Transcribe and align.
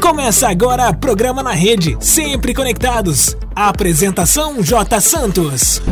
Começa 0.00 0.48
agora 0.48 0.94
programa 0.94 1.42
na 1.42 1.52
rede, 1.52 1.98
sempre 2.00 2.54
conectados. 2.54 3.36
A 3.54 3.68
apresentação 3.68 4.62
J 4.62 5.00
Santos. 5.02 5.82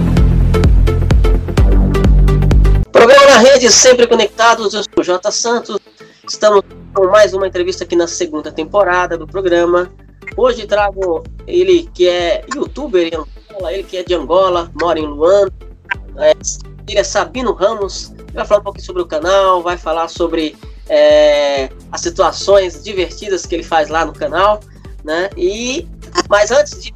Programa 2.91 3.27
na 3.27 3.39
rede, 3.39 3.71
sempre 3.71 4.07
conectados. 4.07 4.73
Eu 4.73 4.83
sou 4.83 4.93
o 4.97 5.03
J 5.03 5.31
Santos. 5.31 5.79
Estamos 6.27 6.63
com 6.95 7.09
mais 7.09 7.35
uma 7.35 7.47
entrevista 7.47 7.85
aqui 7.85 7.95
na 7.95 8.07
segunda 8.07 8.51
temporada 8.51 9.19
do 9.19 9.27
programa. 9.27 9.93
Hoje 10.35 10.67
trago 10.67 11.25
ele 11.47 11.91
que 11.93 12.09
é 12.09 12.43
youtuber 12.55 13.07
em 13.07 13.17
Angola, 13.17 13.71
ele 13.71 13.83
que 13.83 13.99
é 13.99 14.03
de 14.03 14.15
Angola, 14.15 14.71
mora 14.81 14.99
em 14.99 15.07
Luanda. 15.07 15.53
É, 16.17 16.33
ele 16.89 16.99
é 16.99 17.05
Sabino 17.05 17.53
Ramos. 17.53 18.15
Vai 18.33 18.45
falar 18.45 18.61
um 18.61 18.65
pouquinho 18.65 18.85
sobre 18.85 19.03
o 19.03 19.07
canal, 19.07 19.63
vai 19.63 19.77
falar 19.77 20.09
sobre 20.09 20.57
é, 20.89 21.71
as 21.91 22.01
situações 22.01 22.83
divertidas 22.83 23.47
que 23.47 23.55
ele 23.55 23.63
faz 23.63 23.89
lá 23.89 24.05
no 24.05 24.13
canal, 24.13 24.61
né? 25.05 25.31
E 25.37 25.87
mas 26.29 26.51
antes 26.51 26.83
de 26.83 26.93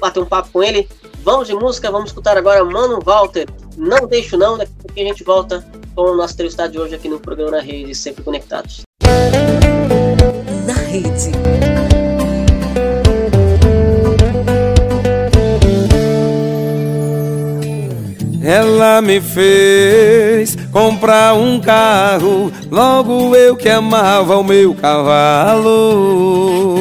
bater 0.00 0.20
um 0.20 0.26
papo 0.26 0.50
com 0.52 0.62
ele, 0.62 0.88
vamos 1.22 1.48
de 1.48 1.54
música, 1.54 1.90
vamos 1.90 2.10
escutar 2.10 2.36
agora 2.36 2.64
Mano 2.64 3.00
Walter. 3.02 3.48
Não 3.76 4.06
deixo 4.06 4.36
não, 4.36 4.56
daqui 4.56 4.72
a 4.78 4.82
pouco 4.82 5.00
a 5.00 5.04
gente 5.04 5.24
volta 5.24 5.66
com 5.94 6.02
o 6.02 6.16
nosso 6.16 6.34
entrevistado 6.34 6.72
de 6.72 6.78
hoje 6.78 6.94
aqui 6.94 7.08
no 7.08 7.20
programa 7.20 7.52
na 7.52 7.60
rede, 7.60 7.94
sempre 7.94 8.22
conectados. 8.22 8.82
Na 10.66 10.74
rede. 10.74 11.95
Ela 18.46 19.02
me 19.02 19.20
fez 19.20 20.56
comprar 20.70 21.34
um 21.34 21.58
carro, 21.58 22.52
logo 22.70 23.34
eu 23.34 23.56
que 23.56 23.68
amava 23.68 24.36
o 24.36 24.44
meu 24.44 24.72
cavalo. 24.72 26.78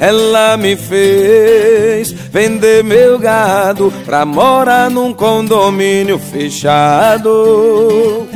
Ela 0.00 0.56
me 0.56 0.76
fez 0.76 2.10
vender 2.10 2.82
meu 2.82 3.18
gado 3.18 3.92
pra 4.06 4.24
morar 4.24 4.88
num 4.88 5.12
condomínio 5.12 6.18
fechado. 6.18 8.26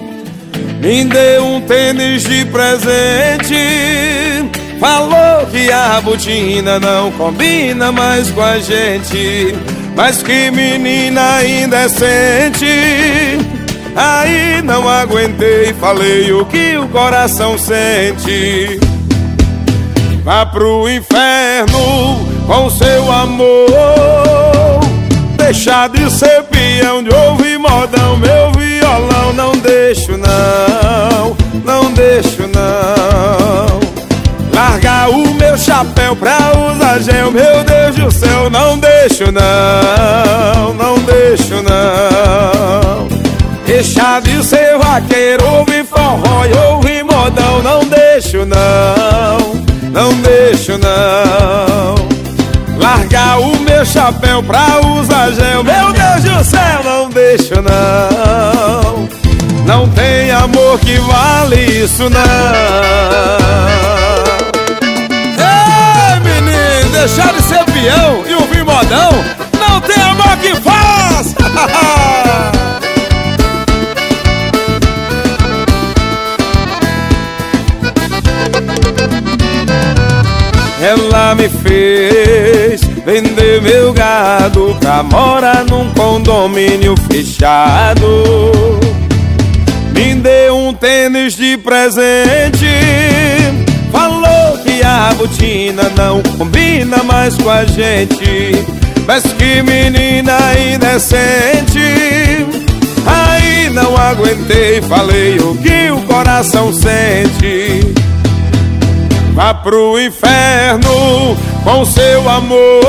Me 0.79 1.07
deu 1.07 1.47
um 1.47 1.63
tênis 1.63 2.25
de 2.25 2.45
presente. 2.45 3.57
Falou 4.79 5.47
que 5.51 5.73
a 5.73 6.03
botina 6.03 6.79
não 6.79 7.11
combina 7.13 7.91
mais 7.91 8.31
com 8.31 8.43
a 8.43 8.59
gente. 8.59 9.55
Mas 9.95 10.23
que 10.23 10.51
menina 10.51 11.45
indecente. 11.45 12.67
Aí 13.95 14.63
não 14.63 14.89
aguentei, 14.89 15.75
falei 15.75 16.33
o 16.33 16.47
que 16.47 16.77
o 16.79 16.89
coração 16.89 17.59
sente. 17.59 18.81
Vá 20.25 20.47
pro 20.47 20.89
inferno 20.89 22.27
com 22.47 22.71
seu 22.71 23.13
amor. 23.13 24.81
Deixar 25.37 25.89
de 25.89 26.11
ser 26.11 26.43
peão, 26.45 27.03
de 27.03 27.15
ouvir 27.15 27.59
modão. 27.59 28.17
Meu 28.17 28.53
violão 28.53 29.33
não 29.35 29.53
deixo 29.53 30.13
não, 30.13 31.37
não 31.65 31.93
deixo 31.93 32.43
não 32.43 33.02
Largar 34.73 35.11
o 35.11 35.35
meu 35.35 35.59
chapéu 35.59 36.17
pra 36.17 36.39
usar 36.57 36.99
gel. 37.01 37.31
Meu 37.31 37.63
Deus 37.63 37.95
do 37.95 38.11
céu, 38.11 38.49
não 38.49 38.79
deixo 38.79 39.31
não 39.31 40.73
Não 40.73 40.99
deixo 41.01 41.57
não. 41.63 43.07
Deixar 43.67 44.23
de 44.23 44.43
ser 44.43 44.79
vaqueiro 44.79 45.47
Ouvir 45.47 45.85
forró 45.85 46.47
e 46.47 46.55
ouvir 46.71 47.05
modão. 47.05 47.63
Não 47.63 47.85
deixo 47.85 48.47
não 48.47 49.63
Não 49.93 50.15
deixo 50.23 50.79
não. 50.79 51.95
Largar 52.79 53.41
o 53.41 53.61
meu 53.61 53.85
chapéu 53.85 54.43
pra 54.43 54.81
usar 54.99 55.33
gel. 55.33 55.63
Meu 55.63 55.93
Deus 55.93 56.25
do 56.25 56.45
céu, 56.45 56.81
não 56.83 57.11
deixo 57.11 57.57
não. 57.57 59.07
Não 59.67 59.87
tem 59.91 60.31
amor 60.31 60.79
que 60.81 60.99
vale 60.99 61.61
isso 61.61 62.09
não 62.09 63.43
deixar 67.03 67.33
de 67.33 67.43
ser 67.43 67.65
peão 67.65 68.25
e 68.29 68.35
ouvir 68.35 68.65
modão, 68.65 69.11
não 69.59 69.81
tem 69.81 70.01
amor 70.05 70.37
que 70.37 70.55
faz! 70.61 71.35
Ela 80.81 81.35
me 81.35 81.49
fez 81.49 82.83
vender 83.05 83.61
meu 83.63 83.93
gado 83.93 84.77
pra 84.79 85.03
morar 85.03 85.65
num 85.65 85.93
condomínio 85.95 86.95
fechado. 87.11 88.07
Me 89.93 90.15
deu 90.15 90.57
um 90.57 90.73
tênis 90.73 91.35
de 91.35 91.57
presente 91.57 92.69
a 94.93 95.15
botina 95.15 95.91
não 95.97 96.23
combina 96.37 97.03
mais 97.03 97.35
com 97.37 97.49
a 97.49 97.65
gente. 97.65 98.53
Mas 99.07 99.23
que 99.25 99.63
menina 99.63 100.39
indecente. 100.75 101.79
Aí 103.07 103.71
não 103.71 103.97
aguentei, 103.97 104.83
falei 104.83 105.39
o 105.39 105.57
que 105.57 105.91
o 105.91 106.03
coração 106.03 106.73
sente. 106.73 107.95
Vá 109.35 109.55
pro 109.55 109.99
inferno 109.99 111.37
com 111.65 111.85
seu 111.85 112.29
amor. 112.29 112.83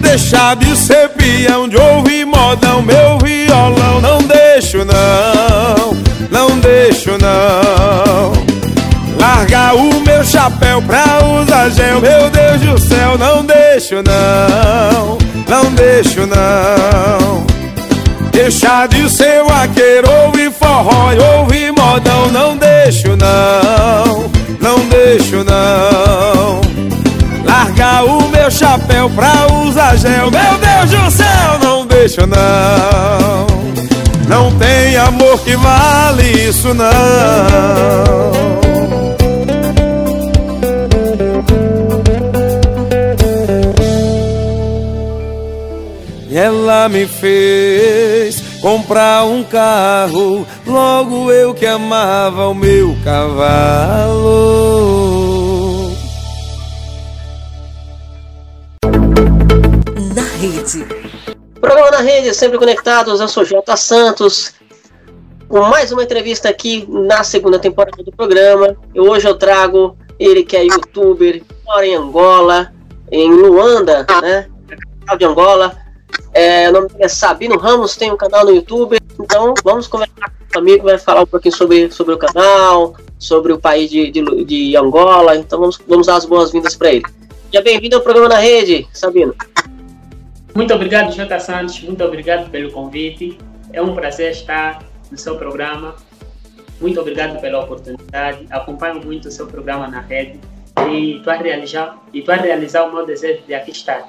Deixar 0.00 0.56
de 0.56 0.76
ser 0.76 1.08
peão, 1.10 1.68
de 1.68 1.76
ouvir 1.76 2.26
modão. 2.26 2.82
Meu 2.82 3.18
violão 3.18 4.00
não 4.00 4.18
deixo 4.18 4.84
não, 4.84 5.96
não 6.30 6.58
deixo 6.58 7.10
não 7.18 7.53
chapéu 10.44 10.82
pra 10.82 11.04
usar 11.40 11.70
gel. 11.70 12.00
Meu 12.00 12.28
Deus 12.28 12.60
do 12.60 12.78
céu, 12.78 13.16
não 13.16 13.44
deixo 13.44 13.96
não 14.02 15.18
Não 15.48 15.72
deixo 15.72 16.26
não. 16.26 17.44
Deixar 18.30 18.88
de 18.88 19.08
ser 19.08 19.42
vaqueiro, 19.44 20.10
ouvir 20.26 20.52
forró 20.52 21.12
ouvir 21.38 21.72
modão. 21.72 22.30
Não 22.30 22.56
deixo 22.56 23.16
não, 23.16 24.30
não 24.60 24.78
deixo 24.88 25.44
não. 25.44 26.60
Largar 27.44 28.04
o 28.04 28.28
meu 28.28 28.50
chapéu 28.50 29.08
pra 29.10 29.46
usar 29.64 29.96
gel. 29.96 30.30
Meu 30.30 30.58
Deus 30.58 30.90
do 30.90 31.10
céu, 31.10 31.58
não 31.62 31.86
deixo 31.86 32.26
não. 32.26 33.46
Não 34.28 34.50
tem 34.58 34.96
amor 34.96 35.38
que 35.40 35.54
vale 35.56 36.48
isso 36.48 36.74
não 36.74 38.54
Ela 46.34 46.88
me 46.88 47.06
fez 47.06 48.40
comprar 48.60 49.24
um 49.24 49.44
carro, 49.44 50.44
logo 50.66 51.30
eu 51.30 51.54
que 51.54 51.64
amava 51.64 52.48
o 52.48 52.54
meu 52.54 52.96
cavalo. 53.04 54.32
Na 60.12 60.24
rede. 60.40 60.84
Programa 61.60 61.92
na 61.92 62.00
rede, 62.00 62.34
sempre 62.34 62.58
conectados. 62.58 63.20
Eu 63.20 63.28
sou 63.28 63.44
Jota 63.44 63.76
Santos. 63.76 64.54
Com 65.48 65.60
mais 65.60 65.92
uma 65.92 66.02
entrevista 66.02 66.48
aqui 66.48 66.84
na 66.88 67.22
segunda 67.22 67.60
temporada 67.60 68.02
do 68.02 68.10
programa. 68.10 68.76
E 68.92 68.98
hoje 68.98 69.28
eu 69.28 69.36
trago 69.36 69.96
ele 70.18 70.42
que 70.42 70.56
é 70.56 70.64
youtuber, 70.64 71.44
mora 71.64 71.86
em 71.86 71.94
Angola, 71.94 72.72
em 73.12 73.30
Luanda, 73.30 74.04
né? 74.20 74.48
Capital 74.66 75.16
de 75.16 75.24
Angola 75.26 75.83
é, 76.32 76.68
o 76.68 76.72
nome 76.72 76.88
dele 76.88 77.04
é 77.04 77.08
Sabino 77.08 77.56
Ramos, 77.56 77.96
tem 77.96 78.12
um 78.12 78.16
canal 78.16 78.44
no 78.44 78.54
YouTube. 78.54 78.98
Então 79.20 79.54
vamos 79.62 79.86
conversar 79.86 80.32
com 80.52 80.56
o 80.56 80.58
amigo, 80.58 80.84
vai 80.84 80.98
falar 80.98 81.22
um 81.22 81.26
pouquinho 81.26 81.54
sobre, 81.54 81.90
sobre 81.90 82.14
o 82.14 82.18
canal, 82.18 82.94
sobre 83.18 83.52
o 83.52 83.58
país 83.58 83.90
de, 83.90 84.10
de, 84.10 84.44
de 84.44 84.76
Angola. 84.76 85.36
Então 85.36 85.60
vamos, 85.60 85.80
vamos 85.86 86.06
dar 86.06 86.16
as 86.16 86.24
boas-vindas 86.24 86.76
para 86.76 86.92
ele. 86.92 87.04
Seja 87.50 87.62
bem-vindo 87.62 87.96
ao 87.96 88.02
programa 88.02 88.28
na 88.28 88.38
rede, 88.38 88.86
Sabino. 88.92 89.34
Muito 90.54 90.74
obrigado, 90.74 91.12
Jota 91.12 91.38
Santos. 91.38 91.80
Muito 91.80 92.02
obrigado 92.04 92.50
pelo 92.50 92.70
convite. 92.72 93.38
É 93.72 93.80
um 93.82 93.94
prazer 93.94 94.32
estar 94.32 94.82
no 95.10 95.18
seu 95.18 95.36
programa. 95.36 95.94
Muito 96.80 97.00
obrigado 97.00 97.40
pela 97.40 97.60
oportunidade. 97.60 98.46
Acompanho 98.50 99.04
muito 99.04 99.28
o 99.28 99.30
seu 99.30 99.46
programa 99.46 99.86
na 99.88 100.00
rede 100.00 100.40
e 100.88 101.16
estou 101.16 101.32
a 101.32 101.36
realizar, 101.36 101.98
e 102.12 102.24
a 102.26 102.34
realizar 102.34 102.84
o 102.84 102.92
meu 102.92 103.06
desejo 103.06 103.42
de 103.46 103.54
aqui 103.54 103.70
estar. 103.70 104.08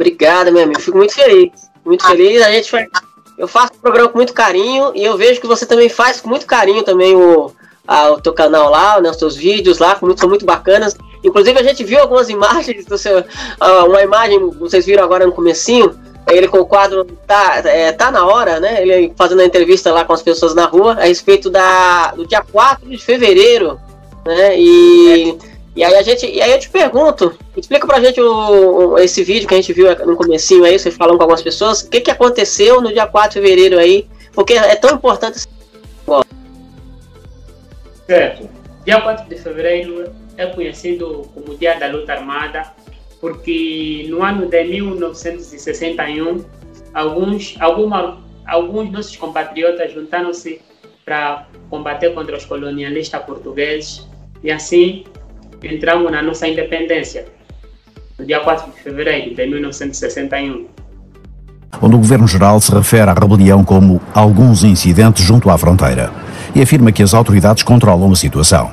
Obrigado, 0.00 0.50
meu 0.50 0.62
amigo. 0.62 0.80
Fico 0.80 0.96
muito 0.96 1.12
feliz. 1.12 1.50
Muito 1.84 2.06
feliz. 2.06 2.40
A 2.40 2.50
gente 2.50 2.72
vai. 2.72 2.88
eu 3.36 3.46
faço 3.46 3.74
o 3.74 3.80
programa 3.82 4.08
com 4.08 4.16
muito 4.16 4.32
carinho 4.32 4.92
e 4.94 5.04
eu 5.04 5.14
vejo 5.14 5.42
que 5.42 5.46
você 5.46 5.66
também 5.66 5.90
faz 5.90 6.22
com 6.22 6.28
muito 6.30 6.46
carinho 6.46 6.82
também 6.82 7.14
o, 7.14 7.52
a, 7.86 8.12
o 8.12 8.18
teu 8.18 8.32
canal 8.32 8.70
lá, 8.70 8.98
né, 8.98 9.10
os 9.10 9.18
teus 9.18 9.36
vídeos 9.36 9.78
lá, 9.78 9.98
muito, 10.00 10.18
são 10.18 10.28
muito 10.28 10.46
bacanas. 10.46 10.96
Inclusive 11.22 11.58
a 11.58 11.62
gente 11.62 11.84
viu 11.84 12.00
algumas 12.00 12.30
imagens 12.30 12.86
do 12.86 12.96
seu, 12.96 13.22
uma 13.86 14.02
imagem, 14.02 14.38
vocês 14.52 14.86
viram 14.86 15.04
agora 15.04 15.26
no 15.26 15.32
comecinho, 15.32 15.94
ele 16.30 16.48
com 16.48 16.60
o 16.60 16.66
quadro 16.66 17.04
tá, 17.26 17.60
é, 17.66 17.92
tá 17.92 18.10
na 18.10 18.24
hora, 18.24 18.58
né? 18.58 18.80
Ele 18.80 19.12
fazendo 19.14 19.42
a 19.42 19.44
entrevista 19.44 19.92
lá 19.92 20.02
com 20.02 20.14
as 20.14 20.22
pessoas 20.22 20.54
na 20.54 20.64
rua 20.64 20.92
a 20.92 21.04
respeito 21.04 21.50
da, 21.50 22.12
do 22.12 22.26
dia 22.26 22.42
4 22.42 22.88
de 22.88 22.96
fevereiro, 22.96 23.78
né? 24.24 24.58
E, 24.58 25.36
e 25.80 25.84
aí 25.84 25.94
a 25.94 26.02
gente, 26.02 26.26
e 26.26 26.42
aí 26.42 26.52
eu 26.52 26.58
te 26.58 26.68
pergunto, 26.68 27.38
explica 27.56 27.86
pra 27.86 28.02
gente 28.02 28.20
o, 28.20 28.98
esse 28.98 29.24
vídeo 29.24 29.48
que 29.48 29.54
a 29.54 29.56
gente 29.56 29.72
viu 29.72 29.86
no 30.04 30.14
comecinho 30.14 30.62
aí, 30.62 30.78
você 30.78 30.90
falando 30.90 31.16
com 31.16 31.22
algumas 31.22 31.40
pessoas, 31.40 31.80
o 31.80 31.88
que, 31.88 32.02
que 32.02 32.10
aconteceu 32.10 32.82
no 32.82 32.92
dia 32.92 33.06
4 33.06 33.30
de 33.30 33.34
fevereiro 33.40 33.78
aí, 33.78 34.06
porque 34.34 34.52
é 34.52 34.76
tão 34.76 34.94
importante 34.94 35.38
esse 35.38 35.48
Certo. 38.06 38.46
Dia 38.84 39.00
4 39.00 39.26
de 39.26 39.36
fevereiro 39.36 40.12
é 40.36 40.44
conhecido 40.44 41.26
como 41.34 41.56
Dia 41.56 41.78
da 41.78 41.86
Luta 41.86 42.12
Armada 42.12 42.74
porque 43.18 44.04
no 44.10 44.22
ano 44.22 44.50
de 44.50 44.62
1961, 44.64 46.44
alguns, 46.92 47.56
alguma, 47.58 48.22
alguns 48.46 48.92
nossos 48.92 49.16
compatriotas 49.16 49.94
juntaram-se 49.94 50.60
para 51.06 51.46
combater 51.70 52.12
contra 52.12 52.36
os 52.36 52.44
colonialistas 52.44 53.24
portugueses 53.24 54.06
e 54.42 54.50
assim 54.50 55.04
entramos 55.62 56.10
na 56.10 56.22
nossa 56.22 56.48
independência, 56.48 57.26
no 58.18 58.24
dia 58.24 58.40
4 58.40 58.72
de 58.72 58.82
fevereiro 58.82 59.34
de 59.34 59.46
1961. 59.46 60.66
Onde 61.80 61.94
o 61.94 61.98
governo-geral 61.98 62.60
se 62.60 62.72
refere 62.72 63.10
à 63.10 63.14
rebelião 63.14 63.64
como 63.64 64.00
alguns 64.14 64.64
incidentes 64.64 65.24
junto 65.24 65.48
à 65.50 65.56
fronteira 65.56 66.10
e 66.54 66.60
afirma 66.60 66.92
que 66.92 67.02
as 67.02 67.14
autoridades 67.14 67.62
controlam 67.62 68.12
a 68.12 68.16
situação. 68.16 68.70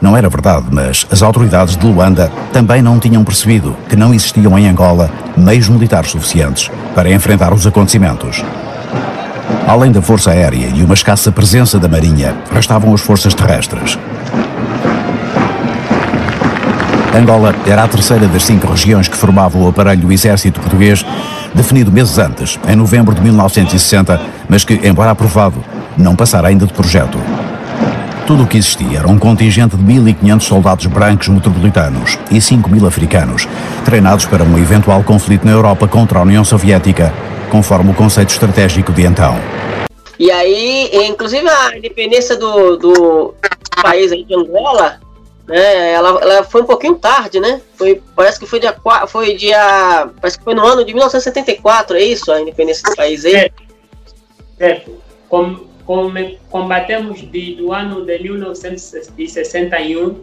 Não 0.00 0.16
era 0.16 0.28
verdade, 0.28 0.66
mas 0.70 1.06
as 1.10 1.22
autoridades 1.22 1.76
de 1.76 1.84
Luanda 1.84 2.30
também 2.52 2.80
não 2.80 3.00
tinham 3.00 3.24
percebido 3.24 3.76
que 3.88 3.96
não 3.96 4.14
existiam 4.14 4.56
em 4.56 4.68
Angola 4.68 5.10
meios 5.36 5.68
militares 5.68 6.12
suficientes 6.12 6.70
para 6.94 7.10
enfrentar 7.10 7.52
os 7.52 7.66
acontecimentos. 7.66 8.44
Além 9.66 9.90
da 9.90 10.00
Força 10.00 10.30
Aérea 10.30 10.68
e 10.74 10.82
uma 10.84 10.94
escassa 10.94 11.32
presença 11.32 11.78
da 11.78 11.88
Marinha, 11.88 12.36
restavam 12.52 12.94
as 12.94 13.00
forças 13.00 13.34
terrestres. 13.34 13.98
Angola 17.18 17.52
era 17.66 17.82
a 17.82 17.88
terceira 17.88 18.28
das 18.28 18.44
cinco 18.44 18.68
regiões 18.68 19.08
que 19.08 19.16
formavam 19.16 19.64
o 19.64 19.68
aparelho 19.68 20.02
do 20.02 20.12
exército 20.12 20.60
português, 20.60 21.04
definido 21.52 21.90
meses 21.90 22.16
antes, 22.16 22.60
em 22.68 22.76
novembro 22.76 23.12
de 23.12 23.20
1960, 23.20 24.20
mas 24.48 24.64
que, 24.64 24.74
embora 24.86 25.10
aprovado, 25.10 25.62
não 25.96 26.14
passara 26.14 26.46
ainda 26.46 26.64
de 26.64 26.72
projeto. 26.72 27.18
Tudo 28.24 28.44
o 28.44 28.46
que 28.46 28.56
existia 28.56 29.00
era 29.00 29.08
um 29.08 29.18
contingente 29.18 29.76
de 29.76 29.82
1.500 29.82 30.40
soldados 30.42 30.86
brancos 30.86 31.28
metropolitanos 31.28 32.16
e 32.30 32.36
5.000 32.36 32.86
africanos, 32.86 33.48
treinados 33.84 34.24
para 34.24 34.44
um 34.44 34.56
eventual 34.56 35.02
conflito 35.02 35.44
na 35.44 35.50
Europa 35.50 35.88
contra 35.88 36.20
a 36.20 36.22
União 36.22 36.44
Soviética, 36.44 37.12
conforme 37.50 37.90
o 37.90 37.94
conceito 37.94 38.30
estratégico 38.30 38.92
de 38.92 39.04
então. 39.04 39.36
E 40.20 40.30
aí, 40.30 40.88
inclusive 41.08 41.48
a 41.48 41.76
independência 41.76 42.36
do, 42.36 42.76
do 42.76 43.34
país 43.82 44.10
de 44.10 44.34
Angola, 44.34 45.00
né, 45.48 45.92
ela, 45.92 46.20
ela, 46.20 46.44
foi 46.44 46.60
um 46.60 46.66
pouquinho 46.66 46.96
tarde, 46.96 47.40
né? 47.40 47.62
Foi, 47.74 48.02
parece 48.14 48.38
que 48.38 48.44
foi 48.44 48.60
dia, 48.60 48.76
foi 49.06 49.34
dia. 49.34 50.10
Parece 50.20 50.36
que 50.38 50.44
foi 50.44 50.54
no 50.54 50.66
ano 50.66 50.84
de 50.84 50.92
1974, 50.92 51.96
é 51.96 52.02
isso? 52.02 52.30
A 52.30 52.42
independência 52.42 52.86
do 52.88 52.94
país 52.94 53.24
aí? 53.24 53.34
É. 53.34 53.50
Certo. 54.58 54.92
Como 55.28 55.66
combatemos 56.50 57.22
de, 57.22 57.54
do 57.54 57.72
ano 57.72 58.04
de 58.04 58.18
1961 58.18 60.22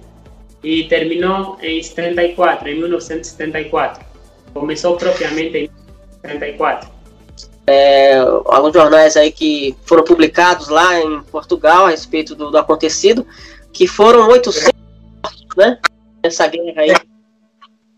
e 0.63 0.83
terminou 0.83 1.57
em 1.59 1.81
74, 1.81 2.69
em 2.69 2.75
1974. 2.75 4.05
Começou 4.53 4.95
propriamente 4.95 5.57
em 5.57 5.67
1974. 6.23 6.93
É, 7.67 8.19
alguns 8.45 8.73
jornais 8.73 9.17
aí 9.17 9.31
que 9.31 9.75
foram 9.87 10.03
publicados 10.03 10.67
lá 10.67 10.99
em 10.99 11.23
Portugal 11.23 11.87
a 11.87 11.89
respeito 11.89 12.35
do, 12.35 12.51
do 12.51 12.59
acontecido, 12.59 13.25
que 13.73 13.87
foram 13.87 14.29
800 14.29 14.61
mortos, 14.61 14.75
né? 15.55 15.79
Nessa 16.23 16.47
guerra 16.47 16.81
aí. 16.81 16.93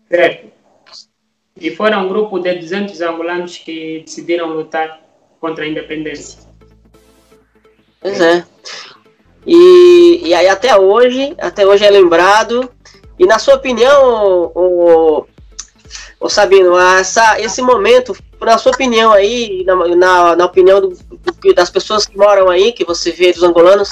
Certo. 0.08 0.52
E 1.60 1.70
foram 1.74 2.04
um 2.04 2.08
grupo 2.08 2.38
de 2.38 2.54
200 2.54 3.00
angolanos 3.00 3.58
que 3.58 4.00
decidiram 4.04 4.48
lutar 4.48 5.00
contra 5.40 5.64
a 5.64 5.68
independência. 5.68 6.40
Pois 8.00 8.20
é. 8.20 8.44
E, 9.46 10.20
e 10.24 10.34
aí 10.34 10.48
até 10.48 10.76
hoje, 10.76 11.34
até 11.38 11.66
hoje 11.66 11.84
é 11.84 11.90
lembrado. 11.90 12.70
E 13.18 13.26
na 13.26 13.38
sua 13.38 13.54
opinião, 13.54 14.52
o, 14.54 15.26
o 16.20 16.28
Sabino, 16.28 16.78
essa, 16.78 17.40
esse 17.40 17.60
momento, 17.60 18.16
na 18.40 18.58
sua 18.58 18.72
opinião 18.72 19.12
aí, 19.12 19.64
na, 19.64 19.74
na, 19.96 20.36
na 20.36 20.44
opinião 20.44 20.80
do, 20.80 20.88
do, 20.90 21.54
das 21.54 21.70
pessoas 21.70 22.06
que 22.06 22.16
moram 22.16 22.48
aí, 22.48 22.72
que 22.72 22.84
você 22.84 23.10
vê 23.10 23.32
dos 23.32 23.42
angolanos, 23.42 23.90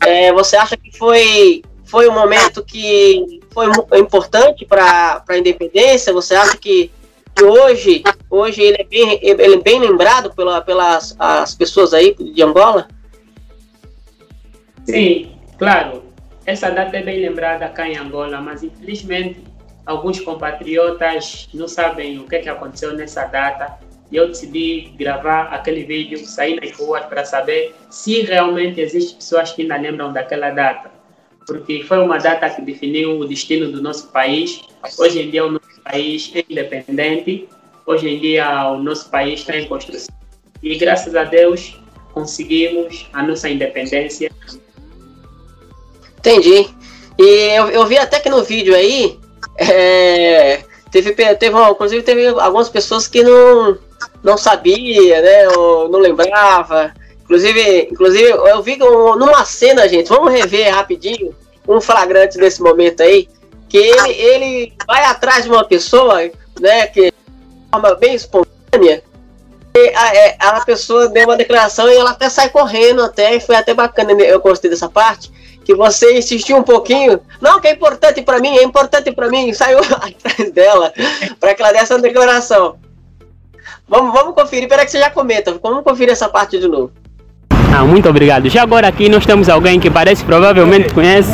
é, 0.00 0.32
você 0.32 0.56
acha 0.56 0.76
que 0.76 0.96
foi, 0.96 1.62
foi 1.86 2.08
um 2.08 2.12
momento 2.12 2.64
que 2.64 3.40
foi 3.52 3.66
importante 3.98 4.66
para 4.66 5.22
a 5.26 5.38
independência? 5.38 6.12
Você 6.12 6.34
acha 6.34 6.56
que, 6.56 6.90
hoje, 7.40 8.02
hoje 8.28 8.60
ele 8.60 8.78
é 8.80 8.84
bem, 8.84 9.18
ele 9.22 9.54
é 9.54 9.60
bem 9.60 9.78
lembrado 9.78 10.34
pela, 10.34 10.60
pelas 10.60 11.14
as 11.18 11.54
pessoas 11.54 11.94
aí 11.94 12.14
de 12.14 12.42
Angola? 12.42 12.88
Sim, 14.84 15.32
claro. 15.58 16.04
Essa 16.44 16.70
data 16.70 16.96
é 16.96 17.02
bem 17.02 17.20
lembrada 17.20 17.68
cá 17.68 17.88
em 17.88 17.96
Angola, 17.96 18.40
mas 18.40 18.62
infelizmente 18.62 19.42
alguns 19.84 20.20
compatriotas 20.20 21.48
não 21.54 21.66
sabem 21.66 22.18
o 22.18 22.24
que, 22.24 22.36
é 22.36 22.38
que 22.40 22.48
aconteceu 22.48 22.92
nessa 22.94 23.24
data. 23.26 23.78
E 24.10 24.16
eu 24.16 24.28
decidi 24.28 24.92
gravar 24.96 25.52
aquele 25.52 25.82
vídeo, 25.82 26.24
sair 26.24 26.60
nas 26.60 26.70
ruas 26.76 27.04
para 27.06 27.24
saber 27.24 27.74
se 27.90 28.22
realmente 28.22 28.80
existem 28.80 29.16
pessoas 29.16 29.52
que 29.52 29.62
ainda 29.62 29.76
lembram 29.76 30.12
daquela 30.12 30.50
data. 30.50 30.95
Porque 31.46 31.84
foi 31.84 31.98
uma 31.98 32.18
data 32.18 32.50
que 32.50 32.62
definiu 32.62 33.20
o 33.20 33.26
destino 33.26 33.70
do 33.70 33.80
nosso 33.80 34.08
país. 34.08 34.62
Hoje 34.98 35.22
em 35.22 35.30
dia 35.30 35.44
o 35.44 35.52
nosso 35.52 35.80
país 35.84 36.32
é 36.34 36.44
independente. 36.48 37.48
Hoje 37.86 38.08
em 38.08 38.18
dia 38.18 38.68
o 38.70 38.82
nosso 38.82 39.08
país 39.08 39.40
está 39.40 39.56
em 39.56 39.66
construção. 39.68 40.14
E 40.62 40.76
graças 40.76 41.14
a 41.14 41.24
Deus 41.24 41.80
conseguimos 42.12 43.06
a 43.12 43.22
nossa 43.22 43.48
independência 43.48 44.30
Entendi. 46.18 46.68
E 47.18 47.24
eu, 47.56 47.68
eu 47.68 47.86
vi 47.86 47.96
até 47.96 48.18
que 48.18 48.28
no 48.28 48.42
vídeo 48.42 48.74
aí, 48.74 49.16
é, 49.58 50.60
teve, 50.90 51.12
teve, 51.12 51.56
inclusive 51.70 52.02
teve 52.02 52.26
algumas 52.26 52.68
pessoas 52.68 53.06
que 53.06 53.22
não, 53.22 53.78
não 54.24 54.36
sabia, 54.36 55.22
né, 55.22 55.48
ou 55.50 55.88
não 55.88 56.00
lembrava. 56.00 56.92
Inclusive, 57.22 57.88
inclusive 57.92 58.28
eu 58.28 58.60
vi 58.60 58.76
numa 58.76 59.44
cena, 59.44 59.88
gente, 59.88 60.08
vamos 60.08 60.32
rever 60.32 60.74
rapidinho 60.74 61.32
um 61.68 61.80
flagrante 61.80 62.38
desse 62.38 62.62
momento 62.62 63.02
aí, 63.02 63.28
que 63.68 63.78
ele, 63.78 64.12
ele 64.12 64.72
vai 64.86 65.04
atrás 65.04 65.44
de 65.44 65.50
uma 65.50 65.64
pessoa, 65.64 66.22
né, 66.60 66.86
que 66.86 67.10
de 67.10 67.14
forma 67.70 67.94
bem 67.94 68.14
espontânea, 68.14 69.02
e 69.74 69.92
a, 69.94 70.14
é, 70.14 70.36
a 70.40 70.64
pessoa 70.64 71.08
deu 71.08 71.26
uma 71.26 71.36
declaração 71.36 71.88
e 71.88 71.96
ela 71.96 72.10
até 72.10 72.30
sai 72.30 72.48
correndo 72.48 73.02
até, 73.02 73.34
e 73.34 73.40
foi 73.40 73.56
até 73.56 73.74
bacana, 73.74 74.12
eu 74.12 74.40
gostei 74.40 74.70
dessa 74.70 74.88
parte, 74.88 75.30
que 75.66 75.74
você 75.74 76.16
insistiu 76.16 76.56
um 76.56 76.62
pouquinho. 76.62 77.20
Não, 77.40 77.60
que 77.60 77.66
é 77.66 77.72
importante 77.72 78.22
para 78.22 78.38
mim, 78.38 78.56
é 78.56 78.62
importante 78.62 79.10
para 79.10 79.28
mim. 79.28 79.52
Saiu 79.52 79.80
atrás 79.90 80.52
dela 80.52 80.94
para 81.40 81.54
que 81.54 81.60
ela 81.60 81.72
desse 81.72 81.92
uma 81.92 82.00
declaração. 82.00 82.78
Vamos, 83.88 84.12
vamos 84.12 84.34
conferir, 84.34 84.68
peraí 84.68 84.84
que 84.84 84.92
você 84.92 85.00
já 85.00 85.10
comenta. 85.10 85.58
Vamos 85.60 85.82
conferir 85.82 86.12
essa 86.12 86.28
parte 86.28 86.58
de 86.58 86.68
novo. 86.68 86.92
Ah, 87.74 87.84
muito 87.84 88.08
obrigado. 88.08 88.48
Já 88.48 88.62
agora 88.62 88.88
aqui 88.88 89.08
nós 89.08 89.24
temos 89.24 89.48
alguém 89.48 89.78
que 89.78 89.90
parece 89.90 90.24
provavelmente 90.24 90.92
conhece. 90.92 91.30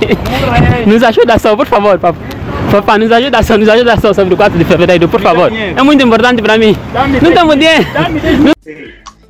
nos 0.86 1.02
ajuda 1.02 1.38
só, 1.38 1.56
por 1.56 1.66
favor, 1.66 1.98
papai. 1.98 2.34
Papá, 2.70 2.98
nos 2.98 3.12
ajuda 3.12 3.42
só, 3.42 3.56
nos 3.56 3.68
ajuda 3.68 3.96
só 4.00 4.12
sobre 4.12 4.34
o 4.34 4.36
4 4.36 4.58
de 4.58 4.64
fevereiro, 4.64 5.08
por 5.08 5.20
favor. 5.20 5.52
É 5.52 5.82
muito 5.82 6.04
importante 6.04 6.42
para 6.42 6.58
mim. 6.58 6.76
Não 7.22 7.28
estamos 7.28 7.56
dinheiro. 7.56 7.86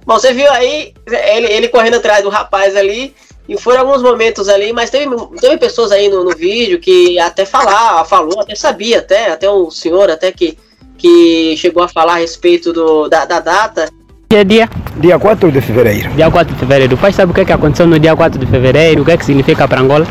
Bom, 0.07 0.15
você 0.15 0.33
viu 0.33 0.51
aí 0.51 0.95
ele, 1.07 1.47
ele 1.49 1.69
correndo 1.69 1.97
atrás 1.97 2.23
do 2.23 2.29
rapaz 2.29 2.77
ali 2.77 3.15
e 3.49 3.59
foram 3.59 3.81
alguns 3.81 4.03
momentos 4.03 4.49
ali, 4.49 4.73
mas 4.73 4.91
teve, 4.91 5.15
teve 5.41 5.59
pessoas 5.59 5.93
aí 5.93 6.09
no, 6.09 6.25
no 6.25 6.35
vídeo 6.35 6.81
que 6.81 7.19
até 7.19 7.45
falar, 7.45 8.05
falou, 8.05 8.41
até 8.41 8.55
sabia, 8.55 8.99
até, 8.99 9.31
até 9.31 9.51
o 9.51 9.71
senhor 9.71 10.11
até 10.11 10.33
que, 10.33 10.57
que 10.97 11.55
chegou 11.59 11.83
a 11.83 11.89
falar 11.89 12.15
a 12.15 12.19
respeito 12.19 12.73
do, 12.73 13.09
da, 13.09 13.25
da 13.25 13.41
data. 13.41 13.91
Que 14.35 14.39
é 14.39 14.43
dia? 14.43 14.69
Dia 14.97 15.17
4 15.17 15.53
de 15.53 15.61
fevereiro. 15.61 16.11
Dia 16.17 16.29
4 16.29 16.53
de 16.53 16.59
fevereiro. 16.59 16.97
O 16.97 16.99
pai 16.99 17.13
sabe 17.13 17.31
o 17.31 17.35
que, 17.37 17.43
é 17.43 17.45
que 17.45 17.53
aconteceu 17.53 17.87
no 17.87 18.01
dia 18.01 18.17
4 18.17 18.37
de 18.37 18.45
fevereiro? 18.47 19.03
O 19.03 19.05
que 19.05 19.13
é 19.13 19.17
que 19.17 19.25
significa 19.25 19.69
para 19.69 19.81
Angola? 19.81 20.05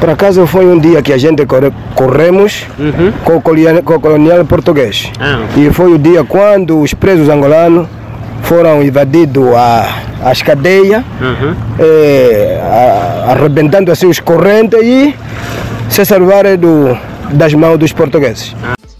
Por 0.00 0.10
acaso 0.10 0.44
foi 0.48 0.66
um 0.66 0.76
dia 0.76 1.00
que 1.00 1.12
a 1.12 1.16
gente 1.16 1.46
corre, 1.46 1.70
corremos 1.94 2.66
uhum. 2.76 3.12
com, 3.24 3.36
o 3.36 3.40
colonial, 3.40 3.82
com, 3.84 3.94
o 3.94 4.00
colonial, 4.00 4.44
português. 4.44 5.12
Ah. 5.20 5.44
E 5.56 5.70
foi 5.70 5.92
o 5.92 5.96
dia 5.96 6.24
quando 6.24 6.80
os 6.80 6.92
presos 6.92 7.28
angolanos 7.28 7.86
foram 8.42 8.82
invadidos 8.82 9.54
a, 9.54 10.02
as 10.24 10.42
cadeias, 10.42 11.04
eh, 11.78 12.60
a- 12.60 13.30
arrebentando 13.30 13.92
assim 13.92 14.08
os 14.08 14.18
correntes 14.18 14.80
e 14.82 15.14
se 15.88 16.04
salvaram 16.04 16.56
do, 16.56 16.98
das 17.30 17.54
mãos 17.54 17.78
dos 17.78 17.92
portugueses. 17.92 18.56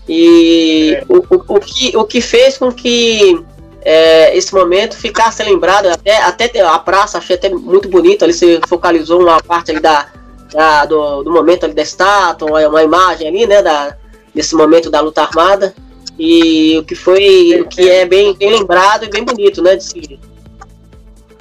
E 0.09 0.99
o, 1.09 1.19
o, 1.19 1.57
o 1.57 1.61
que, 1.61 1.97
o 1.97 2.05
que 2.05 2.21
fez 2.21 2.59
com 2.59 2.71
que 2.73 3.41
é, 3.83 4.37
esse 4.37 4.55
momento 4.55 4.97
ficasse 4.97 5.43
lembrado, 5.43 5.87
até, 5.87 6.17
até 6.23 6.61
a 6.61 6.79
praça, 6.79 7.19
achei 7.19 7.37
até 7.37 7.49
muito 7.49 7.89
bonito, 7.89 8.25
ali 8.25 8.33
você 8.33 8.61
focalizou 8.69 9.21
uma 9.23 9.41
parte 9.43 9.71
ali 9.71 9.81
da, 9.81 10.09
da- 10.53 10.85
do, 10.85 11.23
do 11.23 11.31
momento 11.33 11.65
ali 11.65 11.75
da 11.75 11.83
estátua, 11.83 12.69
uma, 12.69 12.83
imagem 12.83 13.29
ali, 13.29 13.47
né, 13.47 13.63
da, 13.63 13.97
desse 14.35 14.55
momento 14.55 14.91
da 14.91 15.01
luta 15.01 15.23
armada, 15.23 15.75
e 16.19 16.79
o 16.79 16.85
que 16.85 16.95
foi, 16.95 17.61
o 17.61 17.69
que 17.69 17.89
é 17.89 18.05
bem, 18.05 18.35
bem 18.37 18.51
lembrado 18.51 19.05
e 19.05 19.09
bem 19.09 19.25
bonito, 19.25 19.63
né, 19.63 19.77
de 19.77 19.85
se 19.85 20.21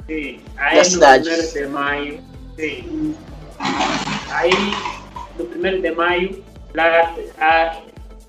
Sim. 0.06 0.40
Aí 0.56 0.74
Da 0.76 0.82
no 0.82 0.84
cidade. 0.84 1.24
primeiro 1.28 1.52
de 1.52 1.66
maio, 1.68 2.20
sim. 2.58 3.14
Aí 4.30 4.50
no 5.38 5.44
primeiro 5.44 5.80
de 5.80 5.90
maio, 5.92 6.42
lá 6.74 7.14
ah, 7.38 7.76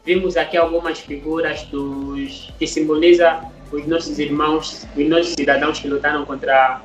vimos 0.06 0.38
aqui 0.38 0.58
algumas 0.58 1.00
figuras 1.00 1.64
dos 1.64 2.52
que 2.60 2.68
simboliza 2.68 3.40
os 3.72 3.88
nossos 3.88 4.20
irmãos, 4.20 4.86
os 4.96 5.08
nossos 5.08 5.34
cidadãos 5.34 5.80
que 5.80 5.88
lutaram 5.88 6.26
contra 6.26 6.82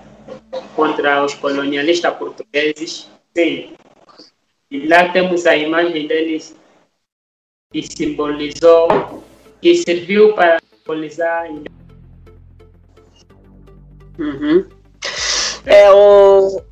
contra 0.75 1.25
os 1.25 1.35
colonialistas 1.35 2.17
portugueses. 2.17 3.09
Sim. 3.35 3.73
E 4.71 4.87
lá 4.87 5.09
temos 5.11 5.47
a 5.47 5.57
imagem 5.57 6.07
deles 6.09 6.57
que 7.73 7.83
simbolizou, 7.83 9.23
que 9.61 9.75
serviu 9.77 10.35
para 10.35 10.59
simbolizar 10.61 11.49
Uhum. 14.19 14.67
É 15.67 15.91
o. 15.93 16.63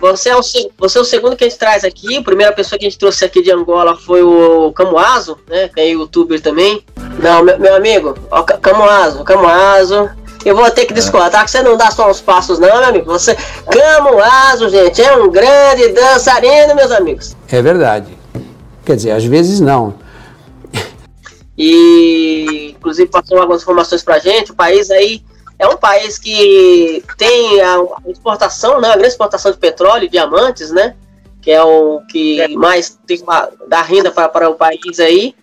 Você 0.00 0.28
é 0.28 0.36
o, 0.36 0.40
você 0.78 0.98
é 0.98 1.00
o 1.00 1.04
segundo 1.04 1.36
que 1.36 1.44
a 1.44 1.48
gente 1.48 1.58
traz 1.58 1.84
aqui. 1.84 2.16
A 2.18 2.22
primeira 2.22 2.52
pessoa 2.52 2.78
que 2.78 2.84
a 2.86 2.88
gente 2.88 2.98
trouxe 2.98 3.24
aqui 3.24 3.42
de 3.42 3.50
Angola 3.50 3.96
foi 3.96 4.22
o 4.22 4.72
Camuazo, 4.72 5.38
né? 5.48 5.68
Que 5.68 5.80
é 5.80 5.88
youtuber 5.90 6.40
também. 6.40 6.84
Não, 7.22 7.42
meu, 7.42 7.58
meu 7.58 7.74
amigo, 7.74 8.14
ó, 8.30 8.42
Ca- 8.42 8.58
Camuazo, 8.58 9.24
Camuazo. 9.24 10.10
Eu 10.44 10.54
vou 10.54 10.70
ter 10.70 10.84
que 10.84 10.94
discordar 10.94 11.44
que 11.44 11.50
você 11.50 11.60
não 11.62 11.76
dá 11.76 11.90
só 11.90 12.08
uns 12.08 12.20
passos, 12.20 12.58
não, 12.58 12.68
meu 12.68 12.84
amigo. 12.84 13.06
Você. 13.06 13.36
Camuazo, 13.70 14.68
gente, 14.68 15.02
é 15.02 15.16
um 15.16 15.30
grande 15.30 15.88
dançarino, 15.88 16.74
meus 16.74 16.92
amigos. 16.92 17.34
É 17.50 17.60
verdade. 17.60 18.16
Quer 18.84 18.96
dizer, 18.96 19.10
às 19.12 19.24
vezes 19.24 19.58
não. 19.60 19.94
E 21.58 22.74
inclusive 22.76 23.08
passou 23.10 23.38
algumas 23.38 23.62
informações 23.62 24.02
pra 24.02 24.18
gente. 24.18 24.52
O 24.52 24.54
país 24.54 24.90
aí 24.90 25.22
é 25.58 25.66
um 25.66 25.76
país 25.76 26.18
que 26.18 27.02
tem 27.16 27.60
a 27.60 27.78
exportação, 28.06 28.80
né, 28.80 28.88
a 28.88 28.92
grande 28.92 29.08
exportação 29.08 29.50
de 29.50 29.58
petróleo 29.58 30.04
e 30.04 30.08
diamantes, 30.08 30.70
né? 30.70 30.94
Que 31.40 31.50
é 31.50 31.62
o 31.62 32.00
que 32.10 32.48
mais 32.56 32.98
tem 33.06 33.22
dá 33.68 33.82
renda 33.82 34.10
para, 34.10 34.28
para 34.28 34.50
o 34.50 34.54
país 34.54 35.00
aí. 35.00 35.34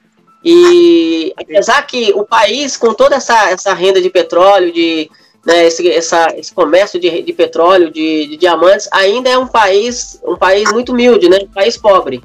E 0.44 1.34
apesar 1.38 1.82
que 1.88 2.12
o 2.14 2.26
país, 2.26 2.76
com 2.76 2.94
toda 2.94 3.16
essa, 3.16 3.50
essa 3.50 3.74
renda 3.74 4.02
de 4.02 4.10
petróleo, 4.10 4.72
de 4.72 5.10
né, 5.46 5.66
esse, 5.66 5.90
essa, 5.90 6.28
esse 6.38 6.54
comércio 6.54 7.00
de, 7.00 7.22
de 7.22 7.34
petróleo, 7.34 7.90
de, 7.90 8.28
de 8.28 8.38
diamantes, 8.38 8.88
ainda 8.92 9.30
é 9.30 9.38
um 9.38 9.48
país, 9.48 10.20
um 10.24 10.36
país 10.36 10.72
muito 10.72 10.92
humilde, 10.92 11.30
né? 11.30 11.40
Um 11.44 11.54
país 11.54 11.78
pobre 11.78 12.22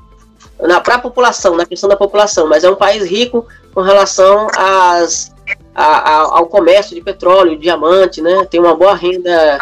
para 0.85 0.97
a 0.97 0.99
população, 0.99 1.57
na 1.57 1.65
questão 1.65 1.89
da 1.89 1.97
população, 1.97 2.49
mas 2.49 2.65
é 2.65 2.71
um 2.71 2.75
país 2.75 3.05
rico 3.05 3.47
com 3.73 3.81
relação 3.81 4.49
às, 4.57 5.33
a- 5.79 5.99
a- 5.99 6.39
ao 6.39 6.47
comércio 6.47 6.93
de 6.97 7.01
petróleo, 7.01 7.57
diamante, 7.57 8.21
né? 8.21 8.45
Tem 8.51 8.59
uma 8.59 8.75
boa 8.75 8.97
renda, 8.97 9.61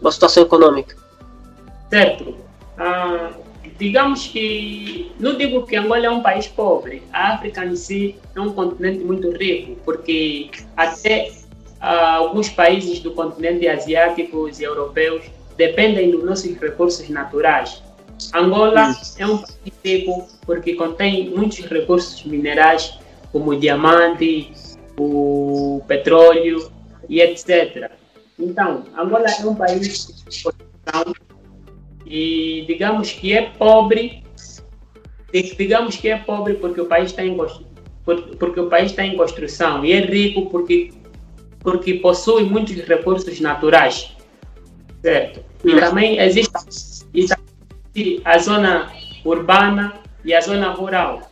uma 0.00 0.10
situação 0.10 0.42
econômica. 0.42 0.96
Certo. 1.88 2.34
Ah, 2.76 3.30
digamos 3.78 4.26
que, 4.26 5.12
não 5.20 5.36
digo 5.36 5.64
que 5.66 5.76
Angola 5.76 6.06
é 6.06 6.10
um 6.10 6.20
país 6.20 6.48
pobre, 6.48 7.00
a 7.12 7.34
África 7.34 7.64
em 7.64 7.76
si 7.76 8.16
é 8.34 8.40
um 8.40 8.52
continente 8.52 9.04
muito 9.04 9.30
rico, 9.30 9.76
porque 9.84 10.50
até 10.76 11.30
ah, 11.80 12.14
alguns 12.16 12.48
países 12.48 12.98
do 12.98 13.12
continente 13.12 13.68
asiáticos 13.68 14.58
e 14.58 14.64
europeus 14.64 15.22
dependem 15.56 16.10
dos 16.10 16.24
nossos 16.24 16.58
recursos 16.58 17.08
naturais. 17.08 17.80
Angola 18.34 18.96
é 19.16 19.26
um 19.26 19.38
país 19.38 19.72
rico 19.84 20.28
porque 20.44 20.74
contém 20.74 21.30
muitos 21.30 21.60
recursos 21.66 22.24
minerais, 22.24 22.98
como 23.30 23.54
diamante, 23.54 24.52
o 24.98 25.82
petróleo 25.86 26.70
e 27.08 27.20
etc. 27.20 27.90
Então, 28.38 28.84
Angola 28.96 29.26
é 29.28 29.46
um 29.46 29.54
país 29.54 30.06
de 30.28 30.52
e 32.06 32.64
digamos 32.66 33.12
que 33.12 33.32
é 33.32 33.50
pobre, 33.50 34.22
di- 35.32 35.54
digamos 35.56 35.96
que 35.96 36.08
é 36.08 36.18
pobre 36.18 36.54
porque 36.54 36.80
o 36.80 36.86
país 36.86 37.10
está 37.10 37.24
em 37.24 37.36
porque 38.04 38.60
o 38.60 38.68
país 38.68 38.90
está 38.90 39.04
em 39.04 39.16
construção 39.16 39.84
e 39.84 39.92
é 39.92 40.00
rico 40.00 40.50
porque 40.50 40.92
porque 41.60 41.94
possui 41.94 42.42
muitos 42.42 42.74
recursos 42.84 43.38
naturais, 43.40 44.16
certo? 45.00 45.44
E 45.64 45.76
também 45.76 46.18
existe 46.18 46.52
existe 47.14 48.20
a 48.24 48.38
zona 48.38 48.92
urbana 49.24 49.94
e 50.24 50.34
a 50.34 50.40
zona 50.40 50.72
rural. 50.72 51.30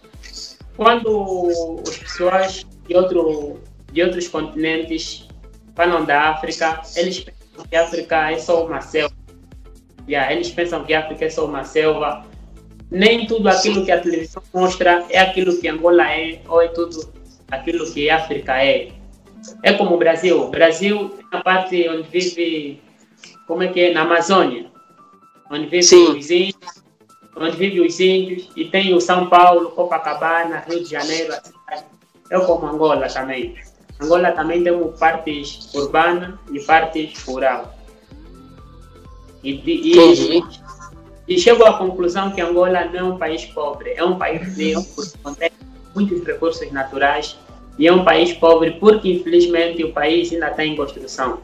Quando 0.77 1.81
as 1.87 1.99
pessoas 1.99 2.67
de 2.91 2.97
outro 2.97 3.61
de 3.93 4.03
outros 4.03 4.27
continentes 4.27 5.29
falam 5.77 6.05
da 6.05 6.31
África, 6.31 6.83
eles 6.97 7.21
pensam 7.21 7.65
que 7.69 7.77
a 7.77 7.85
África 7.85 8.31
é 8.31 8.39
só 8.39 8.67
uma 8.67 8.81
selva. 8.81 9.15
Yeah, 10.09 10.33
eles 10.33 10.51
pensam 10.51 10.85
que 10.85 10.93
a 10.93 11.01
África 11.01 11.25
é 11.25 11.31
só 11.31 11.47
uma 11.47 11.65
selva. 11.65 12.27
Nem 12.91 13.27
tudo 13.27 13.49
aquilo 13.49 13.85
que 13.85 13.93
a 13.93 14.01
televisão 14.01 14.43
mostra 14.53 15.07
é 15.09 15.21
aquilo 15.21 15.57
que 15.57 15.69
Angola 15.69 16.11
é, 16.11 16.41
ou 16.49 16.61
é 16.61 16.69
tudo 16.69 17.13
aquilo 17.51 17.91
que 17.93 18.11
a 18.11 18.17
África 18.17 18.63
é. 18.63 18.91
É 19.63 19.73
como 19.73 19.95
o 19.95 19.99
Brasil. 19.99 20.43
O 20.43 20.51
Brasil 20.51 21.11
tem 21.11 21.27
a 21.31 21.43
parte 21.43 21.89
onde 21.89 22.09
vive, 22.09 22.83
como 23.47 23.63
é 23.63 23.69
que 23.69 23.81
é, 23.81 23.93
na 23.93 24.03
Amazônia, 24.03 24.67
onde 25.51 25.67
vive 25.67 25.85
Sim. 25.85 26.19
os 26.19 26.31
índios, 26.31 26.83
onde 27.37 27.57
vive 27.57 27.81
os 27.81 28.01
índios, 28.01 28.51
e 28.57 28.65
tem 28.65 28.93
o 28.93 29.01
São 29.01 29.29
Paulo, 29.29 29.71
Copacabana, 29.71 30.65
Rio 30.69 30.83
de 30.83 30.91
Janeiro, 30.91 31.33
a 31.33 31.37
cidade. 31.37 31.60
É 32.31 32.39
como 32.39 32.67
Angola 32.67 33.09
também. 33.09 33.57
Angola 34.01 34.33
também 34.33 34.63
tem 34.65 34.73
partes 34.99 35.69
urbana 35.75 36.39
e 36.53 36.61
partes 36.61 37.23
rural. 37.25 37.75
E, 39.43 39.51
e, 39.67 40.43
e 41.29 41.39
chego 41.39 41.65
à 41.65 41.77
conclusão 41.77 42.31
que 42.31 42.41
Angola 42.41 42.85
não 42.87 42.99
é 42.99 43.03
um 43.03 43.19
país 43.19 43.45
pobre, 43.47 43.93
é 43.97 44.05
um 44.05 44.17
país 44.17 44.57
rico, 44.57 44.83
porque 44.95 45.11
contém 45.23 45.51
muitos 45.95 46.25
recursos 46.25 46.71
naturais, 46.73 47.37
e 47.79 47.87
é 47.87 47.93
um 47.93 48.05
país 48.05 48.33
pobre 48.33 48.73
porque, 48.73 49.11
infelizmente, 49.13 49.83
o 49.85 49.93
país 49.93 50.33
ainda 50.33 50.49
está 50.51 50.65
em 50.65 50.77
construção. 50.77 51.41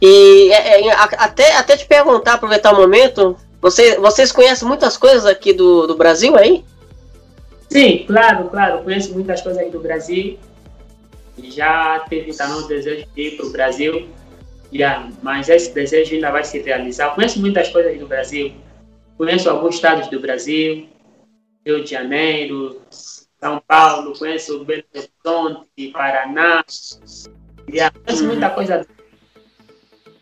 E 0.00 0.52
é, 0.52 0.86
é, 0.86 0.92
a- 0.92 1.04
até, 1.04 1.56
até 1.56 1.76
te 1.76 1.86
perguntar, 1.86 2.34
aproveitar 2.34 2.72
o 2.72 2.76
momento, 2.76 3.36
você, 3.60 3.98
vocês 3.98 4.30
conhecem 4.30 4.68
muitas 4.68 4.96
coisas 4.96 5.24
aqui 5.24 5.52
do, 5.52 5.86
do 5.86 5.96
Brasil 5.96 6.36
aí? 6.36 6.64
Sim, 7.68 8.04
claro, 8.06 8.48
claro. 8.48 8.82
Conheço 8.82 9.12
muitas 9.14 9.40
coisas 9.42 9.60
aí 9.62 9.70
do 9.70 9.80
Brasil. 9.80 10.38
Já 11.42 12.00
tive 12.08 12.34
também 12.34 12.56
o 12.58 12.66
desejo 12.66 13.06
de 13.14 13.20
ir 13.22 13.36
para 13.36 13.46
o 13.46 13.50
Brasil. 13.50 14.08
Já, 14.72 15.08
mas 15.22 15.48
esse 15.48 15.72
desejo 15.72 16.14
ainda 16.14 16.30
vai 16.30 16.44
se 16.44 16.58
realizar. 16.60 17.14
Conheço 17.14 17.40
muitas 17.40 17.68
coisas 17.68 17.98
do 17.98 18.06
Brasil. 18.06 18.54
Conheço 19.16 19.48
alguns 19.50 19.76
estados 19.76 20.08
do 20.08 20.20
Brasil. 20.20 20.88
Rio 21.64 21.82
de 21.82 21.90
Janeiro, 21.90 22.80
São 22.90 23.60
Paulo. 23.66 24.16
Conheço 24.18 24.64
Belo 24.64 24.84
Horizonte, 24.94 25.88
Paraná. 25.92 26.64
Já, 27.72 27.90
conheço 27.90 28.24
muita 28.26 28.50
coisa. 28.50 28.78
do- 28.78 28.88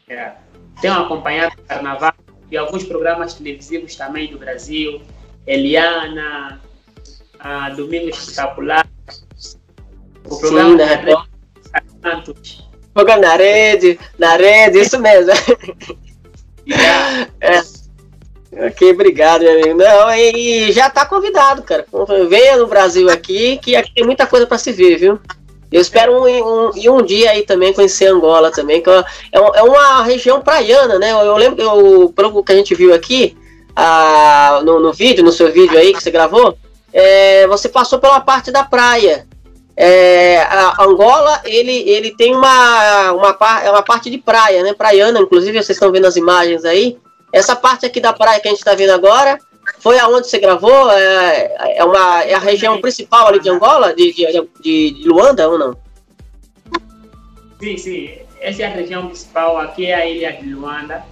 Já. 0.08 0.36
Tenho 0.80 0.94
acompanhado 0.94 1.54
o 1.60 1.64
carnaval 1.64 2.12
e 2.50 2.56
alguns 2.56 2.84
programas 2.84 3.34
televisivos 3.34 3.94
também 3.96 4.30
do 4.30 4.38
Brasil. 4.38 5.00
Eliana, 5.46 6.60
a 7.44 7.68
Domingo 7.68 8.08
Espetacular, 8.08 8.86
o 10.24 10.38
programa 10.38 10.70
Sim, 10.70 10.76
né? 10.76 10.94
Rede 10.94 11.22
Santos. 12.02 12.68
Programa 12.94 13.22
na 13.22 13.36
rede, 13.36 13.98
na 14.18 14.36
rede, 14.36 14.80
isso 14.80 14.98
mesmo. 14.98 15.32
Yeah. 16.66 17.28
É. 17.40 17.60
Ok, 18.68 18.92
obrigado, 18.92 19.42
meu 19.42 19.52
amigo. 19.52 19.74
Não, 19.78 20.14
e, 20.14 20.72
já 20.72 20.88
tá 20.88 21.04
convidado, 21.04 21.62
cara. 21.62 21.84
Venha 22.28 22.56
no 22.56 22.66
Brasil 22.66 23.10
aqui, 23.10 23.58
que 23.58 23.76
aqui 23.76 23.92
tem 23.94 24.04
muita 24.04 24.26
coisa 24.26 24.46
para 24.46 24.56
se 24.56 24.72
ver, 24.72 24.96
viu? 24.96 25.20
Eu 25.70 25.80
espero 25.82 26.12
um, 26.14 26.24
um, 26.26 26.70
e 26.74 26.88
um 26.88 27.02
dia 27.02 27.32
aí 27.32 27.42
também 27.42 27.74
conhecer 27.74 28.06
Angola 28.06 28.50
também, 28.50 28.80
que 28.80 28.88
é, 28.88 29.40
um- 29.40 29.54
é 29.54 29.62
uma 29.62 30.02
região 30.04 30.40
praiana, 30.40 30.98
né? 30.98 31.10
Eu, 31.12 31.18
eu 31.18 31.36
lembro, 31.36 31.60
eu, 31.60 32.12
pelo 32.16 32.42
que 32.42 32.52
a 32.52 32.56
gente 32.56 32.74
viu 32.74 32.94
aqui, 32.94 33.36
ah, 33.76 34.62
no, 34.64 34.80
no 34.80 34.92
vídeo, 34.92 35.22
no 35.22 35.32
seu 35.32 35.52
vídeo 35.52 35.76
aí 35.76 35.92
que 35.92 36.02
você 36.02 36.10
gravou, 36.10 36.56
é, 36.94 37.44
você 37.48 37.68
passou 37.68 37.98
pela 37.98 38.20
parte 38.20 38.52
da 38.52 38.62
praia. 38.62 39.26
É, 39.76 40.38
Angola, 40.78 41.42
ele, 41.44 41.72
ele 41.90 42.14
tem 42.14 42.32
uma, 42.32 43.10
uma, 43.12 43.36
é 43.64 43.70
uma 43.70 43.82
parte 43.82 44.08
de 44.08 44.18
praia, 44.18 44.62
né? 44.62 44.72
Praiana, 44.72 45.18
inclusive 45.18 45.60
vocês 45.60 45.70
estão 45.70 45.90
vendo 45.90 46.06
as 46.06 46.14
imagens 46.14 46.64
aí. 46.64 46.96
Essa 47.32 47.56
parte 47.56 47.84
aqui 47.84 48.00
da 48.00 48.12
praia 48.12 48.38
que 48.38 48.46
a 48.46 48.50
gente 48.52 48.60
está 48.60 48.76
vendo 48.76 48.90
agora 48.90 49.36
foi 49.80 49.98
aonde 49.98 50.28
você 50.28 50.38
gravou? 50.38 50.92
É, 50.92 51.78
é, 51.78 51.84
uma, 51.84 52.22
é 52.22 52.34
a 52.34 52.38
região 52.38 52.80
principal 52.80 53.26
ali 53.26 53.40
de 53.40 53.50
Angola, 53.50 53.92
de, 53.92 54.12
de, 54.12 54.90
de 54.92 55.08
Luanda 55.08 55.48
ou 55.48 55.58
não? 55.58 55.76
Sim, 57.58 57.76
sim. 57.76 58.10
Essa 58.40 58.62
é 58.62 58.66
a 58.66 58.70
região 58.70 59.06
principal. 59.06 59.58
Aqui 59.58 59.86
é 59.86 59.94
a 59.94 60.06
ilha 60.06 60.32
de 60.32 60.54
Luanda. 60.54 61.02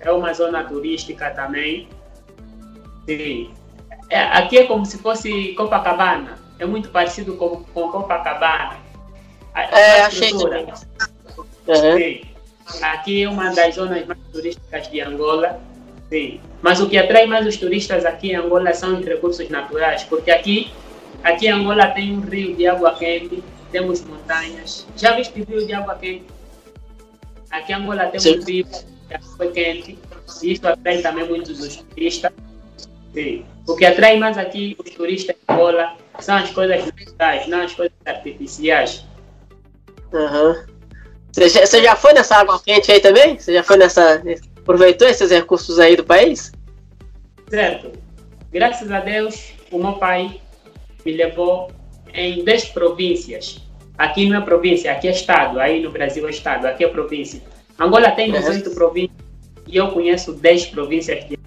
É 0.00 0.12
uma 0.12 0.34
zona 0.34 0.62
turística 0.64 1.30
também. 1.30 1.88
Sim. 3.06 3.55
É, 4.08 4.20
aqui 4.22 4.58
é 4.58 4.66
como 4.66 4.86
se 4.86 4.98
fosse 4.98 5.54
Copacabana. 5.54 6.38
É 6.58 6.64
muito 6.64 6.88
parecido 6.90 7.34
com, 7.36 7.64
com 7.64 7.90
Copacabana. 7.90 8.76
A, 9.54 9.62
É, 9.62 10.00
a 10.02 10.06
achei 10.06 10.30
também. 10.30 10.66
Uhum. 10.66 11.98
Sim. 11.98 12.20
Aqui 12.82 13.22
é 13.22 13.28
uma 13.28 13.50
das 13.50 13.74
zonas 13.74 14.06
mais 14.06 14.18
turísticas 14.32 14.90
de 14.90 15.00
Angola. 15.00 15.60
Sim. 16.08 16.40
Mas 16.62 16.80
o 16.80 16.88
que 16.88 16.96
atrai 16.96 17.26
mais 17.26 17.46
os 17.46 17.56
turistas 17.56 18.04
aqui 18.04 18.30
em 18.30 18.36
Angola 18.36 18.72
são 18.72 18.98
os 18.98 19.04
recursos 19.04 19.48
naturais, 19.48 20.04
porque 20.04 20.30
aqui, 20.30 20.72
aqui 21.22 21.46
em 21.46 21.52
Angola 21.52 21.88
tem 21.88 22.16
um 22.16 22.20
rio 22.20 22.54
de 22.54 22.66
água 22.66 22.94
quente, 22.94 23.42
temos 23.72 24.02
montanhas. 24.04 24.86
Já 24.96 25.16
viste 25.16 25.42
rio 25.42 25.66
de 25.66 25.72
água 25.72 25.96
quente? 25.96 26.24
Aqui 27.50 27.72
em 27.72 27.76
Angola 27.76 28.06
temos 28.06 28.22
Sim. 28.22 28.40
rio 28.44 28.64
de 28.64 29.14
água 29.14 29.52
quente, 29.52 29.98
e 30.42 30.52
isso 30.52 30.68
atrai 30.68 31.02
também 31.02 31.28
muitos 31.28 31.60
os 31.60 31.76
turistas. 31.76 32.32
Sim. 33.12 33.44
O 33.66 33.74
que 33.76 33.84
atrai 33.84 34.18
mais 34.18 34.38
aqui 34.38 34.76
os 34.78 34.90
turistas 34.90 35.34
em 35.36 35.52
Angola 35.52 35.96
são 36.20 36.36
as 36.36 36.50
coisas 36.50 36.84
naturais, 36.84 37.46
não 37.48 37.62
as 37.62 37.74
coisas 37.74 37.96
artificiais. 38.06 39.04
Uhum. 40.12 40.64
Você, 41.32 41.48
já, 41.48 41.66
você 41.66 41.82
já 41.82 41.96
foi 41.96 42.12
nessa 42.12 42.36
água 42.36 42.60
quente 42.62 42.90
aí 42.92 43.00
também? 43.00 43.38
Você 43.38 43.52
já 43.52 43.62
foi 43.62 43.76
nessa. 43.76 44.22
Aproveitou 44.58 45.06
esses 45.08 45.30
recursos 45.30 45.78
aí 45.78 45.96
do 45.96 46.04
país? 46.04 46.52
Certo. 47.48 47.92
Graças 48.50 48.90
a 48.90 49.00
Deus, 49.00 49.52
o 49.70 49.78
meu 49.78 49.94
pai 49.94 50.40
me 51.04 51.12
levou 51.12 51.70
em 52.14 52.44
10 52.44 52.66
províncias. 52.66 53.60
Aqui 53.98 54.28
não 54.28 54.38
é 54.38 54.44
província, 54.44 54.92
aqui 54.92 55.08
é 55.08 55.10
estado. 55.10 55.60
Aí 55.60 55.82
no 55.82 55.90
Brasil 55.90 56.26
é 56.26 56.30
estado, 56.30 56.66
aqui 56.66 56.84
é 56.84 56.88
província. 56.88 57.42
Angola 57.78 58.10
tem 58.12 58.32
Uhum. 58.32 58.38
18 58.40 58.70
províncias 58.70 59.18
e 59.66 59.76
eu 59.76 59.88
conheço 59.88 60.32
10 60.32 60.66
províncias. 60.66 61.28
De... 61.28 61.38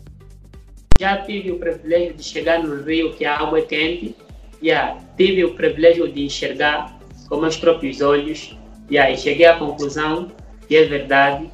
Já 1.00 1.15
tive 1.15 1.53
o 1.53 1.58
privilégio 1.58 2.13
de 2.13 2.24
chegar 2.24 2.62
no 2.62 2.84
rio 2.84 3.13
que 3.13 3.24
a 3.24 3.38
água 3.38 3.60
é 3.60 3.62
quente. 3.62 4.13
Já 4.62 4.98
tive 5.15 5.46
o 5.46 5.53
privilégio 5.53 6.12
de 6.12 6.25
enxergar 6.25 7.00
com 7.29 7.38
meus 7.38 7.56
próprios 7.56 8.01
olhos. 8.01 8.58
E 8.89 8.98
aí 8.98 9.18
cheguei 9.18 9.46
à 9.46 9.58
conclusão 9.58 10.29
que 10.68 10.75
é 10.75 10.84
verdade. 10.84 11.50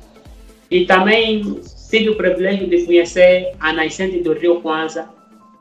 E 0.72 0.88
também 0.88 1.62
tive 1.92 2.10
o 2.10 2.16
privilégio 2.16 2.68
de 2.68 2.86
conhecer 2.86 3.54
a 3.60 3.72
nascente 3.72 4.24
do 4.24 4.34
rio 4.34 4.62
Kwanza, 4.62 5.08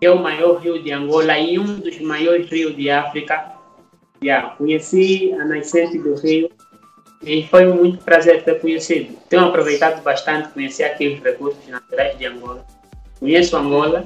que 0.01 0.07
é 0.07 0.11
o 0.11 0.23
maior 0.23 0.63
rio 0.63 0.83
de 0.83 0.91
Angola 0.91 1.39
e 1.39 1.59
um 1.59 1.79
dos 1.79 2.01
maiores 2.01 2.49
rios 2.49 2.75
de 2.75 2.89
África. 2.89 3.53
Yeah, 4.23 4.57
conheci 4.57 5.31
a 5.35 5.45
nascente 5.45 5.99
do 5.99 6.15
rio 6.15 6.49
e 7.23 7.47
foi 7.49 7.67
muito 7.67 8.03
prazer 8.03 8.45
ter 8.45 8.59
conhecido. 8.61 9.15
Tenho 9.29 9.45
aproveitado 9.45 10.03
bastante 10.03 10.49
conhecer 10.49 10.85
aqui 10.85 11.09
os 11.09 11.23
recursos 11.23 11.69
naturais 11.69 12.17
de 12.17 12.25
Angola. 12.25 12.65
Conheço 13.25 13.57
Angola, 13.57 14.05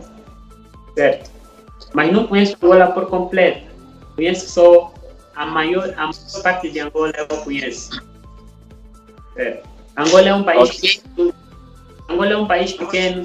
certo? 0.94 1.28
Mas 1.92 2.12
não 2.12 2.28
conheço 2.28 2.56
Angola 2.62 2.86
por 2.92 3.06
completo. 3.06 3.66
Conheço 4.14 4.48
só 4.48 4.94
a 5.34 5.44
maior, 5.44 5.92
a 5.96 6.06
maior 6.06 6.42
parte 6.44 6.70
de 6.70 6.78
Angola 6.78 7.12
eu 7.16 7.26
conheço. 7.26 8.00
Certo? 9.34 9.68
Angola 9.96 10.28
é 10.28 10.34
um 10.34 10.44
país 10.44 10.70
Ok. 10.70 11.00
pequeno. 11.02 11.34
Angola 12.08 12.32
é 12.32 12.36
um 12.36 12.46
país 12.46 12.72
pequeno 12.74 13.24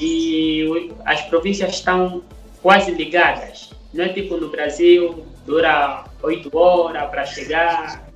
e 0.00 0.94
as 1.04 1.20
províncias 1.20 1.74
estão 1.74 2.22
quase 2.62 2.90
ligadas. 2.92 3.68
Não 3.92 4.04
é 4.04 4.08
tipo 4.08 4.38
no 4.38 4.48
Brasil, 4.48 5.26
dura 5.44 6.04
oito 6.22 6.56
horas 6.56 7.10
para 7.10 7.26
chegar, 7.26 8.08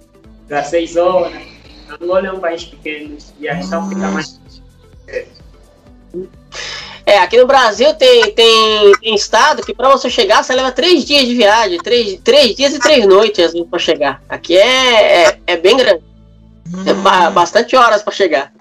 para 0.49 0.65
seis 0.65 0.97
horas. 0.97 1.43
Angola 1.91 2.29
é 2.29 2.33
um 2.33 2.41
país 2.41 2.65
pequeno 2.65 3.19
e 3.39 3.47
a 3.51 3.61
então 3.61 3.87
fica 3.91 4.11
mais. 4.11 4.41
É, 7.05 7.19
aqui 7.19 7.37
no 7.37 7.47
Brasil 7.47 7.93
tem, 7.95 8.33
tem, 8.33 8.93
tem 9.01 9.15
estado 9.15 9.63
que 9.63 9.75
para 9.75 9.89
você 9.89 10.09
chegar 10.09 10.43
você 10.43 10.55
leva 10.55 10.71
três 10.71 11.05
dias 11.05 11.27
de 11.27 11.35
viagem, 11.35 11.79
três, 11.79 12.21
três 12.23 12.55
dias 12.55 12.75
e 12.75 12.79
três 12.79 13.07
noites 13.07 13.53
vezes, 13.53 13.69
para 13.69 13.79
chegar. 13.79 14.23
Aqui 14.29 14.57
é, 14.57 15.25
é, 15.25 15.41
é 15.47 15.57
bem 15.57 15.77
grande. 15.77 16.05
É 16.87 16.95
ba- 16.95 17.31
bastante 17.31 17.77
horas 17.77 18.03
para 18.03 18.13
chegar. 18.13 18.53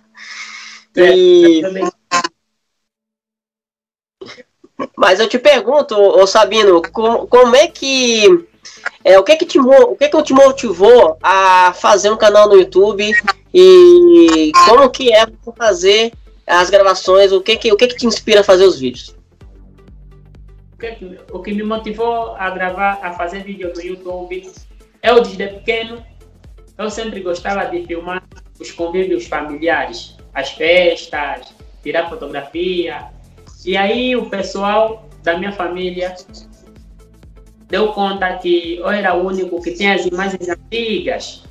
E, 0.95 1.61
mas 4.97 5.19
eu 5.19 5.27
te 5.27 5.37
pergunto, 5.37 5.95
ô 5.95 6.25
Sabino, 6.25 6.81
como, 6.91 7.27
como 7.27 7.55
é 7.55 7.67
que 7.67 8.47
é, 9.03 9.17
o 9.17 9.23
que 9.23 9.35
que 9.37 9.45
te 9.45 9.59
o 9.59 9.95
que 9.95 10.09
que 10.09 10.23
te 10.23 10.33
motivou 10.33 11.17
a 11.21 11.73
fazer 11.73 12.11
um 12.11 12.17
canal 12.17 12.49
no 12.49 12.55
YouTube 12.55 13.11
e 13.53 14.51
como 14.65 14.89
que 14.89 15.13
é 15.13 15.25
fazer 15.57 16.11
as 16.51 16.69
gravações, 16.69 17.31
o 17.31 17.41
que 17.41 17.55
que 17.55 17.71
o 17.71 17.77
que 17.77 17.87
que 17.87 17.95
te 17.95 18.05
inspira 18.05 18.41
a 18.41 18.43
fazer 18.43 18.65
os 18.65 18.79
vídeos? 18.79 19.15
O 20.73 20.77
que, 20.77 21.19
o 21.31 21.39
que 21.39 21.53
me 21.53 21.63
motivou 21.63 22.35
a 22.35 22.49
gravar, 22.49 22.99
a 23.01 23.13
fazer 23.13 23.43
vídeo 23.43 23.71
no 23.73 23.81
YouTube, 23.81 24.51
eu 25.01 25.21
desde 25.21 25.47
pequeno, 25.47 26.03
eu 26.77 26.89
sempre 26.89 27.21
gostava 27.21 27.65
de 27.65 27.85
filmar 27.85 28.23
os 28.59 28.71
convívios 28.71 29.27
familiares, 29.27 30.17
as 30.33 30.51
festas, 30.51 31.53
tirar 31.83 32.09
fotografia. 32.09 33.05
E 33.65 33.77
aí 33.77 34.15
o 34.15 34.29
pessoal 34.29 35.07
da 35.23 35.37
minha 35.37 35.51
família 35.51 36.15
deu 37.69 37.93
conta 37.93 38.37
que 38.37 38.77
eu 38.77 38.89
era 38.89 39.13
o 39.13 39.25
único 39.25 39.61
que 39.61 39.71
tinha 39.71 39.95
as 39.95 40.05
imagens 40.05 40.49
antigas, 40.49 41.43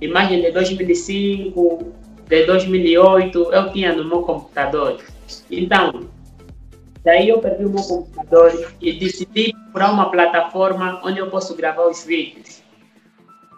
imagens 0.00 0.42
de 0.42 0.50
2005, 0.50 1.92
de 2.32 2.46
2008, 2.46 3.52
eu 3.52 3.72
tinha 3.72 3.94
no 3.94 4.04
meu 4.04 4.22
computador. 4.22 4.98
Então, 5.50 6.08
Daí 7.04 7.30
eu 7.30 7.40
perdi 7.40 7.64
o 7.64 7.70
meu 7.70 7.82
computador 7.82 8.52
e 8.80 8.92
decidi 8.92 9.52
procurar 9.64 9.90
uma 9.90 10.08
plataforma 10.08 11.00
onde 11.02 11.18
eu 11.18 11.28
posso 11.28 11.56
gravar 11.56 11.88
os 11.88 12.04
vídeos. 12.04 12.62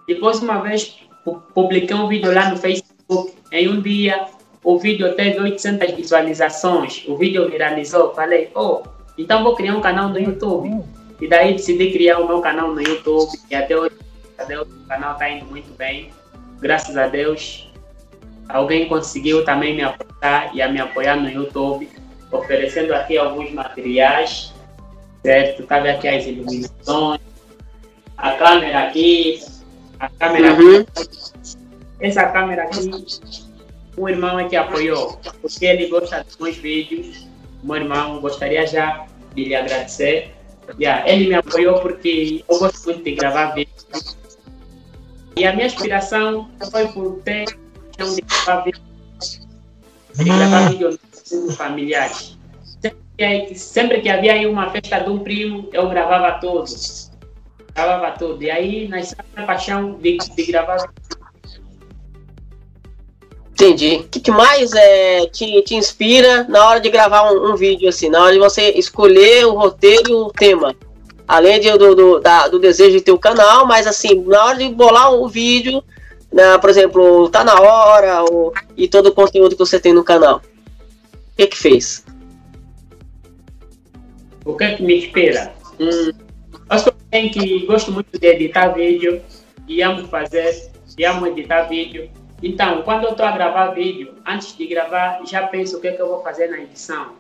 Depois, 0.09 0.41
uma 0.41 0.63
vez, 0.63 0.97
pu- 1.25 1.43
publiquei 1.55 1.95
um 1.95 2.09
vídeo 2.09 2.33
lá 2.33 2.49
no 2.49 2.57
Facebook. 2.57 3.35
Em 3.53 3.69
um 3.69 3.83
dia, 3.83 4.25
o 4.63 4.79
vídeo 4.79 5.15
teve 5.15 5.39
800 5.41 5.91
visualizações. 5.91 7.05
O 7.07 7.19
vídeo 7.19 7.47
viralizou. 7.51 8.15
Falei, 8.15 8.51
oh, 8.55 8.83
então 9.19 9.45
vou 9.45 9.55
criar 9.55 9.77
um 9.77 9.83
canal 9.83 10.09
no 10.09 10.19
YouTube. 10.19 10.83
E 11.21 11.29
daí 11.29 11.53
decidi 11.53 11.93
criar 11.93 12.21
o 12.21 12.27
meu 12.27 12.41
canal 12.41 12.73
no 12.75 12.81
YouTube. 12.81 13.31
E 13.51 13.55
até 13.55 13.77
hoje, 13.77 13.95
até 14.39 14.59
hoje 14.59 14.71
o 14.71 14.89
canal 14.89 15.13
está 15.13 15.29
indo 15.29 15.45
muito 15.45 15.71
bem. 15.77 16.11
Graças 16.61 16.97
a 16.97 17.09
Deus. 17.09 17.71
Alguém 18.49 18.89
conseguiu 18.89 19.45
também 19.45 19.75
me 19.75 19.83
apoiar 19.83 20.51
e 20.55 20.63
a 20.63 20.69
me 20.69 20.81
apoiar 20.81 21.17
no 21.17 21.29
YouTube 21.29 21.89
oferecendo 22.31 22.93
aqui 22.93 23.17
alguns 23.17 23.51
materiais, 23.53 24.53
certo? 25.23 25.67
Cabe 25.67 25.89
aqui 25.91 26.09
as 26.09 26.27
iluminações, 26.27 27.21
a 28.17 28.33
câmera 28.33 28.89
aqui, 28.89 29.41
a 30.01 30.09
câmera 30.09 30.53
Uhum. 30.55 30.81
aqui. 30.81 31.09
Essa 32.01 32.25
câmera 32.29 32.65
aqui, 32.65 32.91
um 33.97 34.09
irmão 34.09 34.39
é 34.39 34.49
que 34.49 34.57
apoiou, 34.57 35.19
porque 35.41 35.65
ele 35.65 35.87
gosta 35.87 36.25
dos 36.25 36.37
meus 36.39 36.57
vídeos. 36.57 37.27
Meu 37.63 37.77
irmão, 37.77 38.21
gostaria 38.21 38.67
já 38.67 39.07
de 39.35 39.45
lhe 39.45 39.55
agradecer. 39.55 40.35
Yeah, 40.79 41.09
ele 41.09 41.29
me 41.29 41.35
apoiou 41.35 41.81
porque 41.81 42.45
eu 42.49 42.59
gosto 42.59 42.85
muito 42.87 43.05
de 43.05 43.13
gravar 43.13 43.55
vídeos. 43.55 44.17
E 45.37 45.47
a 45.47 45.53
minha 45.53 45.67
inspiração 45.67 46.51
foi 46.71 46.89
por 46.89 47.21
ter 47.23 47.47
de 47.97 48.23
gravar 50.25 50.69
vídeos 50.71 50.99
familiares. 51.57 52.37
Sempre 53.55 54.01
que, 54.01 54.09
havia 54.09 54.33
aí 54.33 54.47
uma 54.47 54.71
festa 54.71 54.99
de 55.01 55.11
um 55.11 55.21
primo, 55.21 55.69
eu 55.73 55.89
gravava 55.89 56.39
tudo. 56.41 56.65
Gravava 57.75 58.17
tudo. 58.19 58.43
E 58.43 58.51
aí 58.51 58.89
nasceu 58.89 59.19
a 59.37 59.43
paixão 59.43 59.95
de, 59.95 60.19
de 60.19 60.45
gravar. 60.45 60.79
Entendi. 63.53 63.97
O 63.97 64.09
que, 64.09 64.19
que 64.21 64.31
mais 64.33 64.73
é, 64.73 65.27
te, 65.27 65.63
te 65.63 65.77
inspira 65.77 66.45
na 66.49 66.67
hora 66.67 66.81
de 66.81 66.91
gravar 66.91 67.33
um, 67.33 67.53
um 67.53 67.57
vídeo 67.57 67.89
assim, 67.89 68.09
na 68.09 68.21
hora 68.21 68.33
de 68.33 68.39
você 68.41 68.71
escolher 68.73 69.47
o 69.47 69.55
roteiro 69.55 70.11
e 70.11 70.13
o 70.13 70.31
tema? 70.31 70.75
Além 71.27 71.61
de, 71.61 71.71
do, 71.79 71.95
do, 71.95 72.21
da- 72.21 72.49
do 72.49 72.59
desejo 72.59 72.99
de 72.99 73.01
ter 73.01 73.13
o 73.13 73.19
canal, 73.19 73.65
mas 73.65 73.87
assim, 73.87 74.23
na 74.25 74.45
hora 74.45 74.59
de 74.59 74.69
bolar 74.69 75.15
o 75.15 75.29
vídeo, 75.29 75.83
né, 76.35 76.59
por 76.59 76.69
exemplo, 76.69 77.29
tá 77.31 77.45
na 77.45 77.61
hora, 77.61 78.25
ou, 78.25 78.53
e 78.77 78.89
todo 78.89 79.07
o 79.07 79.15
conteúdo 79.15 79.55
que 79.55 79.65
você 79.65 79.79
tem 79.79 79.93
no 79.93 80.03
canal. 80.03 80.39
O 80.39 81.37
que 81.37 81.47
que 81.47 81.57
fez? 81.57 82.05
O 84.45 84.57
que 84.57 84.65
é 84.65 84.75
que 84.75 84.83
me 84.83 84.99
inspira? 84.99 85.55
Hum, 85.79 86.11
Eu 86.71 86.79
sou 86.81 86.93
alguém 87.05 87.31
que 87.31 87.65
gosto 87.67 87.93
muito 87.93 88.19
de 88.19 88.27
editar 88.27 88.69
vídeo 88.69 89.23
e 89.69 89.81
amo 89.81 90.09
fazer, 90.09 90.73
e 90.99 91.05
amo 91.05 91.25
editar 91.29 91.69
vídeo. 91.69 92.11
Então, 92.43 92.83
quando 92.83 93.05
eu 93.05 93.11
estou 93.13 93.27
a 93.27 93.31
gravar 93.31 93.69
vídeo, 93.69 94.15
antes 94.27 94.57
de 94.57 94.67
gravar, 94.67 95.21
já 95.25 95.47
penso 95.47 95.77
o 95.77 95.81
que, 95.81 95.87
é 95.87 95.93
que 95.93 96.03
eu 96.03 96.09
vou 96.09 96.21
fazer 96.21 96.49
na 96.49 96.59
edição. 96.59 97.13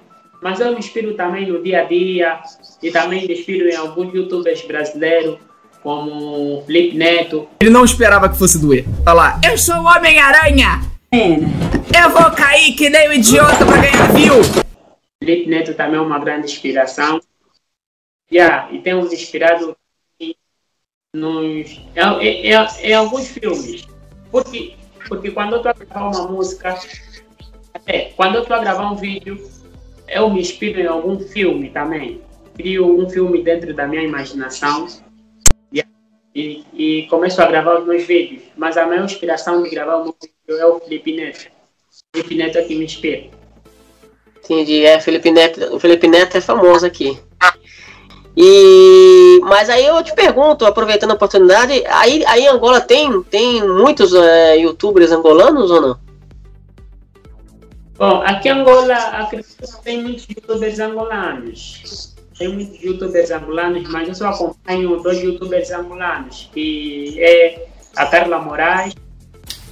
Mas 0.42 0.58
eu 0.58 0.72
me 0.72 0.78
inspiro 0.80 1.14
também 1.14 1.46
no 1.46 1.62
dia 1.62 1.82
a 1.82 1.84
dia 1.84 2.40
e 2.82 2.90
também 2.90 3.28
me 3.28 3.32
inspiro 3.32 3.68
em 3.68 3.76
alguns 3.76 4.12
youtubers 4.12 4.60
brasileiros, 4.62 5.38
como 5.84 6.62
Felipe 6.64 6.96
Neto. 6.96 7.46
Ele 7.60 7.68
não 7.68 7.84
esperava 7.84 8.30
que 8.30 8.38
fosse 8.38 8.58
doer. 8.58 8.86
Olha 9.06 9.12
lá. 9.12 9.40
Eu 9.46 9.58
sou 9.58 9.76
o 9.76 9.84
Homem-Aranha! 9.84 10.80
Eu 11.12 12.10
vou 12.10 12.30
cair 12.30 12.72
que 12.72 12.88
nem 12.88 13.10
um 13.10 13.12
idiota 13.12 13.66
pra 13.66 13.76
ganhar 13.76 14.12
view! 14.14 14.40
Felipe 15.22 15.48
Neto 15.48 15.74
também 15.74 15.96
é 15.96 16.00
uma 16.00 16.18
grande 16.18 16.46
inspiração. 16.46 17.20
Yeah, 18.32 18.72
e 18.72 18.78
temos 18.78 19.12
inspirado 19.12 19.76
em, 20.18 20.34
nos, 21.14 21.68
em, 21.68 22.50
em, 22.50 22.52
em 22.82 22.94
alguns 22.94 23.28
filmes. 23.28 23.86
Porque, 24.30 24.74
porque 25.06 25.30
quando 25.30 25.52
eu 25.52 25.56
estou 25.58 25.70
a 25.70 25.74
gravar 25.74 26.08
uma 26.08 26.28
música, 26.28 26.78
até 27.74 28.12
quando 28.16 28.36
eu 28.36 28.42
estou 28.42 28.56
a 28.56 28.60
gravar 28.60 28.90
um 28.90 28.96
vídeo, 28.96 29.38
eu 30.08 30.30
me 30.30 30.40
inspiro 30.40 30.80
em 30.80 30.86
algum 30.86 31.20
filme 31.20 31.68
também. 31.68 32.22
Crio 32.54 32.98
um 32.98 33.08
filme 33.08 33.42
dentro 33.44 33.74
da 33.74 33.86
minha 33.86 34.02
imaginação 34.02 34.88
e, 36.34 36.64
e 36.72 37.06
começo 37.08 37.40
a 37.40 37.46
gravar 37.46 37.80
os 37.80 37.86
meus 37.86 38.04
vídeos. 38.04 38.42
Mas 38.56 38.76
a 38.76 38.86
maior 38.86 39.04
inspiração 39.04 39.62
de 39.62 39.70
gravar 39.70 39.96
o 39.96 40.04
meu 40.04 40.16
vídeo 40.20 40.60
é 40.60 40.66
o 40.66 40.80
Felipe 40.80 41.14
Neto. 41.14 41.46
O 41.46 42.16
Felipe 42.16 42.34
Neto 42.34 42.58
é 42.58 42.62
que 42.62 42.74
me 42.74 42.84
inspira. 42.84 43.24
Entendi, 44.44 44.84
é, 44.84 45.00
Felipe 45.00 45.30
Neto, 45.30 45.74
o 45.74 45.80
Felipe 45.80 46.06
Neto 46.06 46.36
é 46.36 46.40
famoso 46.40 46.84
aqui. 46.84 47.18
E, 48.36 49.40
mas 49.44 49.70
aí 49.70 49.86
eu 49.86 50.02
te 50.02 50.12
pergunto, 50.12 50.66
aproveitando 50.66 51.12
a 51.12 51.14
oportunidade, 51.14 51.84
aí, 51.86 52.24
aí 52.26 52.42
em 52.42 52.48
Angola 52.48 52.80
tem, 52.80 53.22
tem 53.22 53.66
muitos 53.66 54.12
é, 54.12 54.56
youtubers 54.56 55.12
angolanos 55.12 55.70
ou 55.70 55.80
não? 55.80 56.00
Bom, 57.96 58.22
aqui 58.22 58.48
em 58.48 58.52
Angola 58.52 58.92
acredito 58.94 59.56
que 59.56 59.82
tem 59.84 60.02
muitos 60.02 60.26
youtubers 60.28 60.80
angolanos. 60.80 62.13
Tem 62.38 62.48
muitos 62.48 62.82
youtubers 62.82 63.30
angolanos, 63.30 63.88
mas 63.88 64.08
eu 64.08 64.14
só 64.14 64.28
acompanho 64.28 65.02
dois 65.02 65.22
youtubers 65.22 65.70
angolanos, 65.70 66.50
que 66.52 67.16
é 67.18 67.66
a 67.96 68.06
Carla 68.06 68.40
Moraes 68.40 68.94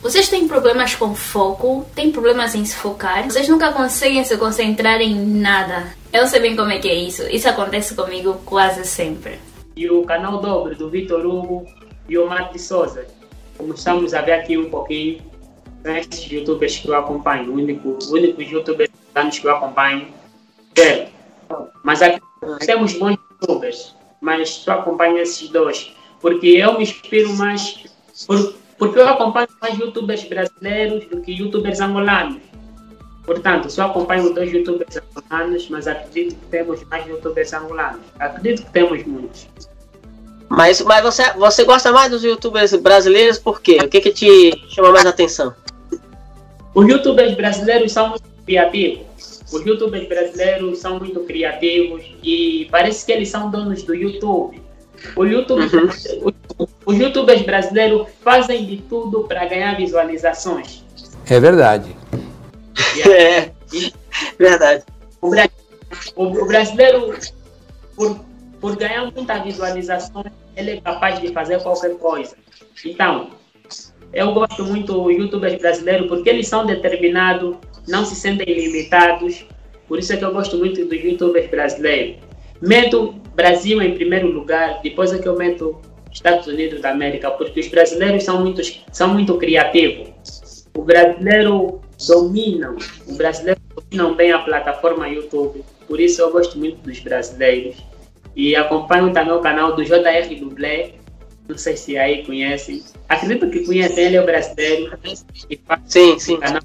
vocês 0.03 0.29
têm 0.29 0.48
problemas 0.48 0.96
com 0.96 1.14
foco, 1.14 1.87
têm 1.94 2.11
problemas 2.11 2.57
em 2.57 2.64
se 2.64 2.75
focar, 2.75 3.22
vocês 3.22 3.48
nunca 3.48 3.72
conseguem 3.72 4.25
se 4.25 4.37
concentrar 4.37 5.01
em 5.01 5.14
nada. 5.14 5.94
Eu 6.12 6.27
sei 6.27 6.40
bem 6.40 6.57
como 6.57 6.72
é 6.72 6.79
que 6.81 6.88
é 6.88 6.94
isso, 6.94 7.22
isso 7.31 7.48
acontece 7.48 7.94
comigo 7.94 8.35
quase 8.44 8.85
sempre. 8.85 9.38
E 9.77 9.88
o 9.88 10.03
canal 10.03 10.40
Dobre 10.40 10.75
do 10.75 10.90
Vitor 10.90 11.25
Hugo 11.25 11.64
e 12.09 12.18
o 12.18 12.29
Mate 12.29 12.59
Souza. 12.59 13.07
Começamos 13.57 14.12
a 14.12 14.22
ver 14.22 14.33
aqui 14.33 14.59
um 14.59 14.68
pouquinho, 14.68 15.22
são 15.85 15.96
esses 15.96 16.29
youtubers 16.29 16.79
que 16.79 16.88
eu 16.88 16.96
acompanho, 16.96 17.53
o 17.53 17.55
único, 17.55 17.90
o 17.90 18.12
único 18.12 18.42
youtuber 18.42 18.90
que 18.90 19.46
eu 19.46 19.55
acompanho. 19.55 20.09
Sério. 20.77 21.07
Mas 21.82 22.02
aqui 22.02 22.20
temos 22.66 22.94
bons 22.94 23.16
youtubers, 23.40 23.94
mas 24.20 24.48
só 24.50 24.72
acompanho 24.72 25.18
esses 25.18 25.48
dois, 25.48 25.92
porque 26.20 26.46
eu 26.46 26.76
me 26.76 26.82
inspiro 26.84 27.32
mais 27.34 27.84
por 28.26 28.54
porque 28.78 28.98
eu 28.98 29.08
acompanho 29.08 29.46
mais 29.60 29.78
youtubers 29.78 30.24
brasileiros 30.24 31.04
do 31.06 31.20
que 31.20 31.30
youtubers 31.30 31.80
angolanos. 31.80 32.42
Portanto, 33.24 33.70
só 33.70 33.82
acompanho 33.82 34.34
dois 34.34 34.52
youtubers 34.52 34.96
angolanos, 34.96 35.68
mas 35.68 35.86
acredito 35.86 36.34
que 36.34 36.46
temos 36.46 36.82
mais 36.88 37.06
youtubers 37.06 37.52
angolanos. 37.52 38.00
Acredito 38.18 38.64
que 38.64 38.72
temos 38.72 39.04
muitos. 39.04 39.48
Mas, 40.48 40.80
mas 40.80 41.00
você, 41.00 41.32
você 41.34 41.62
gosta 41.62 41.92
mais 41.92 42.10
dos 42.10 42.24
youtubers 42.24 42.74
brasileiros 42.74 43.38
por 43.38 43.60
quê? 43.60 43.78
O 43.84 43.88
que, 43.88 44.00
que 44.00 44.10
te 44.10 44.64
chama 44.68 44.90
mais 44.90 45.06
atenção? 45.06 45.54
Os 46.74 46.88
youtubers 46.88 47.36
brasileiros 47.36 47.92
são 47.92 48.08
muito 48.08 48.24
criativos. 48.44 49.12
Os 49.52 49.64
youtubers 49.66 50.08
brasileiros 50.08 50.78
são 50.78 50.98
muito 50.98 51.20
criativos 51.20 52.02
e 52.22 52.66
parece 52.70 53.04
que 53.04 53.12
eles 53.12 53.28
são 53.28 53.50
donos 53.50 53.82
do 53.82 53.94
YouTube. 53.94 54.62
O 55.16 55.24
YouTube, 55.24 55.62
uhum. 55.62 56.32
os 56.86 56.98
youtubers 56.98 57.42
brasileiros 57.42 58.08
fazem 58.22 58.64
de 58.64 58.78
tudo 58.88 59.24
para 59.24 59.44
ganhar 59.46 59.76
visualizações. 59.76 60.84
É 61.28 61.38
verdade. 61.38 61.94
É, 63.08 63.50
verdade. 64.38 64.84
O, 65.20 65.28
o, 66.16 66.46
brasileiro, 66.46 67.14
por, 67.96 68.20
por 68.60 68.76
ganhar 68.76 69.10
muita 69.12 69.38
visualização, 69.42 70.24
ele 70.56 70.72
é 70.72 70.80
capaz 70.80 71.20
de 71.20 71.32
fazer 71.32 71.60
qualquer 71.62 71.96
coisa. 71.96 72.36
Então, 72.84 73.30
eu 74.12 74.32
gosto 74.34 74.64
muito 74.64 74.92
dos 74.92 75.16
youtubers 75.16 75.60
brasileiros 75.60 76.08
porque 76.08 76.28
eles 76.28 76.48
são 76.48 76.66
determinados, 76.66 77.56
não 77.88 78.05
se 78.05 78.14
sentem 78.14 78.55
limitados. 78.55 79.45
Por 79.88 79.99
isso 79.99 80.12
é 80.12 80.16
que 80.16 80.25
eu 80.25 80.33
gosto 80.33 80.57
muito 80.57 80.85
dos 80.85 81.03
youtubers 81.03 81.49
brasileiros. 81.51 82.16
Meto 82.61 83.14
Brasil 83.35 83.81
em 83.83 83.95
primeiro 83.95 84.29
lugar, 84.29 84.81
depois 84.83 85.12
é 85.12 85.18
que 85.18 85.27
eu 85.27 85.37
meto 85.37 85.81
Estados 86.12 86.47
Unidos 86.47 86.81
da 86.81 86.90
América, 86.90 87.31
porque 87.31 87.61
os 87.61 87.68
brasileiros 87.68 88.23
são 88.23 88.40
muito, 88.40 88.62
são 88.92 89.09
muito 89.09 89.37
criativos. 89.38 90.12
O 90.77 90.83
brasileiro 90.83 91.81
domina, 92.07 92.75
o 93.07 93.14
brasileiro 93.14 93.61
domina 93.75 94.14
bem 94.14 94.33
a 94.33 94.38
plataforma 94.38 95.09
YouTube, 95.09 95.64
por 95.88 96.01
isso 96.01 96.21
eu 96.21 96.31
gosto 96.31 96.59
muito 96.59 96.77
dos 96.83 97.01
brasileiros. 97.01 97.77
E 98.35 98.57
acompanho 98.57 99.12
também 99.12 99.33
o 99.35 99.40
canal 99.40 99.75
do 99.75 99.85
JR 99.85 100.35
Dublé, 100.38 100.92
não 101.49 101.59
sei 101.59 101.77
se 101.77 101.99
aí 101.99 102.25
conhecem. 102.25 102.83
Acredito 103.09 103.51
que 103.51 103.64
conhecem, 103.64 104.05
ele 104.05 104.16
é 104.16 104.23
brasileiro. 104.23 104.99
sim, 105.87 106.18
sim. 106.18 106.38
Canal 106.38 106.62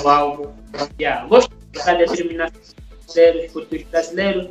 do 0.00 0.08
álbum. 0.08 0.50
Yeah. 0.98 1.26
Gosto 1.26 1.54
da 1.84 1.94
determinação 1.94 2.60
dos 2.60 3.54
os 3.54 3.82
brasileiros 3.84 4.50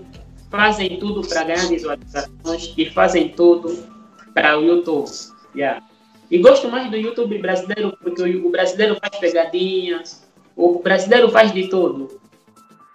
fazem 0.49 0.99
tudo 0.99 1.27
para 1.27 1.43
ganhar 1.43 1.67
visualizações 1.67 2.73
e 2.77 2.85
fazem 2.89 3.29
tudo 3.29 3.87
para 4.33 4.59
o 4.59 4.63
YouTube. 4.63 5.09
Yeah. 5.55 5.83
E 6.29 6.37
gosto 6.37 6.69
mais 6.69 6.89
do 6.89 6.97
YouTube 6.97 7.37
brasileiro 7.39 7.97
porque 8.01 8.21
o 8.21 8.49
brasileiro 8.49 8.97
faz 9.01 9.17
pegadinhas, 9.17 10.27
o 10.55 10.79
brasileiro 10.79 11.29
faz 11.29 11.53
de 11.53 11.67
tudo. 11.67 12.19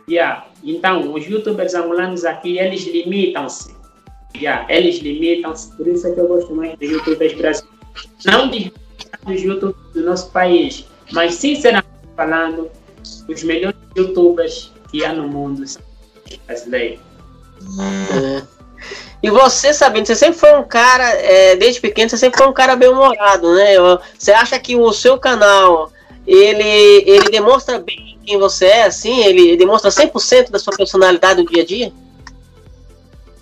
Yeah. 0.09 0.47
Então, 0.63 1.13
os 1.13 1.27
youtubers 1.27 1.75
angolanos 1.75 2.25
aqui, 2.25 2.59
eles 2.59 2.87
limitam-se. 2.87 3.75
Yeah. 4.37 4.67
Eles 4.73 4.99
limitam-se, 4.99 5.75
por 5.77 5.87
isso 5.89 6.07
é 6.07 6.13
que 6.13 6.21
eu 6.21 6.29
gosto 6.29 6.55
mais 6.55 6.79
dos 6.79 6.89
youtubers 6.89 7.35
brasileiros. 7.35 7.77
Não 8.25 8.49
dos 8.49 9.43
youtubers 9.43 9.93
do 9.93 10.03
nosso 10.03 10.31
país, 10.31 10.87
mas 11.13 11.35
sinceramente 11.35 11.96
falando, 12.17 12.71
os 13.29 13.43
melhores 13.43 13.77
youtubers 13.97 14.73
que 14.91 15.05
há 15.05 15.13
no 15.13 15.29
mundo 15.29 15.67
são 15.67 15.83
brasileiros. 16.47 17.01
É. 18.11 18.43
E 19.23 19.31
você, 19.31 19.73
Sabino, 19.73 20.07
você 20.07 20.15
sempre 20.15 20.39
foi 20.39 20.55
um 20.57 20.63
cara, 20.63 21.09
é, 21.09 21.57
desde 21.57 21.81
pequeno, 21.81 22.09
você 22.09 22.17
sempre 22.17 22.39
foi 22.39 22.47
um 22.47 22.53
cara 22.53 22.77
bem-humorado, 22.77 23.55
né? 23.55 23.75
Você 24.17 24.33
acha 24.33 24.59
que 24.59 24.77
o 24.77 24.93
seu 24.93 25.19
canal, 25.19 25.91
ele, 26.27 26.63
ele 27.07 27.31
demonstra 27.31 27.79
bem 27.79 28.19
quem 28.25 28.39
você 28.39 28.67
é, 28.67 28.83
assim? 28.85 29.25
Ele 29.25 29.57
demonstra 29.57 29.91
100% 29.91 30.51
da 30.51 30.59
sua 30.59 30.77
personalidade 30.77 31.43
no 31.43 31.49
dia 31.49 31.63
a 31.63 31.67
dia? 31.67 31.93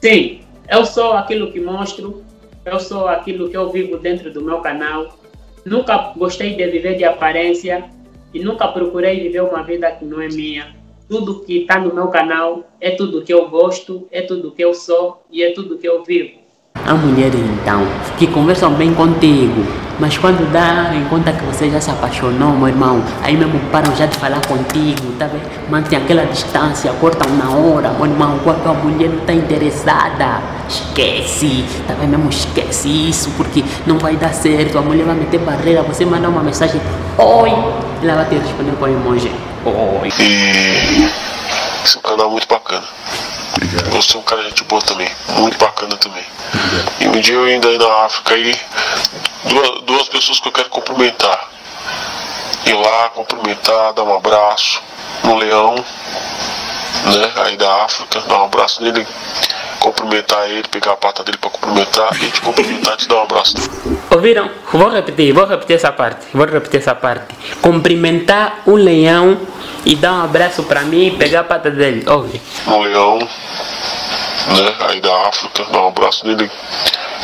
Sim, 0.01 0.43
eu 0.69 0.85
sou 0.85 1.13
aquilo 1.13 1.51
que 1.51 1.61
mostro, 1.61 2.23
eu 2.65 2.79
sou 2.79 3.09
aquilo 3.09 3.49
que 3.49 3.57
eu 3.57 3.71
vivo 3.71 3.99
dentro 3.99 4.33
do 4.33 4.43
meu 4.43 4.59
canal. 4.59 5.19
Nunca 5.65 6.13
gostei 6.17 6.55
de 6.55 6.67
viver 6.67 6.97
de 6.97 7.05
aparência 7.05 7.85
e 8.35 8.41
nunca 8.41 8.69
procurei 8.69 9.21
viver 9.21 9.43
uma 9.43 9.63
vida 9.63 9.91
que 9.93 10.05
não 10.05 10.21
é 10.21 10.29
minha 10.29 10.85
tudo 11.09 11.41
que 11.41 11.59
está 11.59 11.79
no 11.79 11.95
meu 11.95 12.09
canal 12.09 12.65
é 12.81 12.91
tudo 12.91 13.23
que 13.23 13.33
eu 13.33 13.49
gosto, 13.49 14.09
é 14.11 14.23
tudo 14.23 14.51
que 14.51 14.65
eu 14.65 14.75
sou 14.75 15.23
e 15.31 15.43
é 15.43 15.53
tudo 15.53 15.79
que 15.79 15.87
eu 15.87 16.03
vivo. 16.03 16.39
Há 16.75 16.95
mulheres 16.95 17.41
então 17.41 17.83
que 18.19 18.27
conversam 18.27 18.75
bem 18.75 18.95
contigo, 18.95 19.63
mas 19.99 20.19
quando 20.19 20.51
dá 20.53 20.95
em 20.95 21.05
conta 21.05 21.33
que 21.33 21.45
você 21.45 21.71
já 21.71 21.81
se 21.81 21.91
apaixonou, 21.91 22.53
meu 22.53 22.69
irmão, 22.69 23.03
aí 23.23 23.37
mesmo 23.37 23.59
param 23.71 23.95
já 23.95 24.07
de 24.07 24.17
falar 24.19 24.41
contigo, 24.47 25.13
tá 25.19 25.27
vendo? 25.27 25.45
Mantém 25.71 25.99
aquela 25.99 26.25
distância, 26.27 26.93
cortam 26.95 27.31
na 27.37 27.51
hora, 27.51 27.91
meu 27.91 28.07
irmão, 28.07 28.39
quando 28.43 28.69
a 28.69 28.75
mulher 28.75 29.09
não 29.09 29.19
está 29.19 29.33
interessada, 29.33 30.41
esquece, 30.69 31.65
tá 31.87 31.95
vendo 31.95 32.19
mesmo? 32.19 32.31
Esquece 32.31 32.89
isso, 32.89 33.31
porque 33.37 33.65
não 33.87 33.99
vai 33.99 34.17
dar 34.17 34.33
certo, 34.35 34.79
a 34.79 34.83
mulher 34.83 35.05
vai 35.05 35.15
meter 35.15 35.39
barreira, 35.41 35.83
você 35.83 36.05
manda 36.05 36.29
uma 36.29 36.43
mensagem, 36.43 36.81
oi, 37.19 37.51
ela 38.03 38.17
vai 38.17 38.27
te 38.27 38.37
responder 38.37 38.73
com 38.79 38.89
emoji. 38.89 39.31
Oi. 39.65 40.09
Esse 40.09 41.97
é 41.97 41.99
um 41.99 42.03
canal 42.03 42.31
muito 42.31 42.49
bacana. 42.49 42.85
Obrigado. 43.57 43.91
Você 43.91 44.17
é 44.17 44.21
um 44.21 44.23
cara 44.23 44.43
de 44.43 44.49
gente 44.49 44.65
boa 44.65 44.83
também. 44.83 45.09
Muito 45.39 45.57
bacana 45.59 45.97
também. 45.97 46.25
Obrigado. 46.53 46.93
E 47.01 47.09
um 47.09 47.21
dia 47.21 47.35
eu 47.35 47.45
ainda 47.45 47.69
aí 47.69 47.79
na 47.79 48.05
África 48.05 48.35
aí, 48.35 48.61
duas, 49.45 49.83
duas 49.83 50.09
pessoas 50.09 50.41
que 50.41 50.49
eu 50.49 50.53
quero 50.53 50.69
cumprimentar. 50.69 51.49
Ir 52.67 52.75
lá, 52.75 53.11
cumprimentar, 53.11 53.93
dar 53.93 54.03
um 54.03 54.17
abraço 54.17 54.83
no 55.23 55.37
leão, 55.37 55.75
né? 55.75 57.33
Aí 57.45 57.57
da 57.57 57.85
África, 57.85 58.21
dar 58.23 58.39
um 58.39 58.45
abraço 58.45 58.83
nele, 58.83 59.07
cumprimentar 59.85 60.49
ele, 60.49 60.67
pegar 60.69 60.93
a 60.93 60.97
pata 60.97 61.23
dele 61.23 61.37
pra 61.37 61.51
cumprimentar 61.51 62.09
e 62.23 62.31
te 62.31 62.41
cumprimentar 62.41 62.95
e 62.95 62.97
te 62.97 63.09
dar 63.09 63.17
um 63.17 63.23
abraço. 63.25 63.55
Ouviram? 64.11 64.51
Vou 64.73 64.89
repetir, 64.89 65.35
vou 65.35 65.45
repetir 65.45 65.77
essa 65.77 65.93
parte. 65.93 66.27
Vou 66.33 66.47
repetir 66.47 66.81
essa 66.81 66.95
parte. 66.95 67.35
Cumprimentar 67.61 68.63
um 68.67 68.77
leão 68.77 69.39
e 69.85 69.95
dar 69.95 70.15
um 70.15 70.25
abraço 70.25 70.63
pra 70.63 70.83
mim 70.83 71.09
e 71.09 71.11
pegar 71.19 71.41
a 71.41 71.45
pata 71.45 71.71
dele. 71.71 72.03
Ouve. 72.09 72.41
Um 72.67 72.81
leão, 72.81 73.19
né? 73.19 74.75
Aí 74.89 75.01
da 75.03 75.29
África, 75.29 75.65
dar 75.71 75.83
um 75.83 75.89
abraço 75.89 76.27
nele, 76.27 76.51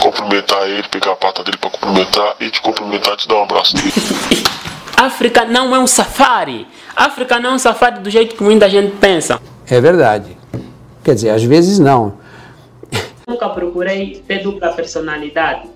cumprimentar 0.03 0.69
ele, 0.69 0.87
pegar 0.91 1.13
a 1.13 1.17
pata 1.17 1.43
dele 1.43 1.57
pra 1.57 1.71
cumprimentar 1.71 2.35
e 2.41 2.51
te 2.51 2.61
cumprimentar 2.61 3.15
e 3.15 3.17
te 3.17 3.29
dar 3.29 3.37
um 3.37 3.43
abraço. 3.45 3.75
África 4.99 5.47
não 5.47 5.75
é 5.75 5.79
um 5.79 5.87
safari. 5.87 6.67
África 6.95 7.41
não 7.41 7.53
é 7.53 7.55
um 7.55 7.59
safari 7.59 8.01
do 8.01 8.11
jeito 8.11 8.37
que 8.37 8.43
muita 8.43 8.69
gente 8.69 8.95
pensa. 8.99 9.41
É 9.67 9.81
verdade. 9.81 10.37
Quer 11.03 11.15
dizer, 11.15 11.31
às 11.31 11.43
vezes 11.43 11.79
não. 11.79 12.21
Nunca 13.31 13.49
procurei 13.51 14.21
ter 14.27 14.43
dupla 14.43 14.73
personalidade. 14.73 15.69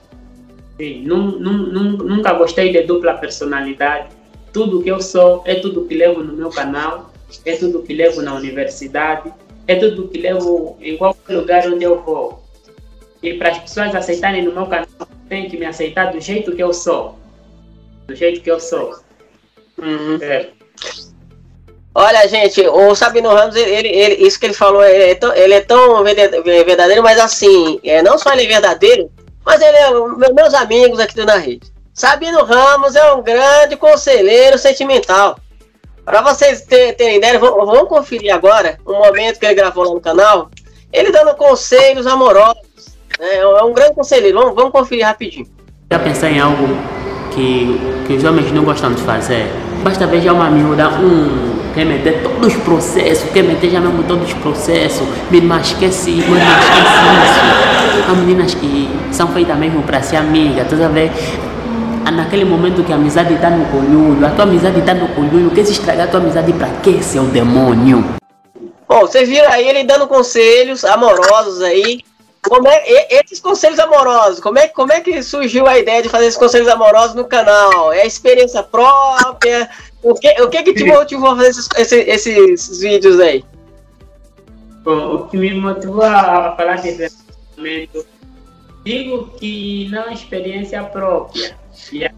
Sim, 0.76 1.04
nun- 1.06 1.38
nun- 1.38 1.98
nunca 1.98 2.32
gostei 2.32 2.72
de 2.72 2.82
dupla 2.82 3.14
personalidade. 3.14 4.08
Tudo 4.52 4.82
que 4.82 4.90
eu 4.90 5.00
sou 5.00 5.40
é 5.46 5.54
tudo 5.54 5.84
que 5.84 5.94
levo 5.94 6.20
no 6.24 6.32
meu 6.32 6.50
canal, 6.50 7.12
é 7.44 7.54
tudo 7.54 7.80
que 7.82 7.94
levo 7.94 8.22
na 8.22 8.34
universidade, 8.34 9.32
é 9.68 9.76
tudo 9.76 10.08
que 10.08 10.18
levo 10.18 10.76
em 10.80 10.96
qualquer 10.96 11.36
lugar 11.36 11.64
onde 11.68 11.84
eu 11.84 12.00
vou. 12.02 12.42
E 13.22 13.34
para 13.34 13.50
as 13.52 13.58
pessoas 13.58 13.94
aceitarem 13.94 14.42
no 14.42 14.52
meu 14.52 14.66
canal, 14.66 14.88
tem 15.28 15.48
que 15.48 15.56
me 15.56 15.64
aceitar 15.64 16.10
do 16.10 16.20
jeito 16.20 16.56
que 16.56 16.62
eu 16.62 16.74
sou. 16.74 17.16
Do 18.08 18.16
jeito 18.16 18.40
que 18.40 18.50
eu 18.50 18.58
sou. 18.58 18.98
É. 20.20 20.50
Olha, 21.94 22.26
gente, 22.28 22.60
o 22.66 22.94
Sabino 22.94 23.28
Ramos, 23.32 23.54
ele, 23.54 23.88
ele- 23.88 24.26
isso 24.26 24.38
que 24.40 24.46
ele 24.46 24.52
falou, 24.54 24.82
ele 24.84 25.04
é 25.10 25.14
tão, 25.14 25.34
ele 25.34 25.54
é 25.54 25.60
tão 25.60 26.02
verdadeiro, 26.02 27.02
mas 27.02 27.18
assim, 27.20 27.78
é, 27.84 28.02
não 28.02 28.18
só 28.18 28.32
ele 28.32 28.44
é 28.44 28.48
verdadeiro, 28.48 29.08
mas 29.46 29.60
ele 29.62 29.76
é 29.76 30.32
meus 30.32 30.54
amigos 30.54 30.98
aqui 30.98 31.14
do 31.14 31.24
Na 31.24 31.36
Rede. 31.36 31.72
Sabino 31.92 32.42
Ramos 32.42 32.96
é 32.96 33.12
um 33.12 33.22
grande 33.22 33.76
conselheiro 33.76 34.58
sentimental. 34.58 35.38
Para 36.04 36.20
vocês 36.20 36.62
ter- 36.62 36.94
terem 36.96 37.16
ideia, 37.18 37.38
vamos 37.38 37.88
conferir 37.88 38.34
agora 38.34 38.76
um 38.86 38.94
momento 38.94 39.38
que 39.38 39.46
ele 39.46 39.54
gravou 39.54 39.84
lá 39.84 39.94
no 39.94 40.00
canal, 40.00 40.50
ele 40.92 41.12
dando 41.12 41.34
conselhos 41.36 42.06
amorosos. 42.06 42.56
né? 43.20 43.36
É 43.38 43.62
um 43.62 43.72
grande 43.72 43.94
conselheiro. 43.94 44.36
Vamos, 44.40 44.54
vamos 44.56 44.72
conferir 44.72 45.06
rapidinho. 45.06 45.46
Já 45.92 45.98
pensei 46.00 46.30
em 46.32 46.40
algo 46.40 46.66
que, 47.32 47.78
que 48.06 48.14
os 48.14 48.24
homens 48.24 48.50
não 48.50 48.64
gostam 48.64 48.92
de 48.92 49.00
fazer? 49.02 49.46
Basta 49.84 50.04
beijar 50.06 50.32
uma 50.34 50.50
miúda, 50.50 50.88
um, 50.88 51.53
quer 51.74 51.84
meter 51.84 52.22
todos 52.22 52.54
os 52.54 52.62
processos, 52.62 53.28
quer 53.30 53.42
meter 53.42 53.70
já 53.70 53.80
mesmo 53.80 54.02
todos 54.04 54.28
os 54.28 54.34
processos. 54.34 55.06
Irmã 55.30 55.60
esquece, 55.60 56.10
irmã 56.10 56.36
esquece 56.36 56.92
isso. 57.24 58.10
Há 58.10 58.14
meninas 58.14 58.54
que 58.54 58.88
são 59.12 59.28
feitas 59.28 59.56
mesmo 59.58 59.82
para 59.82 60.02
ser 60.02 60.16
amiga, 60.16 60.64
tu 60.64 60.76
ver? 60.76 61.10
Ah, 62.04 62.10
Naquele 62.10 62.44
momento 62.44 62.84
que 62.84 62.92
a 62.92 62.96
amizade 62.96 63.34
está 63.34 63.50
no 63.50 63.64
colhulho, 63.66 64.24
a 64.26 64.30
tua 64.30 64.44
amizade 64.44 64.78
está 64.78 64.94
no 64.94 65.08
colhulho, 65.08 65.50
quer 65.50 65.64
se 65.64 65.72
estragar 65.72 66.06
a 66.06 66.10
tua 66.10 66.20
amizade 66.20 66.52
para 66.52 66.68
quê, 66.82 67.02
seu 67.02 67.24
demônio? 67.24 68.04
Bom, 68.86 69.00
vocês 69.00 69.28
viram 69.28 69.50
aí 69.50 69.66
ele 69.66 69.84
dando 69.84 70.06
conselhos 70.06 70.84
amorosos 70.84 71.62
aí. 71.62 72.00
Como 72.46 72.68
é, 72.68 72.84
esses 73.24 73.40
conselhos 73.40 73.78
amorosos, 73.78 74.38
como 74.38 74.58
é, 74.58 74.68
como 74.68 74.92
é 74.92 75.00
que 75.00 75.22
surgiu 75.22 75.66
a 75.66 75.78
ideia 75.78 76.02
de 76.02 76.10
fazer 76.10 76.26
esses 76.26 76.38
conselhos 76.38 76.68
amorosos 76.68 77.14
no 77.14 77.24
canal? 77.24 77.90
É 77.90 78.06
experiência 78.06 78.62
própria? 78.62 79.70
O 80.04 80.14
que, 80.14 80.30
o 80.42 80.50
que, 80.50 80.62
que 80.62 80.74
te 80.74 80.84
motivou 80.84 81.30
a 81.30 81.36
fazer 81.36 81.48
esses, 81.48 81.68
esses, 82.06 82.26
esses 82.26 82.80
vídeos 82.80 83.18
aí? 83.18 83.42
Bom, 84.82 85.14
o 85.14 85.28
que 85.28 85.38
me 85.38 85.54
motivou 85.54 86.02
a 86.02 86.54
falar 86.54 86.76
de 86.76 86.90
relacionamento, 86.90 88.06
digo 88.84 89.30
que 89.38 89.88
não 89.90 90.02
é 90.10 90.12
experiência 90.12 90.84
própria. 90.84 91.56
Yeah. 91.90 92.14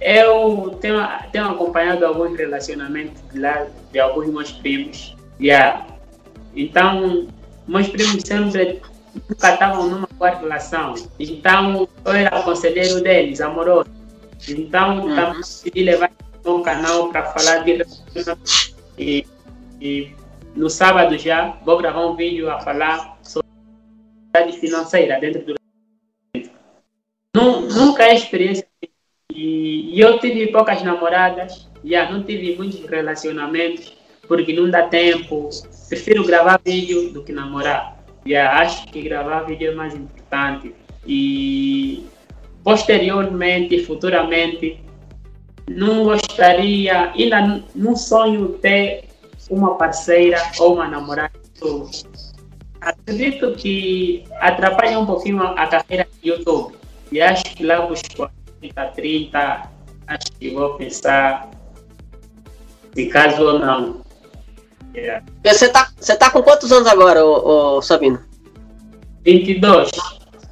Eu 0.00 0.76
tenho, 0.82 0.98
tenho 1.32 1.48
acompanhado 1.48 2.04
alguns 2.04 2.36
relacionamentos 2.36 3.22
de 3.32 3.38
lá, 3.38 3.66
de 3.90 3.98
alguns 3.98 4.26
meus 4.26 4.52
primos. 4.52 5.16
Yeah. 5.40 5.86
Então, 6.54 7.26
meus 7.66 7.88
primos 7.88 8.22
sempre 8.22 8.82
nunca 9.30 9.54
estavam 9.54 9.88
numa 9.88 10.08
boa 10.18 10.30
relação. 10.30 10.92
Então, 11.18 11.88
eu 12.04 12.12
era 12.12 12.42
conselheiro 12.42 13.00
deles, 13.00 13.40
amoroso. 13.40 13.88
Então, 14.46 15.08
também 15.14 15.40
decidi 15.40 15.84
levar 15.84 16.10
no 16.44 16.62
canal 16.62 17.10
para 17.10 17.24
falar 17.32 17.64
de. 17.64 17.84
E, 18.98 19.26
e 19.80 20.10
no 20.54 20.68
sábado 20.68 21.16
já 21.16 21.56
vou 21.64 21.78
gravar 21.78 22.06
um 22.06 22.14
vídeo 22.14 22.50
a 22.50 22.60
falar 22.60 23.18
sobre 23.22 23.46
a 24.34 24.52
financeira 24.52 25.18
dentro 25.20 25.44
do 25.44 25.54
Nu- 27.34 27.62
Nunca 27.62 28.04
é 28.04 28.14
experiência. 28.14 28.66
E, 29.30 29.96
e 29.96 30.00
eu 30.00 30.18
tive 30.18 30.48
poucas 30.48 30.82
namoradas, 30.82 31.68
já 31.84 32.10
não 32.10 32.22
tive 32.22 32.54
muitos 32.56 32.84
relacionamentos, 32.84 33.96
porque 34.28 34.52
não 34.52 34.70
dá 34.70 34.86
tempo. 34.88 35.48
Prefiro 35.88 36.24
gravar 36.24 36.60
vídeo 36.64 37.12
do 37.12 37.24
que 37.24 37.32
namorar. 37.32 37.98
Já 38.26 38.60
acho 38.60 38.86
que 38.88 39.00
gravar 39.02 39.40
vídeo 39.40 39.72
é 39.72 39.74
mais 39.74 39.94
importante. 39.94 40.74
E 41.06 42.04
posteriormente, 42.62 43.82
futuramente, 43.84 44.78
não 45.68 46.04
gostaria, 46.04 47.12
ainda 47.12 47.62
não 47.74 47.96
sonho 47.96 48.48
ter 48.60 49.04
uma 49.50 49.76
parceira 49.76 50.40
ou 50.58 50.74
uma 50.74 50.88
namorada. 50.88 51.32
Acredito 52.80 53.52
que 53.54 54.24
atrapalha 54.40 54.98
um 54.98 55.06
pouquinho 55.06 55.42
a 55.42 55.66
carreira 55.66 56.06
do 56.20 56.28
YouTube. 56.28 56.76
E 57.12 57.20
acho 57.20 57.44
que 57.54 57.64
lá 57.64 57.86
os 57.86 58.02
40, 58.16 58.84
30, 58.94 59.70
acho 60.08 60.32
que 60.38 60.50
vou 60.50 60.74
pensar 60.74 61.48
se 62.94 63.06
caso 63.06 63.42
ou 63.42 63.58
não. 63.58 64.02
Yeah. 64.94 65.24
Você 65.44 65.68
tá, 65.68 65.90
você 65.98 66.16
tá 66.16 66.30
com 66.30 66.42
quantos 66.42 66.70
anos 66.72 66.86
agora, 66.88 67.24
ô, 67.24 67.76
ô 67.76 67.82
Sabino? 67.82 68.18
22. 69.24 69.90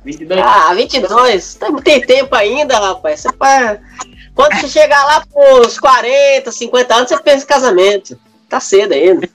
22. 0.05 0.41
Ah, 0.43 0.73
22? 0.75 1.55
Tem, 1.57 1.77
tem 1.77 2.01
tempo 2.01 2.35
ainda, 2.35 2.79
rapaz. 2.79 3.21
Você 3.21 3.33
vai- 3.37 3.81
Quando 4.35 4.55
você 4.57 4.69
chegar 4.69 5.05
lá 5.05 5.25
pros 5.27 5.79
40, 5.79 6.51
50 6.51 6.95
anos, 6.95 7.09
você 7.09 7.23
pensa 7.23 7.45
em 7.45 7.49
casamento. 7.49 8.19
Tá 8.49 8.61
cedo 8.61 8.93
ainda. 8.93 9.29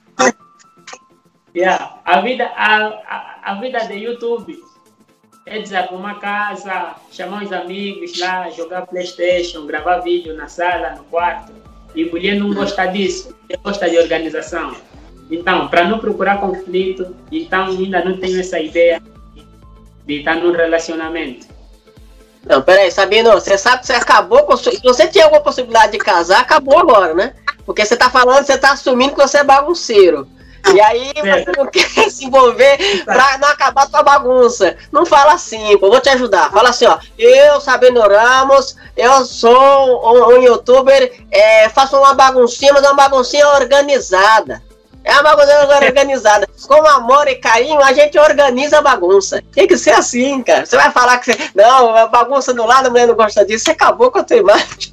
Yeah. 1.56 2.02
A, 2.04 2.20
vida, 2.20 2.46
a, 2.56 2.88
a, 2.88 3.40
a 3.52 3.54
vida 3.56 3.80
de 3.86 3.94
YouTube 3.94 4.60
é 5.46 5.60
desarrumar 5.60 6.20
casa, 6.20 6.96
chamar 7.12 7.44
os 7.44 7.54
amigos 7.54 8.20
lá, 8.20 8.50
jogar 8.50 8.88
Playstation, 8.88 9.66
gravar 9.66 10.00
vídeo 10.00 10.36
na 10.36 10.48
sala, 10.48 10.96
no 10.96 11.04
quarto. 11.06 11.54
E 11.96 12.04
mulher 12.06 12.36
não 12.36 12.54
gosta 12.54 12.86
disso, 12.88 13.34
gosta 13.64 13.90
de 13.90 13.98
organização. 13.98 14.76
Então, 15.32 15.70
para 15.70 15.86
não 15.86 16.00
procurar 16.00 16.42
conflito, 16.42 17.16
então 17.32 17.68
ainda 17.68 18.04
não 18.04 18.18
tenho 18.18 18.40
essa 18.40 18.60
ideia 18.60 19.02
de 20.06 20.20
estar 20.20 20.36
num 20.36 20.52
relacionamento. 20.52 21.48
Não, 22.46 22.62
peraí, 22.62 22.92
Sabino, 22.92 23.32
você 23.32 23.58
sabe 23.58 23.80
que 23.82 23.88
você 23.88 23.94
acabou 23.94 24.44
com. 24.44 24.56
sua- 24.56 24.72
Se 24.72 24.82
você 24.84 25.08
tinha 25.08 25.24
alguma 25.26 25.42
possibilidade 25.42 25.94
de 25.94 25.98
casar, 25.98 26.42
acabou 26.42 26.78
agora, 26.78 27.14
né? 27.14 27.34
Porque 27.66 27.84
você 27.86 27.96
tá 27.98 28.10
falando, 28.10 28.46
você 28.46 28.58
tá 28.58 28.72
assumindo 28.74 29.16
que 29.16 29.22
você 29.22 29.40
é 29.40 29.44
bagunceiro. 29.44 30.28
E 30.74 30.82
aí 30.82 31.12
você 31.16 31.52
não 31.58 31.68
quer 31.68 31.88
se 32.10 32.26
envolver 32.26 33.04
pra 33.06 33.38
não 33.38 33.50
acabar 33.50 33.88
com 33.90 33.98
a 33.98 34.04
bagunça. 34.04 34.76
Não 34.92 35.06
fala 35.06 35.34
assim, 35.34 35.78
pô, 35.78 35.90
vou 35.90 36.00
te 36.00 36.10
ajudar. 36.10 36.52
Fala 36.52 36.70
assim, 36.70 36.86
ó. 36.86 36.98
Eu, 37.18 37.62
Sabino 37.62 38.02
Ramos, 38.02 38.76
eu 38.98 39.26
sou 39.26 39.52
um, 39.54 40.36
um 40.38 40.42
youtuber, 40.42 41.14
é, 41.32 41.70
faço 41.70 41.98
uma 41.98 42.14
baguncinha, 42.16 42.74
mas 42.74 42.84
é 42.84 42.88
uma 42.88 42.96
baguncinha 42.96 43.48
organizada. 43.50 44.64
É 45.06 45.14
uma 45.14 45.36
bagunça 45.36 45.86
organizada. 45.86 46.48
Com 46.68 46.84
amor 46.88 47.28
e 47.28 47.36
carinho, 47.36 47.80
a 47.82 47.94
gente 47.94 48.18
organiza 48.18 48.80
a 48.80 48.82
bagunça. 48.82 49.42
Tem 49.54 49.68
que 49.68 49.78
ser 49.78 49.92
assim, 49.92 50.42
cara. 50.42 50.66
Você 50.66 50.76
vai 50.76 50.92
falar 50.92 51.20
que 51.20 51.32
você. 51.32 51.38
Não, 51.54 52.10
bagunça 52.10 52.52
do 52.54 52.66
lado, 52.66 52.88
a 52.88 52.90
mulher 52.90 53.08
não 53.08 53.16
gosta 53.16 53.46
disso. 53.46 53.66
Você 53.66 53.72
acabou 53.72 54.10
com 54.10 54.18
a 54.20 54.24
tua 54.24 54.38
imagem. 54.38 54.92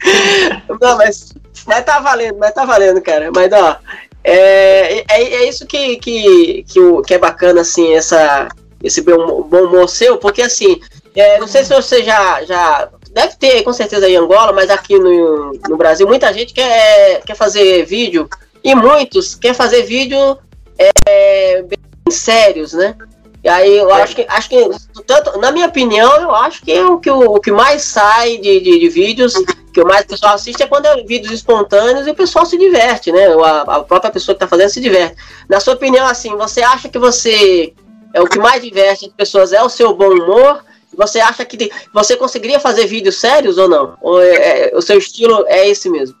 Não, 0.80 0.98
mas, 0.98 1.32
mas 1.66 1.84
tá 1.84 1.98
valendo, 1.98 2.36
mas 2.38 2.52
tá 2.52 2.64
valendo, 2.66 3.00
cara. 3.00 3.30
Mas, 3.34 3.50
ó, 3.52 3.78
é, 4.22 4.98
é, 4.98 5.04
é 5.34 5.48
isso 5.48 5.66
que, 5.66 5.96
que, 5.96 6.64
que, 6.68 6.80
o- 6.80 7.00
que 7.00 7.14
é 7.14 7.18
bacana, 7.18 7.62
assim, 7.62 7.94
essa, 7.94 8.48
esse 8.82 9.00
bom, 9.00 9.42
bom 9.42 9.62
humor 9.64 9.88
seu, 9.88 10.18
porque, 10.18 10.42
assim, 10.42 10.78
é, 11.14 11.38
não 11.38 11.46
sei 11.46 11.64
se 11.64 11.72
você 11.74 12.02
já, 12.02 12.42
já. 12.44 12.88
Deve 13.12 13.36
ter, 13.36 13.62
com 13.62 13.72
certeza, 13.72 14.08
em 14.08 14.16
Angola, 14.16 14.52
mas 14.52 14.68
aqui 14.68 14.98
no, 14.98 15.52
no 15.68 15.76
Brasil, 15.76 16.06
muita 16.06 16.32
gente 16.34 16.52
quer, 16.52 17.22
quer 17.24 17.36
fazer 17.36 17.86
vídeo, 17.86 18.28
e 18.64 18.74
muitos 18.74 19.34
quer 19.34 19.54
fazer 19.54 19.82
vídeo 19.82 20.38
é, 20.78 21.62
bem 21.62 21.78
sérios, 22.10 22.72
né? 22.72 22.96
E 23.42 23.48
aí 23.48 23.76
eu 23.76 23.92
acho 23.92 24.16
que, 24.16 24.24
acho 24.26 24.48
que 24.48 24.70
tanto, 25.06 25.38
na 25.38 25.52
minha 25.52 25.66
opinião, 25.66 26.16
eu 26.16 26.34
acho 26.34 26.62
que 26.62 26.72
é 26.72 26.82
o 26.82 26.98
que, 26.98 27.10
o, 27.10 27.34
o 27.34 27.40
que 27.40 27.52
mais 27.52 27.82
sai 27.82 28.38
de, 28.38 28.58
de, 28.60 28.78
de 28.78 28.88
vídeos, 28.88 29.34
que 29.70 29.82
o 29.82 29.86
mais 29.86 30.06
o 30.06 30.08
pessoal 30.08 30.34
assiste 30.34 30.62
é 30.62 30.66
quando 30.66 30.86
é 30.86 31.02
vídeos 31.02 31.30
espontâneos 31.30 32.06
e 32.06 32.10
o 32.10 32.14
pessoal 32.14 32.46
se 32.46 32.56
diverte, 32.56 33.12
né? 33.12 33.26
A, 33.26 33.60
a 33.60 33.82
própria 33.82 34.10
pessoa 34.10 34.34
que 34.34 34.42
está 34.42 34.48
fazendo 34.48 34.70
se 34.70 34.80
diverte. 34.80 35.16
Na 35.46 35.60
sua 35.60 35.74
opinião, 35.74 36.06
assim, 36.06 36.34
você 36.36 36.62
acha 36.62 36.88
que 36.88 36.98
você 36.98 37.74
é 38.14 38.22
o 38.22 38.26
que 38.26 38.38
mais 38.38 38.62
diverte 38.62 39.06
as 39.06 39.12
pessoas 39.12 39.52
é 39.52 39.62
o 39.62 39.68
seu 39.68 39.94
bom 39.94 40.08
humor. 40.08 40.64
Você 40.96 41.20
acha 41.20 41.44
que 41.44 41.70
você 41.92 42.16
conseguiria 42.16 42.60
fazer 42.60 42.86
vídeos 42.86 43.16
sérios 43.16 43.58
ou 43.58 43.68
não? 43.68 43.98
Ou 44.00 44.22
é- 44.22 44.70
é- 44.70 44.72
o 44.74 44.80
seu 44.80 44.96
estilo 44.96 45.44
é 45.48 45.68
esse 45.68 45.90
mesmo? 45.90 46.16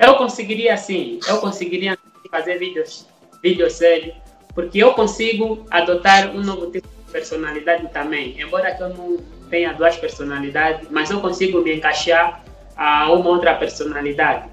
Eu 0.00 0.14
conseguiria 0.14 0.74
sim, 0.78 1.20
eu 1.28 1.38
conseguiria 1.38 1.98
fazer 2.30 2.58
vídeos, 2.58 3.06
vídeos 3.42 3.74
sérios, 3.74 4.14
porque 4.54 4.78
eu 4.78 4.94
consigo 4.94 5.66
adotar 5.70 6.34
um 6.34 6.40
novo 6.40 6.70
tipo 6.70 6.88
de 6.88 7.12
personalidade 7.12 7.86
também. 7.92 8.40
Embora 8.40 8.74
eu 8.80 8.88
não 8.88 9.18
tenha 9.50 9.74
duas 9.74 9.96
personalidades, 9.96 10.88
mas 10.90 11.10
eu 11.10 11.20
consigo 11.20 11.60
me 11.60 11.76
encaixar 11.76 12.42
a 12.74 13.12
uma 13.12 13.28
outra 13.28 13.54
personalidade. 13.56 14.48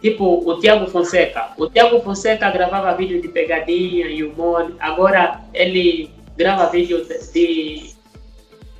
Tipo 0.00 0.42
o 0.44 0.58
Tiago 0.58 0.90
Fonseca. 0.90 1.50
O 1.56 1.68
Tiago 1.68 2.00
Fonseca 2.00 2.50
gravava 2.50 2.96
vídeo 2.96 3.22
de 3.22 3.28
pegadinha 3.28 4.08
e 4.08 4.24
humor, 4.24 4.74
agora 4.80 5.40
ele 5.54 6.10
grava 6.36 6.66
vídeo 6.66 7.04
de, 7.04 7.32
de, 7.32 7.94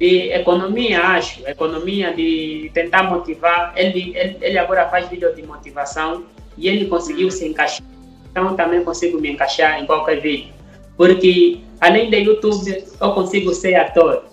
de 0.00 0.32
economia, 0.32 1.02
acho, 1.02 1.46
economia 1.46 2.14
de 2.14 2.70
tentar 2.72 3.02
motivar. 3.02 3.74
Ele, 3.76 4.16
ele, 4.16 4.38
ele 4.40 4.58
agora 4.58 4.88
faz 4.88 5.06
vídeo 5.10 5.34
de 5.34 5.42
motivação 5.42 6.24
e 6.56 6.68
ele 6.68 6.86
conseguiu 6.86 7.30
se 7.30 7.46
encaixar. 7.46 7.86
Então 8.30 8.56
também 8.56 8.82
consigo 8.82 9.20
me 9.20 9.30
encaixar 9.30 9.78
em 9.78 9.84
qualquer 9.84 10.20
vídeo. 10.20 10.54
Porque 10.96 11.60
além 11.78 12.08
de 12.08 12.16
YouTube, 12.16 12.82
eu 12.98 13.12
consigo 13.12 13.52
ser 13.52 13.74
ator. 13.74 14.24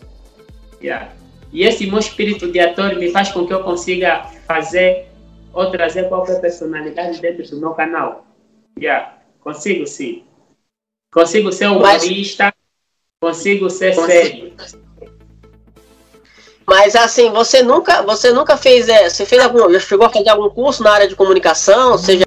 Yeah. 0.82 1.12
E 1.52 1.64
esse 1.64 1.86
meu 1.86 2.00
espírito 2.00 2.50
de 2.50 2.60
ator 2.62 2.96
me 2.96 3.12
faz 3.12 3.30
com 3.30 3.46
que 3.46 3.54
eu 3.54 3.62
consiga 3.62 4.24
fazer 4.48 5.08
ou 5.52 5.70
trazer 5.70 6.08
qualquer 6.08 6.40
personalidade 6.40 7.20
dentro 7.20 7.50
do 7.50 7.60
meu 7.60 7.72
canal. 7.72 8.26
Yeah. 8.80 9.18
Consigo 9.42 9.86
sim. 9.86 10.24
Consigo 11.12 11.52
ser 11.52 11.68
Mas- 11.70 12.04
humorista, 12.04 12.54
consigo 13.20 13.70
ser 13.70 13.96
Consigo. 13.96 14.12
sério. 14.12 14.87
Mas 16.68 16.96
assim, 16.96 17.32
você 17.32 17.64
nunca, 17.64 18.02
você 18.02 18.34
nunca 18.34 18.58
fez, 18.58 18.90
é, 18.90 19.10
você 19.10 19.26
fez 19.26 19.42
algum, 19.42 19.72
já 19.72 19.80
chegou 19.80 20.06
a 20.06 20.10
fazer 20.10 20.30
algum 20.30 20.50
curso 20.50 20.84
na 20.84 20.92
área 20.92 21.08
de 21.08 21.16
comunicação, 21.16 21.98
seja 21.98 22.26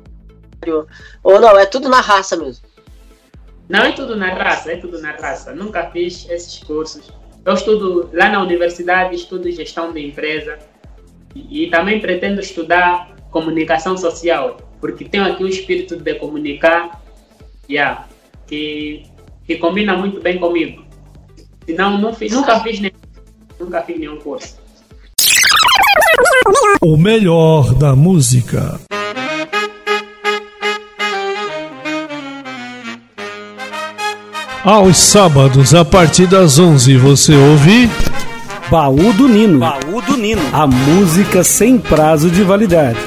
ou 1.23 1.41
não, 1.41 1.59
é 1.59 1.67
tudo 1.67 1.89
na 1.89 2.01
raça 2.01 2.37
mesmo. 2.37 2.65
Não 3.69 3.85
é 3.85 3.93
tudo 3.93 4.17
na 4.17 4.33
raça, 4.33 4.73
é 4.73 4.77
tudo 4.77 5.01
na 5.01 5.13
raça. 5.13 5.55
Nunca 5.55 5.91
fiz 5.91 6.29
esses 6.29 6.63
cursos. 6.65 7.13
Eu 7.45 7.55
estudo 7.55 8.11
lá 8.13 8.29
na 8.29 8.43
universidade, 8.43 9.15
estudo 9.15 9.51
gestão 9.51 9.93
de 9.93 10.07
empresa 10.07 10.59
e, 11.35 11.65
e 11.65 11.71
também 11.71 12.01
pretendo 12.01 12.41
estudar 12.41 13.15
comunicação 13.31 13.97
social, 13.97 14.57
porque 14.81 15.05
tenho 15.05 15.25
aqui 15.25 15.45
o 15.45 15.49
espírito 15.49 15.97
de 15.97 16.15
comunicar, 16.15 17.01
yeah, 17.69 18.09
que, 18.47 19.05
que 19.47 19.57
combina 19.57 19.97
muito 19.97 20.21
bem 20.21 20.39
comigo. 20.39 20.85
Senão, 21.65 21.97
não 21.99 22.13
fiz, 22.13 22.33
nunca 22.33 22.59
fiz 22.61 22.81
nenhum, 22.81 23.00
nunca 23.61 23.83
fiz 23.83 23.99
nenhum 23.99 24.17
curso. 24.17 24.57
O 26.81 26.97
melhor 26.97 27.75
da 27.75 27.95
música. 27.95 28.81
Aos 34.65 34.99
sábados, 34.99 35.75
a 35.75 35.85
partir 35.85 36.27
das 36.27 36.59
11, 36.59 36.97
você 36.97 37.35
ouve. 37.35 37.91
Baú 38.71 39.13
do 39.15 39.29
Nino. 39.29 39.59
Baú 39.59 40.03
do 40.03 40.17
Nino. 40.17 40.43
A 40.53 40.67
música 40.67 41.43
sem 41.43 41.79
prazo 41.79 42.31
de 42.31 42.43
validade. 42.43 42.99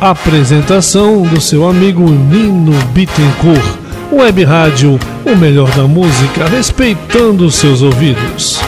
Apresentação 0.00 1.22
do 1.22 1.40
seu 1.40 1.68
amigo 1.68 2.02
Nino 2.02 2.72
Bittencourt. 2.92 3.86
Web 4.12 4.44
Rádio, 4.44 4.98
o 5.24 5.36
melhor 5.36 5.70
da 5.76 5.84
música, 5.84 6.48
respeitando 6.48 7.46
os 7.46 7.56
seus 7.56 7.82
ouvidos. 7.82 8.60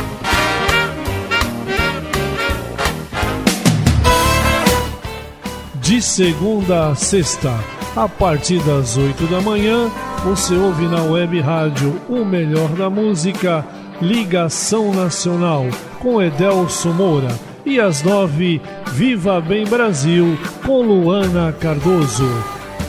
De 5.88 6.02
segunda 6.02 6.90
a 6.90 6.94
sexta, 6.94 7.50
a 7.96 8.06
partir 8.06 8.58
das 8.58 8.98
8 8.98 9.26
da 9.26 9.40
manhã, 9.40 9.90
você 10.22 10.54
ouve 10.54 10.84
na 10.84 11.02
Web 11.02 11.40
Rádio 11.40 11.98
o 12.10 12.26
melhor 12.26 12.68
da 12.74 12.90
música, 12.90 13.64
Ligação 13.98 14.92
Nacional, 14.92 15.64
com 15.98 16.20
Edelso 16.20 16.90
Moura. 16.90 17.34
E 17.64 17.80
às 17.80 18.02
9, 18.02 18.60
Viva 18.92 19.40
Bem 19.40 19.66
Brasil, 19.66 20.38
com 20.62 20.82
Luana 20.82 21.54
Cardoso. 21.58 22.28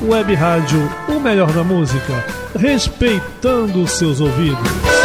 Web 0.01 0.35
Rádio, 0.35 0.81
o 1.07 1.21
melhor 1.21 1.53
da 1.53 1.63
música, 1.63 2.25
respeitando 2.53 3.87
seus 3.87 4.19
ouvidos. 4.19 4.98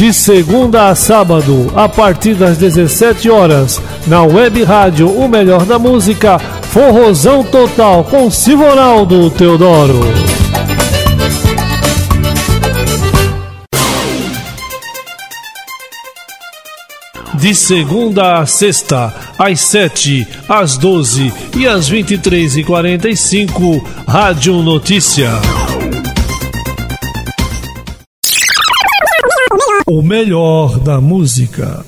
De 0.00 0.14
segunda 0.14 0.88
a 0.88 0.94
sábado, 0.94 1.70
a 1.76 1.86
partir 1.86 2.34
das 2.34 2.56
17 2.56 3.28
horas, 3.28 3.78
na 4.06 4.22
Web 4.22 4.64
Rádio 4.64 5.10
O 5.10 5.28
Melhor 5.28 5.66
da 5.66 5.78
Música, 5.78 6.38
Forrozão 6.38 7.44
Total 7.44 8.02
com 8.04 8.30
Simonaldo 8.30 9.28
Teodoro. 9.28 10.00
De 17.34 17.54
segunda 17.54 18.38
a 18.38 18.46
sexta, 18.46 19.14
às 19.38 19.60
7, 19.60 20.26
às 20.48 20.78
12 20.78 21.30
e 21.58 21.68
às 21.68 21.90
23h45, 21.90 23.84
Rádio 24.08 24.62
Notícia. 24.62 25.28
O 29.92 30.02
melhor 30.02 30.78
da 30.78 31.00
música. 31.00 31.84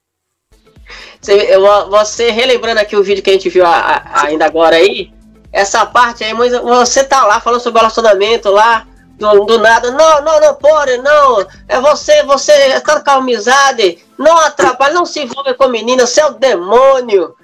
Você, 1.21 1.33
eu- 1.33 1.91
você 1.91 2.31
relembrando 2.31 2.81
aqui 2.81 2.97
o 2.97 3.03
vídeo 3.03 3.23
que 3.23 3.31
a 3.31 3.33
gente 3.33 3.49
viu 3.49 3.65
a- 3.65 3.71
a- 3.71 4.27
ainda 4.27 4.45
agora 4.45 4.77
aí, 4.77 5.11
essa 5.51 5.87
parte 5.87 6.23
aí, 6.23 6.35
mas 6.35 6.53
você 6.53 7.03
tá 7.03 7.25
lá 7.25 7.41
falando 7.41 7.63
sobre 7.63 7.81
relacionamento 7.81 8.51
lá, 8.51 8.87
do, 9.19 9.45
do 9.45 9.59
nada, 9.59 9.91
não, 9.91 10.23
não, 10.23 10.41
não 10.41 10.55
pode, 10.55 10.99
não, 10.99 11.47
é 11.69 11.81
você, 11.81 12.23
você 12.25 12.81
tá 12.81 13.01
com 13.01 13.11
amizade, 13.11 13.99
não 14.19 14.37
atrapalha, 14.39 14.95
não 14.95 15.07
se 15.07 15.21
envolve 15.21 15.55
com 15.55 15.69
menina, 15.69 16.07
você 16.07 16.21
é 16.21 16.27
o 16.27 16.35
demônio. 16.35 17.35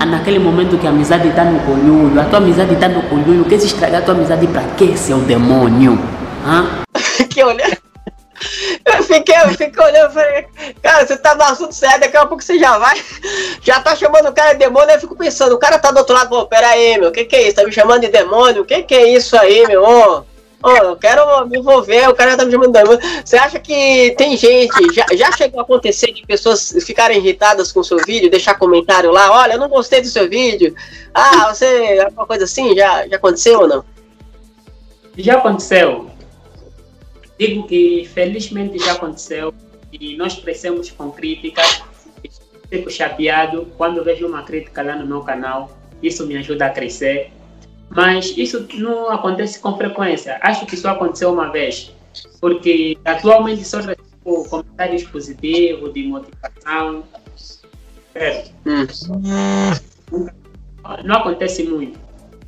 Ah, 0.00 0.06
Naquele 0.06 0.38
momento 0.38 0.78
que 0.78 0.86
a 0.86 0.90
amizade 0.90 1.28
está 1.28 1.44
no 1.44 1.60
colhudo, 1.60 2.20
a 2.20 2.24
tua 2.24 2.38
amizade 2.38 2.74
está 2.74 2.88
no 2.88 3.02
colhudo, 3.08 3.48
quer 3.48 3.60
se 3.60 3.66
estragar 3.66 4.02
a 4.02 4.04
tua 4.04 4.14
amizade 4.14 4.46
para 4.48 4.64
quê, 4.76 4.96
seu 4.96 5.18
demônio? 5.18 5.98
Hã? 6.44 6.82
Fiquei 6.98 7.44
olhando. 7.44 7.76
Eu 8.84 9.02
fiquei, 9.04 9.36
eu 9.36 9.48
fiquei 9.50 9.84
olhando 9.84 10.12
falei, 10.12 10.46
cara, 10.82 11.06
você 11.06 11.16
tá 11.16 11.34
no 11.36 11.44
assunto 11.44 11.72
sério, 11.72 12.00
daqui 12.00 12.16
a 12.16 12.26
pouco 12.26 12.42
você 12.42 12.58
já 12.58 12.76
vai, 12.76 13.00
já 13.62 13.80
tá 13.80 13.94
chamando 13.94 14.28
o 14.28 14.32
cara 14.32 14.54
de 14.54 14.58
demônio, 14.58 14.90
eu 14.90 15.00
fico 15.00 15.14
pensando, 15.14 15.54
o 15.54 15.58
cara 15.58 15.78
tá 15.78 15.92
do 15.92 15.98
outro 15.98 16.12
lado, 16.12 16.28
pô, 16.28 16.44
pera 16.46 16.66
aí, 16.68 16.98
meu, 16.98 17.10
o 17.10 17.12
que 17.12 17.24
que 17.24 17.36
é 17.36 17.46
isso? 17.46 17.56
Tá 17.56 17.64
me 17.64 17.70
chamando 17.70 18.00
de 18.00 18.08
demônio? 18.08 18.62
O 18.62 18.64
que 18.64 18.82
que 18.82 18.94
é 18.96 19.08
isso 19.14 19.36
aí, 19.38 19.64
meu? 19.68 19.84
Ô, 19.84 20.24
ô, 20.62 20.70
eu 20.70 20.96
quero 20.96 21.46
me 21.46 21.58
envolver, 21.58 22.08
o 22.08 22.14
cara 22.14 22.36
tá 22.36 22.44
me 22.44 22.52
chamando 22.52 22.72
de 22.72 22.78
demônio. 22.78 23.00
Você 23.24 23.36
acha 23.36 23.58
que 23.58 24.14
tem 24.16 24.36
gente, 24.36 24.94
já, 24.94 25.06
já 25.14 25.32
chegou 25.32 25.60
a 25.60 25.62
acontecer 25.62 26.12
de 26.12 26.26
pessoas 26.26 26.74
ficarem 26.84 27.18
irritadas 27.18 27.72
com 27.72 27.80
o 27.80 27.84
seu 27.84 27.98
vídeo, 27.98 28.30
deixar 28.30 28.54
comentário 28.54 29.10
lá, 29.10 29.32
olha, 29.32 29.54
eu 29.54 29.58
não 29.58 29.68
gostei 29.68 30.00
do 30.00 30.06
seu 30.06 30.28
vídeo, 30.28 30.74
ah, 31.14 31.52
você, 31.52 32.00
alguma 32.04 32.26
coisa 32.26 32.44
assim, 32.44 32.74
já, 32.74 33.06
já 33.08 33.16
aconteceu 33.16 33.60
ou 33.60 33.68
não? 33.68 33.84
Já 35.16 35.36
aconteceu. 35.36 36.10
Digo 37.38 37.66
que 37.66 38.08
felizmente 38.14 38.78
já 38.78 38.92
aconteceu 38.92 39.52
e 39.92 40.16
nós 40.16 40.34
crescemos 40.36 40.90
com 40.90 41.10
críticas. 41.10 41.82
Fico 42.70 42.90
chateado 42.90 43.66
quando 43.76 44.02
vejo 44.02 44.26
uma 44.26 44.42
crítica 44.42 44.82
lá 44.82 44.96
no 44.96 45.06
meu 45.06 45.20
canal. 45.20 45.70
Isso 46.02 46.26
me 46.26 46.36
ajuda 46.36 46.66
a 46.66 46.70
crescer. 46.70 47.30
Mas 47.94 48.36
isso 48.36 48.66
não 48.74 49.10
acontece 49.10 49.60
com 49.60 49.76
frequência. 49.76 50.38
Acho 50.42 50.64
que 50.66 50.74
isso 50.74 50.88
aconteceu 50.88 51.32
uma 51.32 51.50
vez. 51.50 51.92
Porque 52.40 52.96
atualmente 53.04 53.64
só 53.64 53.78
recebo 53.78 54.44
comentários 54.48 55.04
positivos, 55.04 55.92
de 55.92 56.04
motivação. 56.04 57.04
Certo? 58.12 58.52
Hum. 58.66 60.26
Não 61.04 61.16
acontece 61.16 61.64
muito. 61.64 61.98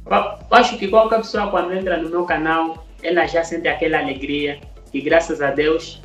Eu 0.07 0.57
acho 0.57 0.79
que 0.79 0.89
qualquer 0.89 1.19
pessoa 1.19 1.51
quando 1.51 1.73
entra 1.73 1.97
no 1.97 2.09
meu 2.09 2.25
canal, 2.25 2.87
ela 3.03 3.27
já 3.27 3.45
sente 3.45 3.69
aquela 3.69 3.99
alegria. 3.99 4.61
E 4.93 5.01
graças 5.01 5.43
a 5.43 5.51
Deus 5.51 6.01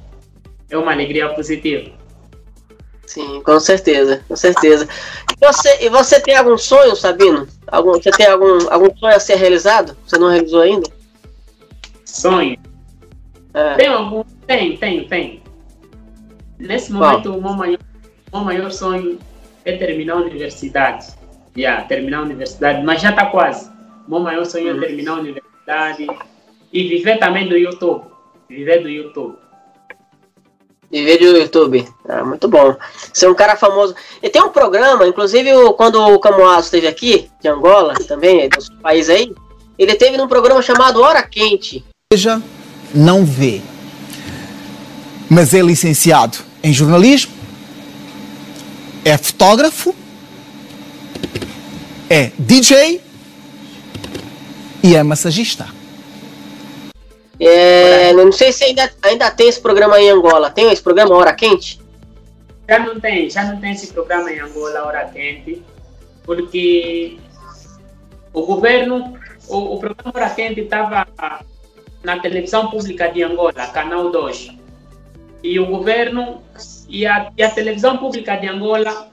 é 0.70 0.78
uma 0.78 0.92
alegria 0.92 1.30
positiva. 1.30 1.92
Sim, 3.06 3.42
com 3.42 3.60
certeza, 3.60 4.24
com 4.28 4.36
certeza. 4.36 4.88
E 5.32 5.46
você, 5.46 5.86
e 5.86 5.90
você 5.90 6.20
tem 6.20 6.36
algum 6.36 6.58
sonho, 6.58 6.96
Sabino? 6.96 7.48
Algum, 7.72 7.94
você 7.94 8.12
tem 8.12 8.28
algum, 8.28 8.72
algum 8.72 8.96
sonho 8.98 9.16
a 9.16 9.20
ser 9.20 9.36
realizado? 9.36 9.96
Você 10.06 10.18
não 10.18 10.30
realizou 10.30 10.62
ainda? 10.62 10.90
Sonho? 12.06 12.58
É. 13.54 13.76
Tem 13.76 13.88
algum? 13.88 14.24
Tem, 14.48 14.78
tem, 14.78 15.08
tem. 15.08 15.44
Nesse 16.58 16.92
momento, 16.92 17.36
o 17.36 17.42
meu 17.42 17.54
maior, 17.54 17.80
o 18.32 18.38
meu 18.38 18.46
maior 18.46 18.72
sonho 18.72 19.20
é 19.66 19.78
terminar 19.78 20.14
a 20.14 20.22
universidade. 20.22 21.08
Yeah, 21.56 21.84
terminar 21.86 22.20
a 22.20 22.24
universidade, 22.24 22.84
mas 22.84 23.02
já 23.02 23.12
está 23.12 23.28
quase. 23.28 23.70
O 24.08 24.12
meu 24.12 24.20
maior 24.20 24.46
sonho 24.46 24.76
é 24.76 24.80
terminar 24.80 25.14
a 25.14 25.20
universidade 25.20 26.08
e 26.72 26.88
viver 26.88 27.18
também 27.18 27.48
do 27.48 27.58
YouTube. 27.58 28.06
Viver 28.48 28.82
do 28.82 28.90
YouTube. 28.90 29.38
Viver 30.92 31.18
do 31.18 31.38
YouTube. 31.38 31.88
Ah, 32.08 32.24
muito 32.26 32.48
bom. 32.48 32.76
Você 33.14 33.26
é 33.26 33.30
um 33.30 33.36
cara 33.36 33.56
famoso. 33.56 33.94
E 34.24 34.30
tem 34.30 34.42
um 34.42 34.50
programa, 34.50 35.08
inclusive 35.08 35.50
quando 35.78 36.02
o 36.02 36.20
Camoaso 36.20 36.66
esteve 36.66 36.88
aqui, 36.88 37.30
de 37.42 37.48
Angola, 37.48 37.94
também, 38.08 38.42
é 38.42 38.50
dos 38.50 38.70
países 38.82 39.10
aí, 39.10 39.34
ele 39.78 39.96
teve 39.96 40.18
num 40.18 40.28
programa 40.28 40.62
chamado 40.62 41.02
Hora 41.02 41.22
Quente. 41.22 41.86
Veja, 42.12 42.42
não 42.94 43.24
vê. 43.24 43.62
Mas 45.30 45.54
é 45.54 45.62
licenciado 45.62 46.40
em 46.64 46.74
jornalismo, 46.74 47.32
é 49.06 49.16
fotógrafo, 49.16 49.96
é 52.10 52.32
DJ 52.40 53.00
e 54.82 54.96
é 54.96 55.04
massagista. 55.04 55.79
É, 57.40 58.12
não 58.14 58.32
sei 58.32 58.52
se 58.52 58.66
ainda, 58.66 58.92
ainda 59.02 59.32
tem 59.32 59.48
esse 59.48 59.62
programa 59.62 60.00
em 60.00 60.10
Angola. 60.10 60.50
Tem 60.50 60.72
esse 60.72 60.82
programa 60.82 61.16
Hora 61.16 61.34
Quente? 61.34 61.80
Já 62.68 62.80
não 62.80 63.00
tem, 63.00 63.30
já 63.30 63.44
não 63.46 63.60
tem 63.60 63.72
esse 63.72 63.88
programa 63.88 64.32
em 64.32 64.40
Angola, 64.40 64.86
Hora 64.86 65.06
Quente, 65.06 65.64
porque 66.24 67.18
o 68.34 68.46
governo, 68.46 69.18
o, 69.48 69.76
o 69.76 69.80
programa 69.80 70.12
Hora 70.14 70.30
Quente 70.30 70.62
estava 70.62 71.08
na 72.04 72.20
televisão 72.20 72.70
pública 72.70 73.08
de 73.08 73.24
Angola, 73.24 73.68
Canal 73.68 74.12
2. 74.12 74.52
E 75.42 75.60
o 75.60 75.66
governo 75.66 76.44
e 76.88 77.06
a, 77.06 77.32
e 77.38 77.42
a 77.42 77.50
televisão 77.50 77.98
pública 77.98 78.36
de 78.36 78.48
Angola 78.48 79.10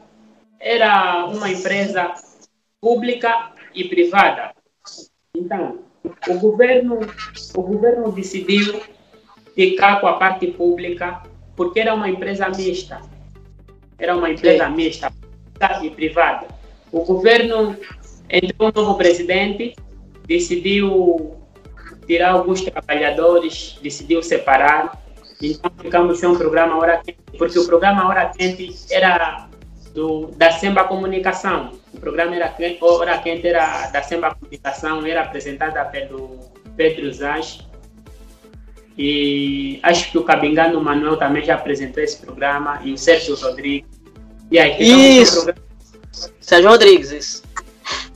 era 0.58 1.24
uma 1.26 1.50
empresa 1.50 2.14
pública 2.80 3.52
e 3.74 3.84
privada. 3.84 4.52
Então, 5.34 5.78
o 6.28 6.38
governo, 6.38 7.00
o 7.54 7.62
governo 7.62 8.12
decidiu 8.12 8.80
ficar 9.54 10.00
com 10.00 10.06
a 10.06 10.14
parte 10.14 10.48
pública 10.48 11.22
porque 11.54 11.80
era 11.80 11.94
uma 11.94 12.08
empresa 12.08 12.48
mista. 12.48 13.00
Era 13.98 14.14
uma 14.16 14.30
empresa 14.30 14.68
mista, 14.68 15.10
pública 15.10 15.84
e 15.84 15.90
privada. 15.90 16.46
O 16.92 17.04
governo 17.04 17.76
entrou 18.28 18.68
um 18.68 18.72
novo 18.74 18.94
presidente, 18.96 19.74
decidiu 20.26 21.36
tirar 22.06 22.32
alguns 22.32 22.60
trabalhadores, 22.60 23.78
decidiu 23.82 24.22
separar. 24.22 25.00
Então 25.42 25.70
ficamos 25.80 26.18
sem 26.18 26.28
um 26.28 26.36
programa 26.36 26.76
Hora 26.76 26.98
Quente, 26.98 27.18
porque 27.36 27.58
o 27.58 27.66
programa 27.66 28.06
Hora 28.06 28.26
Quente 28.26 28.74
era 28.90 29.48
do, 29.92 30.28
da 30.36 30.52
Semba 30.52 30.84
Comunicação. 30.84 31.72
O 31.96 32.00
programa 32.00 32.36
era 32.36 32.48
que- 32.50 32.78
Hora 32.80 33.18
Quente 33.18 33.48
era 33.48 33.88
da 33.88 34.02
Semba 34.02 34.34
Comunicação, 34.34 35.04
era 35.06 35.22
apresentada 35.22 35.84
pelo 35.86 36.52
Pedro 36.76 37.10
Zaz. 37.12 37.60
E 38.98 39.78
acho 39.82 40.10
que 40.10 40.18
o 40.18 40.24
Cabingano 40.24 40.80
Manuel 40.80 41.16
também 41.16 41.44
já 41.44 41.54
apresentou 41.54 42.02
esse 42.02 42.18
programa, 42.18 42.80
e 42.84 42.92
o 42.92 42.98
Sérgio 42.98 43.34
Rodrigues. 43.34 43.88
E 44.50 44.58
aí, 44.58 44.76
sem 44.76 45.22
Isso. 45.22 45.44
programa 45.44 45.66
Sérgio 46.40 46.70
Rodrigues, 46.70 47.10
isso. 47.10 47.42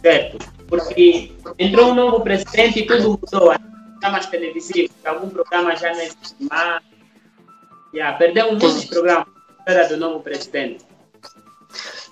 certo? 0.00 0.38
Porque 0.68 1.32
entrou 1.58 1.90
um 1.90 1.94
novo 1.94 2.20
presidente 2.20 2.80
e 2.80 2.86
tudo 2.86 3.10
mudou. 3.20 3.54
Programas 4.00 4.26
televisivos, 4.26 4.96
algum 5.04 5.28
programa 5.28 5.76
já 5.76 5.92
não 5.92 6.00
existe 6.00 6.36
mais. 6.50 6.82
Yeah, 7.92 8.16
perdeu 8.16 8.46
muitos 8.48 8.84
programas 8.86 9.26
era 9.66 9.86
do 9.88 9.96
novo 9.98 10.20
presidente. 10.20 10.84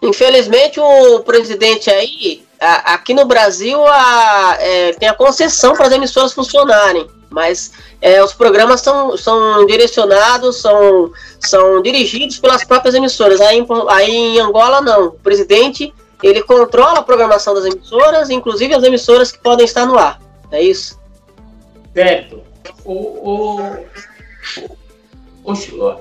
Infelizmente, 0.01 0.79
o 0.81 1.21
presidente 1.21 1.91
aí, 1.91 2.45
a- 2.61 2.95
aqui 2.95 3.13
no 3.15 3.25
Brasil, 3.25 3.85
a- 3.87 4.57
é, 4.61 4.93
tem 4.93 5.09
a 5.09 5.15
concessão 5.15 5.75
para 5.75 5.87
as 5.89 5.93
emissoras 5.93 6.33
funcionarem, 6.33 7.07
mas 7.31 7.73
é, 8.01 8.23
os 8.23 8.33
programas 8.33 8.81
são, 8.81 9.17
são 9.17 9.67
direcionados, 9.67 10.61
são, 10.61 11.11
são 11.41 11.83
dirigidos 11.83 12.39
pelas 12.39 12.63
próprias 12.65 12.95
emissoras. 12.95 13.41
Aí, 13.41 13.65
aí 13.89 14.11
em 14.11 14.41
Angola, 14.41 14.81
não. 14.81 15.07
O 15.09 15.13
presidente 15.13 15.93
ele 16.23 16.43
controla 16.43 17.01
a 17.01 17.03
programação 17.03 17.55
das 17.55 17.65
emissoras, 17.65 18.31
inclusive 18.31 18.75
as 18.75 18.85
emissoras 18.85 19.33
que 19.33 19.39
podem 19.41 19.65
estar 19.65 19.85
no 19.85 19.99
ar. 19.99 20.21
É 20.53 20.63
isso? 20.63 20.99
Certo. 21.93 22.43
O, 22.85 23.85
o, 25.45 25.55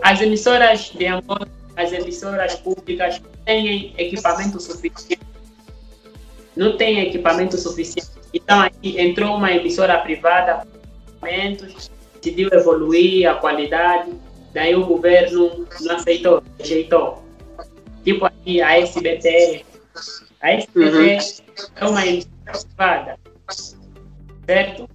as 0.04 0.22
emissoras 0.22 0.92
de 0.94 1.06
Angola, 1.08 1.48
as 1.76 1.92
emissoras 1.92 2.56
públicas 2.56 3.20
têm 3.48 3.94
equipamento 3.98 4.60
suficiente. 4.60 5.20
Não 6.56 6.76
têm 6.76 7.00
equipamento 7.00 7.58
suficiente. 7.58 8.10
Então 8.34 8.60
aqui 8.60 9.00
entrou 9.00 9.38
uma 9.38 9.52
emissora 9.52 9.98
privada, 10.00 10.68
decidiu 12.22 12.50
evoluir 12.52 13.30
a 13.30 13.36
qualidade, 13.36 14.12
daí 14.54 14.76
o 14.76 14.86
governo 14.86 15.66
não 15.80 15.96
aceitou, 15.96 16.44
rejeitou. 16.60 17.24
Tipo 18.04 18.26
aqui 18.26 18.62
a 18.62 18.80
SBT. 18.80 19.66
A 20.42 20.52
SBT 20.52 21.44
é 21.78 21.86
uma 21.86 22.06
emissora 22.06 22.52
privada. 22.52 23.20
Certo? 24.46 24.90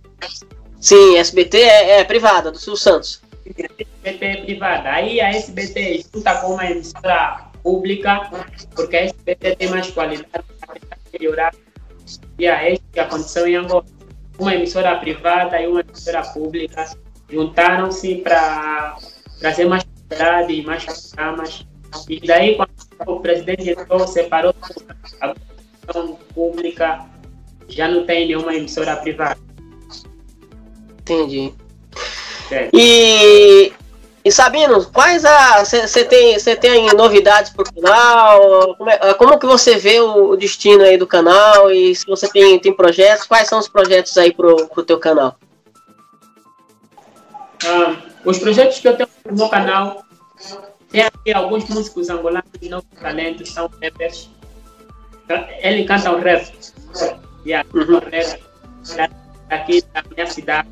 Sim, 0.79 1.17
SBT 1.17 1.59
é, 1.59 2.01
é 2.01 2.05
privada, 2.05 2.51
do 2.51 2.59
Silvio 2.59 2.77
Santos. 2.77 3.23
SBT 3.47 4.25
é 4.25 4.37
privada. 4.37 4.91
Aí 4.91 5.21
a 5.21 5.31
SBT 5.31 6.05
junta 6.13 6.35
com 6.37 6.55
uma 6.55 6.71
emissora 6.71 7.52
pública, 7.63 8.31
porque 8.75 8.97
a 8.97 9.05
SBT 9.05 9.57
tem 9.57 9.69
mais 9.71 9.91
qualidade 9.91 10.29
para 10.31 10.43
tentar 10.75 10.99
melhorar. 11.13 11.55
E 12.39 12.47
a 12.47 12.71
isso 12.71 12.83
que 12.93 13.01
aconteceu 13.01 13.47
em 13.47 13.57
Angola. 13.57 13.85
Uma 14.39 14.55
emissora 14.55 14.97
privada 14.99 15.61
e 15.61 15.67
uma 15.67 15.81
emissora 15.81 16.23
pública 16.23 16.91
juntaram-se 17.31 18.17
para 18.17 18.97
trazer 19.39 19.67
mais 19.67 19.85
qualidade 20.09 20.53
e 20.53 20.65
mais 20.65 20.85
programas. 20.85 21.67
E 22.09 22.21
daí, 22.27 22.57
quando 22.57 22.71
o 23.07 23.21
presidente 23.21 23.71
entrou, 23.71 24.07
separou 24.07 24.55
a 25.21 25.35
emissão 25.87 26.19
pública, 26.35 27.07
já 27.69 27.89
não 27.89 28.05
tem 28.07 28.29
nenhuma 28.29 28.55
emissora 28.55 28.97
privada. 28.97 29.39
Entendi. 31.01 31.53
Certo. 32.49 32.71
E, 32.75 33.73
e 34.25 34.31
Sabino, 34.31 34.85
quais 34.93 35.25
a. 35.25 35.65
Você 35.65 36.05
tem, 36.05 36.39
cê 36.39 36.55
tem 36.55 36.87
novidades 36.95 37.51
pro 37.53 37.65
canal? 37.65 38.77
Como, 38.77 38.89
é- 38.91 39.15
como 39.15 39.39
que 39.39 39.47
você 39.47 39.77
vê 39.77 40.01
o, 40.01 40.31
o 40.31 40.37
destino 40.37 40.85
aí 40.85 40.97
do 40.97 41.07
canal? 41.07 41.71
E 41.71 41.95
se 41.95 42.07
você 42.07 42.29
tem, 42.29 42.59
tem 42.61 42.73
projetos, 42.73 43.27
quais 43.27 43.49
são 43.49 43.59
os 43.59 43.69
projetos 43.69 44.17
aí 44.17 44.33
pro, 44.33 44.69
pro 44.69 44.85
teu 44.85 44.99
canal? 44.99 45.37
Ah, 47.65 47.97
os 48.25 48.39
projetos 48.39 48.79
que 48.79 48.89
eu 48.89 48.97
tenho 48.97 49.09
no 49.29 49.37
meu 49.37 49.49
canal, 49.49 50.05
tem 50.91 51.03
aqui 51.03 51.33
alguns 51.33 51.69
músicos 51.69 52.09
angolanos 52.11 52.51
de 52.61 52.69
novos 52.69 52.87
talentos, 53.01 53.53
são 53.53 53.69
rappers. 53.83 54.31
Ele 55.61 55.85
canta 55.85 56.11
um 56.13 56.21
rap. 56.21 56.53
Yeah, 57.47 57.69
um 57.75 57.99
rap 57.99 58.41
da- 58.97 59.11
daqui 59.49 59.83
da 59.93 60.03
minha 60.15 60.27
cidade. 60.27 60.69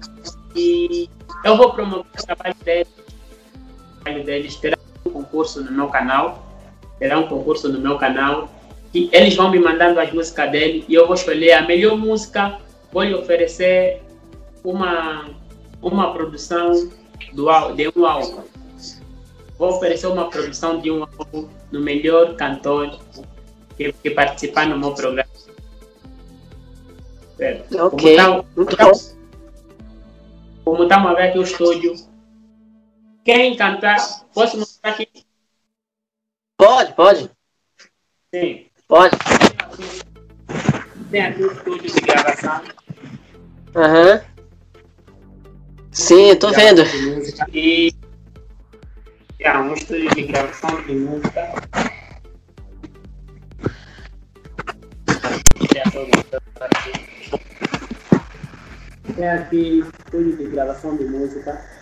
E 0.55 1.09
eu 1.44 1.57
vou 1.57 1.72
promover 1.72 2.05
o 2.18 2.26
trabalho 2.26 2.55
deles. 2.64 2.99
Trabalho 4.03 4.24
deles 4.24 4.57
terá 4.57 4.78
um 5.05 5.11
concurso 5.11 5.62
no 5.62 5.70
meu 5.70 5.88
canal. 5.88 6.46
Terá 6.98 7.18
um 7.18 7.26
concurso 7.26 7.68
no 7.68 7.80
meu 7.80 7.96
canal. 7.98 8.48
E 8.92 9.09
eles 9.12 9.34
vão 9.36 9.51
me 9.51 9.59
mandando 9.59 10.01
as 10.01 10.12
músicas 10.12 10.51
dele 10.51 10.84
e 10.88 10.94
eu 10.94 11.07
vou 11.07 11.14
escolher 11.14 11.53
a 11.53 11.62
melhor 11.62 11.96
música. 11.96 12.59
Vou 12.92 13.05
lhe 13.05 13.14
oferecer 13.14 14.03
uma 14.64 15.30
uma 15.82 16.12
produção 16.12 16.90
do, 17.32 17.72
de 17.74 17.90
um 17.96 18.05
álbum. 18.05 18.42
Vou 19.59 19.76
oferecer 19.76 20.07
uma 20.07 20.28
produção 20.28 20.80
de 20.80 20.90
um 20.90 21.05
álbum 21.05 21.48
no 21.70 21.80
melhor 21.80 22.34
cantor 22.34 22.98
que, 23.76 23.92
que 23.92 24.11
participar 24.11 24.66
no 24.66 24.78
meu 24.78 24.94
programa. 24.94 25.30
Certo. 27.36 27.86
Ok, 27.86 28.16
Como 28.16 28.46
muito 28.57 28.76
tá, 28.76 28.92
como 30.64 30.82
estamos 30.82 31.11
a 31.11 31.14
ver 31.14 31.22
aqui 31.22 31.38
o 31.38 31.42
estúdio, 31.42 31.94
quem 33.25 33.57
cantar, 33.57 33.97
posso 34.33 34.59
mostrar 34.59 34.93
aqui? 34.93 35.09
Pode, 36.57 36.93
pode. 36.95 37.31
Sim. 38.35 38.66
Pode. 38.87 39.16
Tem 41.11 41.23
aqui 41.23 41.43
o 41.43 41.53
estúdio 41.53 41.91
de 41.91 42.01
gravação. 42.01 42.62
Aham. 43.75 44.21
Sim, 45.93 46.37
tô 46.37 46.51
vendo. 46.53 46.83
E 47.53 47.95
é 49.41 49.59
um 49.59 49.75
estúdio 49.75 50.11
de 50.14 50.23
gravação 50.25 50.83
de 50.83 50.95
música. 50.95 51.53
Tem 59.16 59.29
aqui 59.29 59.81
estúdio 59.81 60.37
de 60.37 60.45
gravação 60.51 60.97
de 60.97 61.05
música. 61.05 61.80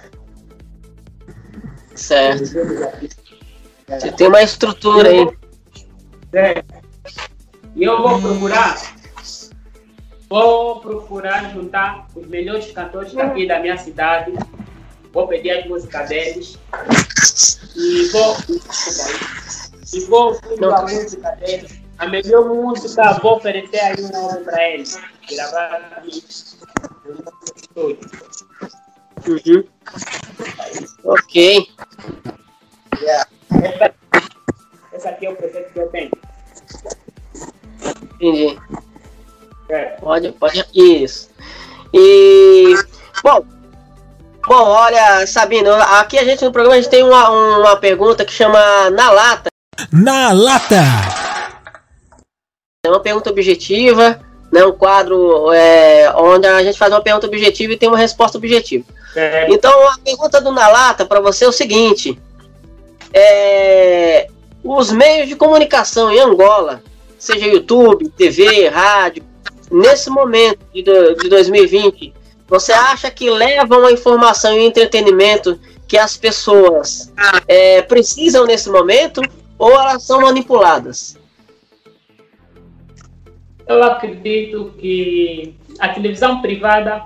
Certo. 1.99 2.45
Você 3.89 4.13
tem 4.13 4.29
uma 4.29 4.43
estrutura 4.43 5.09
aí. 5.09 5.29
Certo. 6.31 6.75
E 7.75 7.83
eu 7.83 8.01
vou 8.01 8.21
procurar. 8.21 8.77
Vou 10.29 10.81
procurar 10.81 11.53
juntar 11.53 12.07
os 12.15 12.27
melhores 12.27 12.71
cantores 12.71 13.13
daqui 13.13 13.47
da 13.47 13.59
minha 13.59 13.77
cidade. 13.77 14.33
Vou 15.13 15.27
pedir 15.27 15.51
as 15.51 15.67
músicas 15.67 16.09
deles. 16.09 16.59
E 17.75 18.09
vou. 18.13 18.37
E 19.93 20.01
vou 20.05 20.35
ouvir 20.35 20.65
a 20.65 20.83
música 20.83 21.31
deles. 21.33 21.81
A 21.99 22.07
melhor 22.07 22.45
música 22.45 23.15
vou 23.15 23.39
oferecer 23.39 23.81
aí 23.81 24.05
um 24.05 24.09
nome 24.09 24.45
para 24.45 24.69
eles. 24.69 25.01
Gravar 25.29 25.75
aqui. 25.97 26.25
estúdio. 27.57 27.99
Uhum. 29.29 29.65
Ok. 31.05 31.69
Yeah. 33.01 33.29
Essa, 33.63 33.95
essa 34.93 35.09
aqui 35.11 35.27
é 35.27 35.31
o 35.31 35.37
projeto 35.37 35.73
que 35.73 35.79
eu 35.79 35.89
tenho. 35.89 36.11
Entendi. 38.15 38.59
É. 39.69 39.85
Pode, 40.01 40.33
pode. 40.33 40.65
Isso. 40.75 41.31
E. 41.93 42.75
Bom. 43.23 43.45
Bom, 44.47 44.65
olha, 44.65 45.27
Sabino, 45.27 45.75
aqui 45.75 46.19
a 46.19 46.25
gente 46.25 46.43
no 46.43 46.51
programa 46.51 46.77
a 46.77 46.81
gente 46.81 46.91
tem 46.91 47.03
uma, 47.03 47.29
uma 47.59 47.77
pergunta 47.77 48.25
que 48.25 48.33
chama 48.33 48.89
Na 48.91 49.11
Lata. 49.11 49.51
Na 49.93 50.33
lata. 50.33 50.83
É 52.85 52.89
uma 52.89 53.01
pergunta 53.01 53.29
objetiva, 53.29 54.19
né? 54.51 54.65
Um 54.65 54.73
quadro 54.73 55.53
é, 55.53 56.11
onde 56.17 56.47
a 56.47 56.63
gente 56.63 56.79
faz 56.79 56.91
uma 56.91 57.03
pergunta 57.03 57.27
objetiva 57.27 57.75
e 57.75 57.77
tem 57.77 57.91
uma 57.91 57.99
resposta 57.99 58.39
objetiva. 58.39 58.87
É. 59.15 59.51
Então 59.51 59.89
a 59.89 59.99
pergunta 59.99 60.41
do 60.41 60.53
Na 60.53 60.69
Lata 60.69 61.05
para 61.07 61.21
você 61.21 61.45
é 61.45 61.49
o 61.49 61.53
seguinte: 61.53 62.19
é, 63.13 64.29
os 64.63 64.91
meios 64.91 65.29
de 65.29 65.37
comunicação 65.37 66.11
em 66.11 66.21
Angola, 66.21 66.83
seja 67.19 67.47
YouTube, 67.47 68.09
TV, 68.11 68.69
rádio, 68.69 69.25
nesse 69.71 70.11
momento 70.11 70.61
de, 70.73 70.83
de 70.83 71.29
2020, 71.29 72.15
você 72.47 72.73
acha 72.73 73.11
que 73.11 73.29
levam 73.31 73.85
a 73.87 73.93
informação 73.93 74.53
e 74.55 74.65
entretenimento 74.65 75.59
que 75.87 75.99
as 75.99 76.17
pessoas 76.17 77.13
é, 77.47 77.83
precisam 77.83 78.47
nesse 78.47 78.71
momento 78.71 79.23
ou 79.59 79.73
elas 79.73 80.03
são 80.03 80.21
manipuladas? 80.21 81.19
Eu 83.67 83.83
acredito 83.83 84.73
que 84.79 85.55
a 85.79 85.89
televisão 85.89 86.41
privada, 86.41 87.05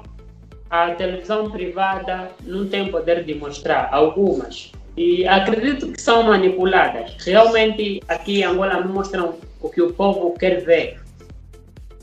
a 0.73 0.91
televisão 0.93 1.51
privada 1.51 2.31
não 2.45 2.67
tem 2.67 2.91
poder 2.91 3.25
de 3.25 3.35
mostrar 3.35 3.91
algumas. 3.93 4.73
E 4.97 5.29
acredito 5.29 5.93
que 5.93 6.01
são 6.01 6.23
manipuladas. 6.23 7.15
Realmente 7.23 8.03
aqui 8.09 8.41
em 8.41 8.45
Angola 8.45 8.81
não 8.81 8.89
mostram 8.89 9.35
o 9.61 9.69
que 9.69 9.83
o 9.83 9.93
povo 9.93 10.33
quer 10.33 10.65
ver. 10.65 10.99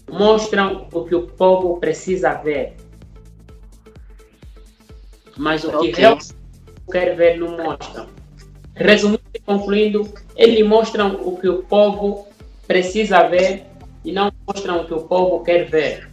Mostram 0.08 0.88
o 0.94 1.04
que 1.04 1.16
o 1.16 1.24
povo 1.24 1.80
precisa 1.80 2.36
ver. 2.36 2.76
Mas 5.36 5.64
o 5.64 5.72
que 5.72 5.76
Ok. 5.90 5.94
realmente 5.94 6.28
quer 6.92 7.16
ver 7.16 7.40
não 7.40 7.58
mostram. 7.58 8.06
Resumindo 8.76 9.24
e 9.34 9.40
concluindo, 9.40 10.14
eles 10.36 10.66
mostram 10.68 11.16
o 11.28 11.38
que 11.38 11.50
o 11.50 11.64
povo 11.64 12.28
precisa 12.68 13.24
ver 13.24 13.64
e 14.06 14.12
não 14.12 14.32
mostram 14.48 14.82
o 14.82 14.86
que 14.86 14.94
o 14.94 15.02
povo 15.02 15.44
quer 15.44 15.66
ver. 15.66 16.08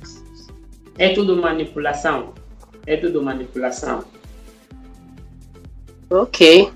É 0.97 1.11
tudo 1.11 1.37
manipulação. 1.37 2.33
É 2.87 2.97
tudo 2.97 3.22
manipulação. 3.22 4.05
Ok. 6.11 6.70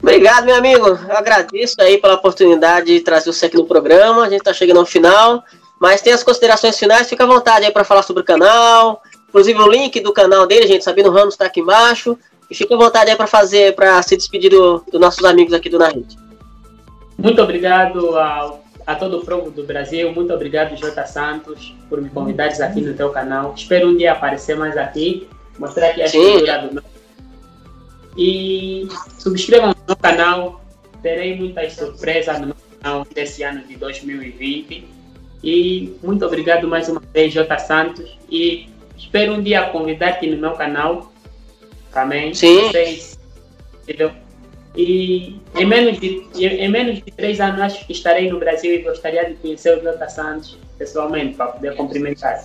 Obrigado, 0.00 0.44
meu 0.44 0.54
amigo. 0.56 0.86
Eu 0.86 1.16
agradeço 1.16 1.76
aí 1.80 1.98
pela 1.98 2.14
oportunidade 2.14 2.86
de 2.86 3.00
trazer 3.00 3.32
você 3.32 3.46
aqui 3.46 3.56
no 3.56 3.66
programa. 3.66 4.22
A 4.24 4.28
gente 4.28 4.40
está 4.40 4.52
chegando 4.52 4.80
ao 4.80 4.86
final. 4.86 5.42
Mas 5.80 6.00
tem 6.00 6.12
as 6.12 6.22
considerações 6.22 6.78
finais, 6.78 7.08
fica 7.08 7.24
à 7.24 7.26
vontade 7.26 7.66
aí 7.66 7.72
para 7.72 7.84
falar 7.84 8.02
sobre 8.02 8.22
o 8.22 8.24
canal. 8.24 9.02
Inclusive 9.28 9.58
o 9.60 9.68
link 9.68 10.00
do 10.00 10.12
canal 10.12 10.46
dele, 10.46 10.66
gente, 10.68 10.84
Sabino 10.84 11.10
Ramos 11.10 11.34
está 11.34 11.46
aqui 11.46 11.60
embaixo. 11.60 12.16
E 12.50 12.54
fica 12.54 12.74
à 12.74 12.78
vontade 12.78 13.10
aí 13.10 13.16
para 13.16 13.26
fazer, 13.26 13.74
para 13.74 14.00
se 14.02 14.16
despedir 14.16 14.50
do- 14.50 14.84
dos 14.90 15.00
nossos 15.00 15.24
amigos 15.24 15.52
aqui 15.52 15.68
do 15.68 15.78
Na 15.78 15.88
Rede. 15.88 16.16
Muito 17.18 17.42
obrigado 17.42 18.16
a, 18.16 18.54
a 18.86 18.94
todo 18.94 19.18
o 19.18 19.24
povo 19.24 19.50
do 19.50 19.64
Brasil. 19.64 20.12
Muito 20.12 20.32
obrigado, 20.32 20.76
Jota 20.76 21.06
Santos, 21.06 21.74
por 21.88 22.00
me 22.00 22.10
convidares 22.10 22.60
aqui 22.60 22.80
no 22.80 22.94
teu 22.94 23.10
canal. 23.10 23.54
Espero 23.56 23.88
um 23.88 23.96
dia 23.96 24.12
aparecer 24.12 24.56
mais 24.56 24.76
aqui, 24.76 25.28
mostrar 25.58 25.88
aqui 25.88 26.02
a 26.02 26.06
estrutura 26.06 26.58
do 26.58 26.74
meu. 26.74 26.82
E 28.16 28.88
subscrevam 29.18 29.72
o 29.72 29.76
meu 29.86 29.96
canal. 29.96 30.60
Terei 31.02 31.36
muitas 31.36 31.74
surpresas 31.74 32.38
no 32.40 32.46
meu 32.46 32.56
canal 32.80 33.06
desse 33.14 33.42
ano 33.42 33.62
de 33.66 33.76
2020. 33.76 34.88
E 35.42 35.96
muito 36.02 36.24
obrigado 36.24 36.66
mais 36.66 36.88
uma 36.88 37.02
vez, 37.12 37.32
Jota 37.32 37.58
Santos. 37.58 38.18
E 38.30 38.68
espero 38.96 39.34
um 39.34 39.42
dia 39.42 39.68
convidar-te 39.68 40.26
no 40.26 40.36
meu 40.36 40.52
canal 40.52 41.12
também. 41.92 42.32
Sim. 42.32 42.68
Vocês, 42.68 43.18
entendeu? 43.82 44.23
E 44.76 45.40
em 45.54 45.66
menos, 45.66 46.00
de, 46.00 46.26
em 46.34 46.68
menos 46.68 46.96
de 46.96 47.10
três 47.12 47.40
anos 47.40 47.60
acho 47.60 47.86
que 47.86 47.92
estarei 47.92 48.28
no 48.30 48.38
Brasil 48.38 48.74
e 48.74 48.78
gostaria 48.78 49.24
de 49.24 49.34
conhecer 49.34 49.78
o 49.78 49.82
Jota 49.82 50.08
Santos 50.08 50.58
pessoalmente 50.76 51.36
para 51.36 51.46
poder 51.46 51.76
cumprimentar. 51.76 52.44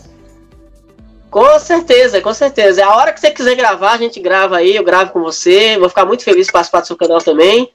Com 1.31 1.59
certeza, 1.59 2.21
com 2.21 2.33
certeza. 2.33 2.85
A 2.85 2.95
hora 2.95 3.13
que 3.13 3.19
você 3.19 3.31
quiser 3.31 3.55
gravar, 3.55 3.93
a 3.93 3.97
gente 3.97 4.19
grava 4.19 4.57
aí, 4.57 4.75
eu 4.75 4.83
gravo 4.83 5.11
com 5.11 5.21
você. 5.21 5.77
Vou 5.77 5.89
ficar 5.89 6.05
muito 6.05 6.23
feliz 6.23 6.47
de 6.47 6.51
participar 6.51 6.81
do 6.81 6.87
seu 6.87 6.97
canal 6.97 7.19
também. 7.19 7.71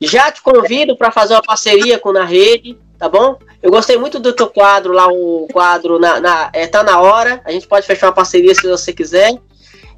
Já 0.00 0.30
te 0.32 0.42
convido 0.42 0.96
para 0.96 1.12
fazer 1.12 1.34
uma 1.34 1.42
parceria 1.42 1.98
com 1.98 2.12
Na 2.12 2.24
Rede, 2.24 2.76
tá 2.98 3.08
bom? 3.08 3.38
Eu 3.62 3.70
gostei 3.70 3.96
muito 3.96 4.18
do 4.18 4.32
teu 4.32 4.48
quadro 4.48 4.92
lá, 4.92 5.06
o 5.06 5.46
quadro 5.52 5.98
na, 5.98 6.20
na, 6.20 6.50
é, 6.52 6.66
Tá 6.66 6.82
Na 6.82 7.00
Hora. 7.00 7.40
A 7.44 7.52
gente 7.52 7.68
pode 7.68 7.86
fechar 7.86 8.06
uma 8.06 8.12
parceria 8.12 8.54
se 8.54 8.68
você 8.68 8.92
quiser. 8.92 9.32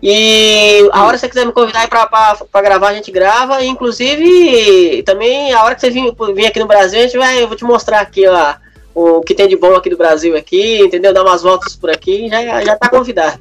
E 0.03 0.89
a 0.93 1.05
hora 1.05 1.15
que 1.15 1.21
você 1.21 1.29
quiser 1.29 1.47
me 1.47 1.53
convidar 1.53 1.89
pra 1.89 2.63
gravar, 2.63 2.89
a 2.89 2.95
gente 2.95 3.11
grava. 3.11 3.63
E, 3.63 3.67
inclusive, 3.69 5.03
também 5.05 5.53
a 5.53 5.63
hora 5.65 5.75
que 5.75 5.81
você 5.81 5.91
vir, 5.91 6.15
vir 6.35 6.47
aqui 6.47 6.61
no 6.61 6.67
Brasil, 6.67 6.99
a 7.01 7.03
gente 7.03 7.17
vai, 7.17 7.43
eu 7.43 7.49
vou 7.49 7.57
te 7.57 7.65
mostrar 7.65 8.01
aqui 8.01 8.27
ó, 8.27 8.55
o 8.95 9.21
que 9.23 9.35
tem 9.35 9.49
de 9.49 9.57
bom 9.57 9.75
aqui 9.75 9.89
do 9.89 9.97
Brasil 9.97 10.37
aqui, 10.37 10.81
entendeu? 10.81 11.13
Dar 11.15 11.23
umas 11.23 11.43
voltas 11.43 11.75
por 11.75 11.91
aqui, 11.91 12.29
já, 12.29 12.63
já 12.65 12.77
tá 12.77 12.89
convidado. 12.89 13.41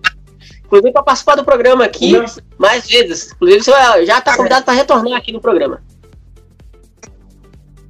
Inclusive 0.66 0.92
para 0.92 1.04
participar 1.04 1.36
do 1.36 1.44
programa 1.44 1.84
aqui 1.86 2.14
mais 2.58 2.88
vezes. 2.88 3.32
Inclusive, 3.34 3.64
você 3.64 3.72
vai- 3.72 4.06
já 4.06 4.22
tá 4.22 4.36
convidado 4.36 4.66
para 4.66 4.74
retornar 4.74 5.18
aqui 5.18 5.32
no 5.32 5.42
programa. 5.42 5.82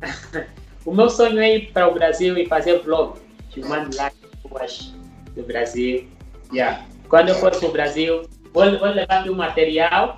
O 0.85 0.93
meu 0.93 1.09
sonho 1.09 1.39
é 1.39 1.55
ir 1.55 1.71
para 1.71 1.87
o 1.87 1.93
Brasil 1.93 2.37
e 2.37 2.45
fazer 2.45 2.79
vlog, 2.79 3.13
filmando 3.53 3.95
lá 3.95 4.07
as 4.07 4.51
ruas 4.51 4.93
do 5.33 5.41
Brasil. 5.43 6.09
Yeah. 6.51 6.83
Quando 7.07 7.29
eu 7.29 7.35
for 7.35 7.51
para 7.51 7.69
o 7.69 7.71
Brasil, 7.71 8.23
vou, 8.53 8.79
vou 8.79 8.89
levar 8.89 9.19
aqui 9.19 9.29
o 9.29 9.35
material, 9.35 10.17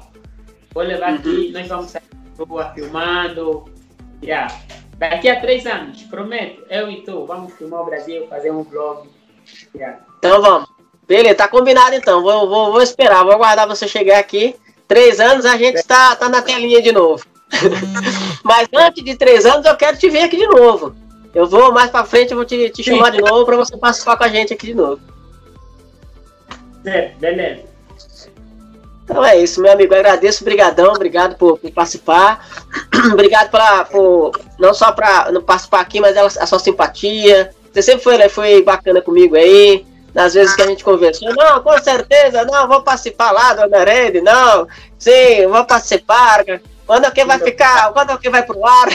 vou 0.74 0.84
levar 0.84 1.14
aqui, 1.14 1.52
nós 1.52 1.68
vamos 1.68 1.92
sair 1.92 2.04
rua 2.38 2.72
filmando. 2.74 3.66
Yeah. 4.22 4.54
Daqui 4.98 5.30
a 5.30 5.40
três 5.40 5.66
anos, 5.66 6.04
prometo, 6.04 6.64
eu 6.70 6.90
e 6.90 7.02
tu, 7.04 7.26
vamos 7.26 7.54
filmar 7.54 7.82
o 7.82 7.86
Brasil, 7.86 8.28
fazer 8.28 8.52
um 8.52 8.64
vlog. 8.64 9.10
Yeah. 9.74 10.00
Então 10.20 10.42
vamos. 10.42 10.70
Beleza, 11.08 11.36
tá 11.36 11.48
combinado 11.48 11.96
então. 11.96 12.24
Vou, 12.24 12.50
vou, 12.50 12.72
vou 12.72 12.82
esperar, 12.82 13.24
vou 13.24 13.34
aguardar 13.34 13.68
você 13.68 13.88
chegar 13.88 14.20
aqui. 14.20 14.56
Três 14.88 15.20
anos 15.20 15.46
a 15.46 15.58
gente 15.58 15.84
tá, 15.84 16.16
tá 16.16 16.30
na 16.30 16.42
telinha 16.42 16.82
de 16.82 16.92
novo. 16.92 17.24
Mas 18.44 18.68
antes 18.74 19.04
de 19.04 19.16
três 19.16 19.46
anos 19.46 19.66
eu 19.66 19.76
quero 19.76 19.98
te 19.98 20.10
ver 20.10 20.24
aqui 20.24 20.38
de 20.38 20.48
novo. 20.48 20.96
Eu 21.34 21.48
vou 21.48 21.72
mais 21.72 21.92
pra 21.92 22.06
frente, 22.06 22.32
eu 22.32 22.38
vou 22.38 22.46
te, 22.46 22.70
te 22.70 22.82
chamar 22.82 23.12
de 23.12 23.22
novo 23.22 23.46
pra 23.46 23.58
você 23.58 23.76
participar 23.78 24.18
com 24.18 24.24
a 24.24 24.30
gente 24.30 24.54
aqui 24.54 24.68
de 24.68 24.74
novo. 24.74 25.02
É, 26.86 27.10
beleza. 27.20 27.75
Então 29.06 29.24
é 29.24 29.38
isso, 29.38 29.62
meu 29.62 29.72
amigo. 29.72 29.94
Agradeço, 29.94 30.44
brigadão, 30.44 30.92
obrigado 30.92 31.38
por, 31.38 31.60
por 31.60 31.72
participar. 31.72 32.46
obrigado 33.14 33.52
pela, 33.52 33.86
por 33.86 34.32
não 34.60 34.74
só 34.74 34.92
para 34.92 35.32
participar 35.42 35.80
aqui, 35.80 36.02
mas 36.02 36.18
ela- 36.18 36.28
a 36.28 36.46
sua 36.46 36.60
simpatia. 36.60 37.52
Você 37.72 37.82
sempre 37.82 38.04
foi, 38.04 38.30
foi 38.30 38.62
bacana 38.64 39.02
comigo 39.02 39.36
aí. 39.36 39.86
nas 40.14 40.34
vezes 40.34 40.56
que 40.56 40.62
a 40.62 40.68
gente 40.68 40.84
conversou, 40.84 41.36
não, 41.36 41.62
com 41.62 41.78
certeza, 41.78 42.46
não, 42.46 42.70
vou 42.70 42.82
participar 42.82 43.32
lá 43.32 43.54
do 43.54 43.78
Rede, 43.84 44.22
não, 44.22 44.66
sim, 44.98 45.46
vou 45.46 45.66
participar. 45.66 46.46
Quando 46.88 47.06
é 47.06 47.12
que 47.12 47.26
vai 47.26 47.38
ficar? 47.38 47.92
Quando 47.92 48.12
é 48.12 48.18
que 48.18 48.30
vai 48.30 48.42
pro 48.44 48.66
ar? 48.66 48.88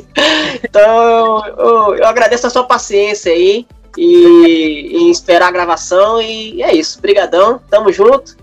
então, 0.64 1.46
eu, 1.58 1.96
eu, 1.96 2.06
agradeço 2.06 2.46
a 2.46 2.50
sua 2.50 2.64
paciência 2.64 3.32
aí 3.32 3.66
e, 3.96 4.88
e 4.92 5.10
esperar 5.10 5.48
a 5.48 5.52
gravação 5.52 6.22
e 6.22 6.62
é 6.62 6.74
isso. 6.74 6.98
Obrigadão, 6.98 7.60
tamo 7.68 7.92
junto. 7.92 8.36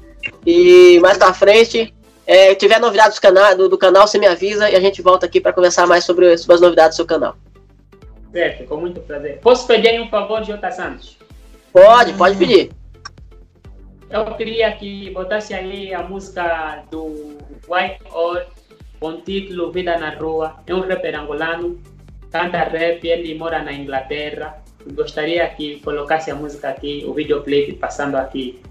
E 0.46 1.00
mais 1.00 1.18
pra 1.18 1.34
frente, 1.34 1.94
é, 2.26 2.56
tiver 2.56 2.80
novidades 2.80 3.18
do 3.18 3.22
canal, 3.22 3.56
do, 3.56 3.70
do, 3.70 3.78
canal, 3.78 4.08
você 4.08 4.18
me 4.18 4.28
avisa 4.28 4.70
e 4.70 4.76
a 4.76 4.80
gente 4.80 5.02
volta 5.02 5.26
aqui 5.26 5.40
para 5.40 5.54
conversar 5.54 5.86
mais 5.88 6.04
sobre, 6.04 6.38
sobre 6.38 6.56
as 6.56 6.62
novidades 6.62 6.96
do 6.96 6.98
seu 6.98 7.06
canal. 7.06 7.36
Certo, 8.32 8.64
com 8.66 8.78
muito 8.78 9.02
prazer. 9.02 9.40
Posso 9.40 9.68
pedir 9.68 10.00
um 10.00 10.10
favor, 10.10 10.44
Jota 10.44 10.72
Santos? 10.72 11.18
Pode, 11.74 12.14
pode 12.14 12.38
pedir. 12.38 12.72
Eu 14.10 14.26
queria 14.36 14.72
que 14.74 15.10
botasse 15.12 15.54
aí 15.54 15.94
a 15.94 16.04
música 16.04 16.84
do 16.90 17.38
White 17.68 18.02
Oil 18.12 18.46
com 19.00 19.10
o 19.10 19.22
título 19.22 19.72
Vida 19.72 19.98
na 19.98 20.12
Rua. 20.16 20.58
É 20.68 20.76
um 20.76 20.82
rapper 20.82 21.20
angolano, 21.20 21.80
canta 22.30 22.60
rap, 22.60 23.06
ele 23.08 23.36
mora 23.36 23.64
na 23.64 23.74
Inglaterra. 23.74 24.62
Gostaria 24.94 25.48
que 25.50 25.80
colocasse 25.80 26.30
a 26.30 26.36
música 26.36 26.70
aqui, 26.70 27.04
o 27.08 27.14
videoclipe 27.14 27.74
passando 27.74 28.16
aqui. 28.16 28.62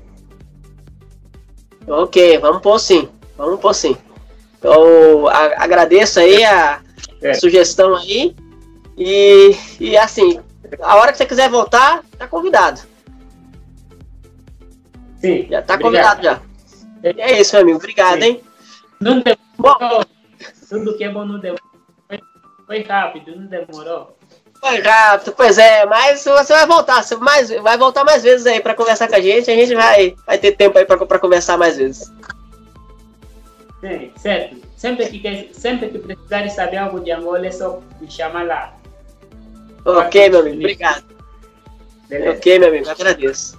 Ok, 1.87 2.39
vamos 2.39 2.63
pôr 2.63 2.79
sim. 2.79 3.09
Vamos 3.37 3.61
pôr 3.61 3.75
sim. 3.75 3.97
Eu 4.63 5.29
agradeço 5.29 6.21
aí 6.21 6.45
a 6.45 6.81
é. 7.23 7.35
sugestão 7.35 7.95
aí. 7.97 8.37
E, 8.97 9.57
e 9.81 9.97
assim, 9.97 10.41
a 10.83 10.97
hora 10.97 11.13
que 11.13 11.19
você 11.19 11.27
quiser 11.27 11.49
voltar, 11.49 12.05
tá 12.19 12.27
convidado. 12.27 12.81
Sim. 15.21 15.47
Já 15.49 15.63
tá 15.63 15.79
convidado 15.79 16.23
já. 16.23 16.41
É 17.03 17.41
isso, 17.41 17.55
meu 17.55 17.63
amigo. 17.63 17.79
Obrigado, 17.79 18.23
Sim. 18.23 18.29
hein? 18.29 18.41
Não 19.01 19.23
demorou. 19.23 20.05
Tudo 20.69 20.97
que 20.97 21.05
é 21.05 21.11
bom 21.11 21.25
não 21.25 21.39
demorou. 21.39 21.71
Foi, 22.07 22.21
foi 22.67 22.83
rápido, 22.83 23.37
não 23.37 23.47
demorou. 23.47 24.17
Foi 24.61 24.79
rápido, 24.81 25.33
pois 25.35 25.57
é, 25.57 25.87
mas 25.87 26.23
você 26.23 26.53
vai 26.53 26.67
voltar, 26.67 27.03
você 27.03 27.17
mais, 27.17 27.49
vai 27.49 27.79
voltar 27.79 28.05
mais 28.05 28.23
vezes 28.23 28.47
aí 28.47 28.61
para 28.61 28.75
conversar 28.75 29.09
com 29.09 29.17
a 29.17 29.21
gente, 29.21 29.51
a 29.51 29.55
gente 29.55 29.75
vai, 29.75 30.15
vai 30.27 30.37
ter 30.37 30.53
tempo 30.53 30.77
aí 30.77 30.85
para 30.85 31.19
conversar 31.19 31.57
mais 31.57 31.79
vezes. 31.79 32.13
Sim, 33.81 34.13
certo. 34.19 34.57
Sempre 34.77 35.07
que, 35.07 35.51
sempre 35.55 35.89
que 35.89 35.99
precisarem 35.99 36.51
saber 36.51 36.77
algo 36.77 37.01
de 37.01 37.11
Angola, 37.11 37.47
é 37.47 37.51
só 37.51 37.81
me 37.99 38.11
chamar 38.11 38.47
lá. 38.47 38.75
Ok, 39.85 40.29
meu 40.29 40.41
amigo, 40.41 40.59
obrigado. 40.59 41.05
Beleza. 42.07 42.33
Ok, 42.33 42.59
meu 42.59 42.69
amigo, 42.69 42.91
agradeço. 42.91 43.59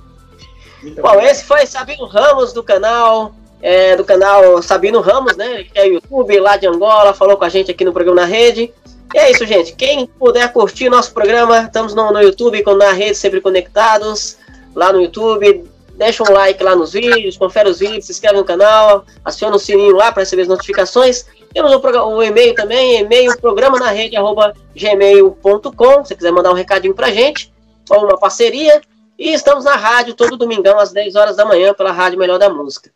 Muito 0.83 1.01
Bom, 1.01 1.19
esse 1.21 1.43
foi 1.43 1.65
Sabino 1.65 2.05
Ramos 2.05 2.53
do 2.53 2.63
canal, 2.63 3.33
é, 3.61 3.95
do 3.95 4.03
canal 4.03 4.61
Sabino 4.61 4.99
Ramos, 4.99 5.35
né? 5.35 5.63
Que 5.63 5.79
é 5.79 5.87
YouTube 5.87 6.39
lá 6.39 6.57
de 6.57 6.67
Angola, 6.67 7.13
falou 7.13 7.37
com 7.37 7.45
a 7.45 7.49
gente 7.49 7.71
aqui 7.71 7.83
no 7.83 7.93
programa 7.93 8.21
na 8.21 8.27
rede. 8.27 8.71
E 9.13 9.17
é 9.17 9.31
isso, 9.31 9.45
gente. 9.45 9.73
Quem 9.73 10.05
puder 10.05 10.51
curtir 10.53 10.89
nosso 10.89 11.13
programa, 11.13 11.63
estamos 11.63 11.93
no, 11.93 12.11
no 12.11 12.21
YouTube 12.21 12.63
na 12.77 12.91
rede 12.91 13.15
sempre 13.15 13.41
conectados. 13.41 14.37
Lá 14.73 14.93
no 14.93 15.01
YouTube, 15.01 15.65
deixa 15.95 16.23
um 16.23 16.31
like 16.31 16.63
lá 16.63 16.75
nos 16.75 16.93
vídeos, 16.93 17.37
confere 17.37 17.69
os 17.69 17.79
vídeos, 17.79 18.05
se 18.05 18.11
inscreve 18.11 18.37
no 18.37 18.45
canal, 18.45 19.05
aciona 19.23 19.55
o 19.55 19.59
sininho 19.59 19.95
lá 19.95 20.11
para 20.11 20.23
receber 20.23 20.43
as 20.43 20.47
notificações. 20.47 21.25
Temos 21.53 21.71
o, 21.73 22.23
e-mail 22.23 22.55
também, 22.55 23.01
e-mail 23.01 23.37
programa 23.37 23.77
na 23.77 23.91
rede 23.91 24.15
arroba 24.15 24.53
gmail.com, 24.75 26.05
se 26.05 26.15
quiser 26.15 26.31
mandar 26.31 26.51
um 26.51 26.55
recadinho 26.55 26.95
pra 26.95 27.11
gente, 27.11 27.53
ou 27.89 28.05
uma 28.05 28.17
parceria. 28.17 28.81
E 29.19 29.33
estamos 29.33 29.65
na 29.65 29.75
rádio 29.75 30.15
todo 30.15 30.37
domingão 30.37 30.79
às 30.79 30.91
10 30.91 31.15
horas 31.15 31.35
da 31.35 31.45
manhã 31.45 31.73
pela 31.73 31.91
Rádio 31.91 32.17
Melhor 32.17 32.39
da 32.39 32.49
Música. 32.49 32.89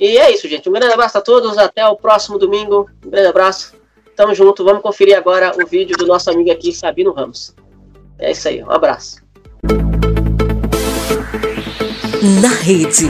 E 0.00 0.18
é 0.18 0.32
isso, 0.32 0.48
gente. 0.48 0.68
Um 0.68 0.72
grande 0.72 0.92
abraço 0.92 1.18
a 1.18 1.20
todos, 1.20 1.56
até 1.58 1.86
o 1.86 1.94
próximo 1.94 2.38
domingo. 2.38 2.90
Um 3.04 3.10
grande 3.10 3.28
abraço. 3.28 3.77
Tamo 4.18 4.34
junto. 4.34 4.64
Vamos 4.64 4.82
conferir 4.82 5.16
agora 5.16 5.52
o 5.56 5.64
vídeo 5.64 5.96
do 5.96 6.04
nosso 6.04 6.28
amigo 6.28 6.50
aqui, 6.50 6.72
Sabino 6.72 7.12
Ramos. 7.12 7.54
É 8.18 8.32
isso 8.32 8.48
aí, 8.48 8.60
um 8.64 8.70
abraço 8.72 9.22
na 12.42 12.48
rede. 12.48 13.06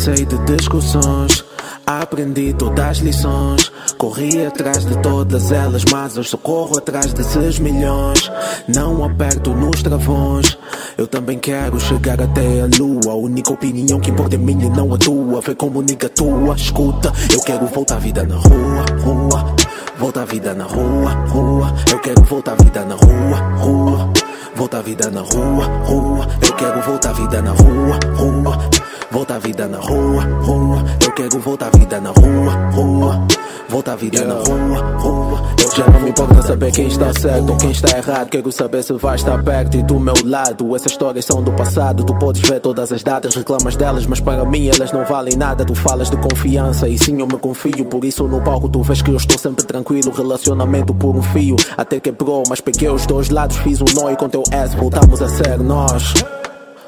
Cansei 0.00 0.24
de 0.24 0.38
discussões 0.56 1.44
Aprendi 1.86 2.54
todas 2.54 2.86
as 2.86 2.98
lições, 2.98 3.72
corri 3.98 4.46
atrás 4.46 4.84
de 4.84 4.96
todas 4.98 5.50
elas, 5.50 5.84
mas 5.90 6.16
eu 6.16 6.22
socorro 6.22 6.78
atrás 6.78 7.12
desses 7.12 7.58
milhões. 7.58 8.30
Não 8.68 9.04
aperto 9.04 9.50
nos 9.50 9.82
travões, 9.82 10.56
eu 10.96 11.08
também 11.08 11.36
quero 11.36 11.80
chegar 11.80 12.22
até 12.22 12.60
a 12.60 12.68
lua. 12.78 13.12
A 13.12 13.16
única 13.16 13.52
opinião 13.52 13.98
que 13.98 14.10
importa 14.10 14.36
é 14.36 14.38
minha 14.38 14.66
e 14.66 14.70
não 14.70 14.94
a 14.94 14.98
tua. 14.98 15.40
Vê 15.40 15.52
comunica 15.56 16.08
tua, 16.08 16.54
escuta. 16.54 17.12
Eu 17.32 17.40
quero 17.40 17.66
voltar 17.66 17.96
a 17.96 17.98
vida 17.98 18.22
na 18.22 18.36
rua, 18.36 18.84
rua. 19.02 19.56
Volta 19.98 20.22
a 20.22 20.24
vida 20.26 20.54
na 20.54 20.64
rua, 20.64 21.10
rua. 21.26 21.74
Eu 21.90 21.98
quero 21.98 22.22
voltar 22.22 22.52
a 22.52 22.62
vida 22.62 22.84
na 22.84 22.94
rua, 22.94 23.36
rua. 23.58 24.12
Volta 24.54 24.78
a 24.78 24.82
vida 24.82 25.10
na 25.10 25.22
rua, 25.22 25.66
rua. 25.84 26.28
Eu 26.40 26.54
quero 26.54 26.82
voltar 26.82 27.10
a 27.10 27.12
vida 27.14 27.42
na 27.42 27.50
rua, 27.50 27.98
rua. 28.16 28.79
Volta 29.12 29.34
a 29.34 29.38
vida 29.40 29.66
na 29.66 29.78
rua, 29.78 30.22
rua. 30.22 30.84
Eu 31.04 31.12
quero 31.12 31.40
voltar 31.40 31.66
a 31.66 31.76
vida 31.76 32.00
na 32.00 32.10
rua, 32.10 32.52
rua. 32.72 33.26
Volta 33.68 33.92
a 33.92 33.96
vida 33.96 34.24
na 34.24 34.34
rua, 34.34 34.98
rua. 34.98 35.42
Eu 35.60 35.76
já 35.76 35.84
não 35.88 36.00
me 36.00 36.10
importa 36.10 36.40
saber 36.42 36.70
quem 36.70 36.86
está 36.86 37.12
certo 37.12 37.50
ou 37.50 37.58
quem 37.58 37.72
está 37.72 37.98
errado. 37.98 38.28
Quero 38.28 38.52
saber 38.52 38.84
se 38.84 38.92
vai 38.92 39.16
estar 39.16 39.42
perto 39.42 39.76
e 39.76 39.82
do 39.82 39.98
meu 39.98 40.14
lado. 40.24 40.76
Essas 40.76 40.92
histórias 40.92 41.24
são 41.24 41.42
do 41.42 41.50
passado. 41.52 42.04
Tu 42.04 42.14
podes 42.20 42.48
ver 42.48 42.60
todas 42.60 42.92
as 42.92 43.02
datas, 43.02 43.34
reclamas 43.34 43.74
delas, 43.74 44.06
mas 44.06 44.20
para 44.20 44.44
mim 44.44 44.68
elas 44.68 44.92
não 44.92 45.04
valem 45.04 45.36
nada. 45.36 45.64
Tu 45.64 45.74
falas 45.74 46.08
de 46.08 46.16
confiança 46.16 46.88
e 46.88 46.96
sim 46.96 47.18
eu 47.18 47.26
me 47.26 47.36
confio. 47.36 47.84
Por 47.86 48.04
isso 48.04 48.28
no 48.28 48.40
palco 48.40 48.68
tu 48.68 48.80
vês 48.80 49.02
que 49.02 49.10
eu 49.10 49.16
estou 49.16 49.36
sempre 49.36 49.66
tranquilo. 49.66 50.12
Relacionamento 50.12 50.94
por 50.94 51.16
um 51.16 51.22
fio, 51.22 51.56
até 51.76 51.98
quebrou, 51.98 52.44
mas 52.48 52.60
peguei 52.60 52.88
os 52.88 53.06
dois 53.06 53.28
lados, 53.28 53.56
fiz 53.56 53.80
um 53.80 53.86
nó 54.00 54.08
e 54.08 54.16
com 54.16 54.28
teu 54.28 54.44
S 54.52 54.76
voltamos 54.76 55.20
a 55.20 55.28
ser 55.28 55.58
nós. 55.58 56.14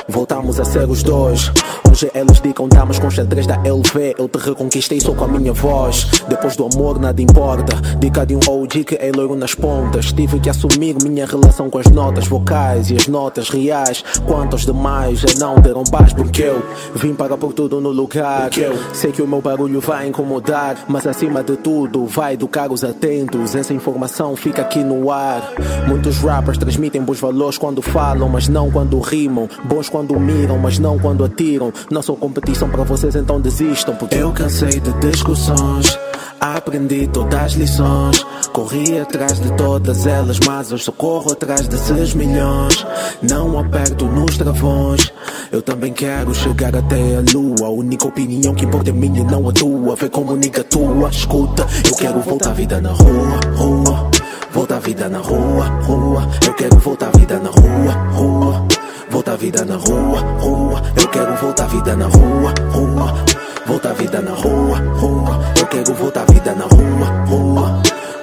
Voltamos 0.09 0.59
a 0.59 0.65
ser 0.65 0.89
os 0.89 1.03
dois. 1.03 1.51
Hoje 1.91 2.11
eles 2.15 2.41
digam 2.41 2.69
damas 2.69 2.99
com 2.99 3.11
xadrez 3.11 3.47
da 3.47 3.57
LV. 3.57 4.15
Eu 4.19 4.29
te 4.29 4.39
reconquistei 4.39 5.01
só 5.01 5.13
com 5.15 5.25
a 5.25 5.29
minha 5.29 5.53
voz. 5.53 6.07
Depois 6.29 6.57
do 6.57 6.67
amor 6.67 6.99
nada 6.99 7.21
importa. 7.21 7.77
Dica 7.99 8.25
de 8.25 8.35
um 8.35 8.41
OG 8.49 8.85
que 8.85 8.95
é 8.97 9.13
loiro 9.15 9.37
nas 9.37 9.55
pontas. 9.55 10.13
Tive 10.13 10.41
que 10.41 10.49
assumir 10.49 10.97
minha 11.03 11.27
relação 11.27 11.69
com 11.71 11.79
as 11.79 11.87
notas 11.87 12.27
vocais 12.27 12.91
e 12.91 12.97
as 12.97 13.07
notas 13.07 13.51
reais. 13.51 14.03
Quantos 14.27 14.65
demais 14.65 15.23
é 15.25 15.39
não 15.39 15.57
deram 15.57 15.85
paz 15.85 16.13
porque 16.13 16.43
eu 16.43 16.63
vim 16.95 17.15
para 17.15 17.37
pôr 17.37 17.53
tudo 17.53 17.81
no 17.81 17.91
lugar. 17.91 18.51
Eu 18.57 18.77
sei 18.95 19.13
que 19.13 19.23
o 19.23 19.29
meu 19.29 19.41
barulho 19.41 19.81
vai 19.81 20.09
incomodar, 20.09 20.85
mas 20.89 21.07
acima 21.07 21.43
de 21.43 21.57
tudo 21.57 22.07
vai 22.07 22.35
educar 22.35 22.73
os 22.73 22.83
atentos. 22.83 23.55
Essa 23.55 23.75
informação 23.75 24.35
fica 24.35 24.63
aqui 24.63 24.83
no 24.83 25.11
ar. 25.11 25.43
Muitos 25.87 26.19
rappers 26.19 26.59
transmitem 26.59 27.03
bons 27.03 27.21
valores 27.21 27.59
quando 27.59 27.83
falam, 27.83 28.29
mas 28.29 28.49
não 28.49 28.71
quando 28.71 28.99
rimam. 28.99 29.49
Bons 29.65 29.89
quando 29.93 30.19
miram, 30.19 30.59
mas 30.59 30.79
não 30.79 30.99
quando 30.99 31.23
atiram. 31.23 31.71
Não 31.91 32.01
sou 32.01 32.17
competição 32.17 32.69
para 32.71 32.83
vocês, 32.83 33.15
então 33.15 33.39
desistam. 33.39 33.95
Porque 33.95 34.17
eu 34.17 34.33
cansei 34.33 34.81
de 34.81 34.93
discussões. 34.95 35.99
Aprendi 36.41 37.07
todas 37.07 37.41
as 37.41 37.53
lições, 37.53 38.27
corri 38.53 38.99
atrás 38.99 39.39
de 39.39 39.53
todas 39.53 40.07
elas, 40.09 40.41
mas 40.45 40.73
eu 40.73 40.79
socorro 40.79 41.31
atrás 41.31 41.69
desses 41.69 42.15
milhões. 42.15 42.85
Não 43.23 43.61
aperto 43.61 44.07
nos 44.07 44.37
travões, 44.37 45.13
eu 45.53 45.63
também 45.63 45.93
quero 45.93 46.35
chegar 46.35 46.75
até 46.75 47.17
a 47.17 47.23
lua. 47.33 47.67
A 47.67 47.71
única 47.71 48.09
opinião 48.09 48.57
que 48.57 48.65
importa 48.65 48.91
é 48.91 48.93
minha 48.93 49.23
não 49.23 49.49
a 49.49 49.53
tua. 49.53 49.95
Vê 49.95 50.09
comunica 50.09 50.63
a 50.63 50.65
tua, 50.65 51.09
escuta. 51.11 51.65
Eu 51.89 51.95
quero 51.95 52.21
voltar 52.21 52.51
a 52.51 52.55
vida 52.55 52.81
na 52.81 52.91
rua, 52.91 53.41
rua. 53.55 54.12
Voltar 54.53 54.77
a 54.77 54.81
vida 54.81 55.09
na 55.09 55.19
rua, 55.19 55.67
rua. 55.83 56.29
Eu 56.47 56.53
quero 56.55 56.79
voltar 56.79 57.09
a 57.09 57.19
vida 57.19 57.39
na 57.39 57.49
rua, 57.49 57.93
rua. 58.13 58.67
Volta 59.11 59.33
a 59.33 59.37
vida 59.37 59.65
na 59.65 59.77
rua, 59.77 60.21
rua. 60.41 60.83
Eu 60.95 61.09
quero 61.09 61.35
voltar 61.37 61.65
a 61.65 61.67
vida 61.69 61.97
na 61.97 62.07
rua, 62.07 62.55
rua. 62.71 63.25
Volta 63.67 63.91
a 63.91 63.93
vida 63.95 64.21
na 64.21 64.33
rua, 64.33 64.79
rua. 64.99 65.41
Eu 65.59 65.67
quero 65.67 65.95
voltar 65.95 66.23
a 66.23 66.33
vida 66.33 66.55
na 66.55 66.65
rua, 66.65 67.25
rua. 67.27 67.72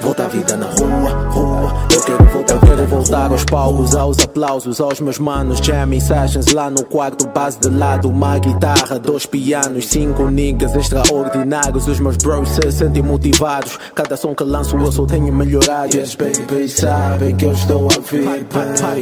Voltar 0.10 0.26
a 0.26 0.28
vida 0.28 0.57
na 0.57 0.66
rua, 0.66 1.10
rua. 1.30 1.74
Eu 1.93 2.01
quero 2.01 2.26
voltar, 2.26 2.53
eu 2.55 2.60
quero 2.62 2.88
voltar 2.88 3.32
aos 3.32 3.43
palcos, 3.45 3.95
aos 3.95 4.20
aplausos, 4.20 4.82
aos 4.82 4.99
meus 4.99 5.20
manos. 5.20 5.60
Jamming 5.60 5.99
sessions 5.99 6.47
lá 6.47 6.70
no 6.70 6.84
quarto, 6.84 7.28
base 7.28 7.60
de 7.60 7.70
lado, 7.70 8.10
uma 8.10 8.39
guitarra, 8.39 8.97
dois 8.97 9.26
pianos, 9.28 9.88
cinco 9.88 10.28
niggas 10.30 10.76
extraordinários. 10.76 11.88
Os 11.88 11.99
meus 11.99 12.18
bros 12.18 12.49
se 12.49 12.72
sentem 12.72 13.03
motivados. 13.03 13.78
Cada 13.93 14.18
som 14.18 14.34
que 14.34 14.43
lanço 14.43 14.76
eu 14.78 14.91
só 14.91 15.05
tenho 15.05 15.32
melhorado. 15.32 15.95
Yes, 15.95 16.16
baby, 16.16 16.68
sabem 16.68 17.36
que 17.36 17.45
eu 17.45 17.51
estou 17.51 17.88
a 17.88 17.99
vir. 17.99 18.45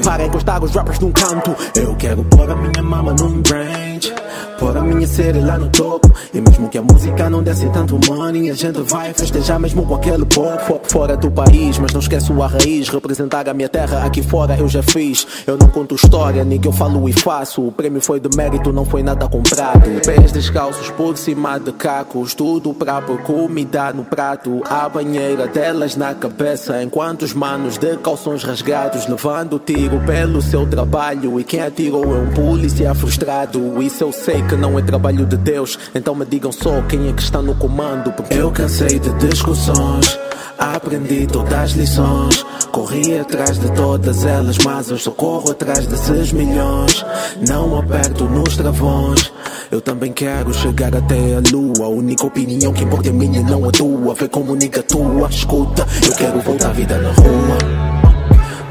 Para 0.03 0.25
encostar 0.25 0.63
os 0.63 0.71
rappers 0.71 0.99
num 0.99 1.11
canto. 1.11 1.55
Eu 1.75 1.95
quero 1.95 2.23
pôr 2.25 2.51
a 2.51 2.55
minha 2.55 2.83
mama 2.83 3.15
num 3.17 3.41
range. 3.49 4.26
Pôr 4.59 4.75
a 4.75 4.81
minha 4.81 5.07
série 5.07 5.39
lá 5.39 5.57
no 5.57 5.69
topo. 5.69 6.11
E 6.33 6.41
mesmo 6.41 6.67
que 6.67 6.77
a 6.77 6.81
música 6.81 7.29
não 7.29 7.43
desse 7.43 7.69
tanto 7.69 7.99
money, 8.07 8.49
a 8.49 8.53
gente 8.53 8.81
vai 8.81 9.13
festejar 9.13 9.59
mesmo 9.59 9.85
com 9.85 9.95
aquele 9.95 10.25
pop. 10.25 10.57
Fora 10.89 11.15
do 11.15 11.29
país, 11.29 11.77
mas 11.77 11.93
não 11.93 11.99
esqueço 11.99 12.41
a 12.41 12.47
raiz. 12.47 12.89
Representar 12.89 13.47
a 13.47 13.53
minha 13.53 13.69
terra 13.69 14.03
aqui 14.03 14.23
fora 14.23 14.57
eu 14.57 14.67
já 14.67 14.81
fiz. 14.81 15.27
Eu 15.45 15.57
não 15.57 15.67
conto 15.67 15.95
história, 15.95 16.43
nem 16.43 16.59
que 16.59 16.67
eu 16.67 16.71
falo 16.71 17.07
e 17.07 17.13
faço. 17.13 17.67
O 17.67 17.71
prêmio 17.71 18.01
foi 18.01 18.19
de 18.19 18.35
mérito, 18.35 18.73
não 18.73 18.83
foi 18.83 19.03
nada 19.03 19.27
comprado. 19.27 20.01
Pés 20.03 20.31
descalços 20.31 20.89
por 20.91 21.17
cima 21.17 21.59
de 21.59 21.71
cacos. 21.71 22.33
Tudo 22.33 22.73
pra 22.73 23.01
pôr 23.01 23.19
comida 23.19 23.93
no 23.93 24.03
prato. 24.03 24.61
A 24.65 24.89
banheira 24.89 25.47
delas 25.47 25.95
na 25.95 26.15
cabeça. 26.15 26.81
Enquanto 26.81 27.21
os 27.21 27.33
manos 27.33 27.77
de 27.77 27.95
calções 27.97 28.43
rasgados 28.43 29.07
levando 29.07 29.59
tiro 29.59 29.99
pelo 29.99 30.41
seu 30.41 30.65
trabalho. 30.65 31.39
E 31.39 31.43
quem 31.43 31.61
atirou 31.61 32.15
é 32.15 32.19
um 32.19 32.33
polícia 32.33 32.93
frustrado. 32.95 33.81
Isso 33.81 34.03
eu 34.03 34.11
sei 34.11 34.46
que 34.47 34.55
não 34.55 34.79
é 34.79 34.81
trabalho 34.81 35.25
de 35.25 35.37
Deus. 35.37 35.77
Então 35.93 36.15
me 36.15 36.25
digam 36.25 36.51
só 36.51 36.81
quem 36.83 37.09
é 37.09 37.13
que 37.13 37.21
está 37.21 37.41
no 37.41 37.53
comando. 37.55 38.11
Porque 38.13 38.35
eu 38.35 38.51
cansei 38.51 38.99
de 38.99 39.11
discussões. 39.27 40.17
Aprendi 40.57 41.27
todas 41.27 41.53
as 41.53 41.71
lições. 41.71 42.45
Corri 42.71 43.19
atrás 43.19 43.59
de 43.59 43.71
todas 43.71 44.25
elas, 44.25 44.57
mas 44.63 44.89
eu 44.89 44.97
só 44.97 45.11
corro 45.11 45.51
atrás 45.51 45.85
desses 45.85 46.31
milhões. 46.31 47.05
Não 47.47 47.77
aperto 47.77 48.25
nos 48.25 48.55
travões. 48.55 49.31
Eu 49.69 49.81
também 49.81 50.13
quero 50.13 50.53
chegar 50.53 50.95
até 50.95 51.35
a 51.35 51.41
lua. 51.51 51.85
A 51.85 51.89
única 51.89 52.25
opinião 52.25 52.73
que 52.73 52.83
importa 52.83 53.09
é 53.09 53.11
minha, 53.11 53.41
não 53.43 53.67
a 53.67 53.71
tua. 53.71 54.15
Vê 54.15 54.27
comunica 54.27 54.79
a 54.79 54.83
tua. 54.83 55.27
Escuta, 55.29 55.85
eu 56.05 56.15
quero 56.15 56.39
voltar 56.41 56.69
à 56.69 56.73
vida 56.73 56.97
na 56.97 57.11
rua. 57.11 57.57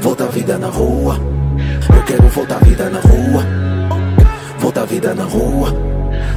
Voltar 0.01 0.25
à 0.25 0.27
vida 0.27 0.57
na 0.57 0.67
rua. 0.67 1.19
Eu 1.95 2.03
quero 2.03 2.27
voltar 2.29 2.55
à 2.55 2.59
vida 2.59 2.89
na 2.89 2.99
rua. 2.99 3.66
Voltar 4.67 4.81
à 4.81 4.85
vida 4.85 5.15
na 5.15 5.23
rua. 5.23 5.73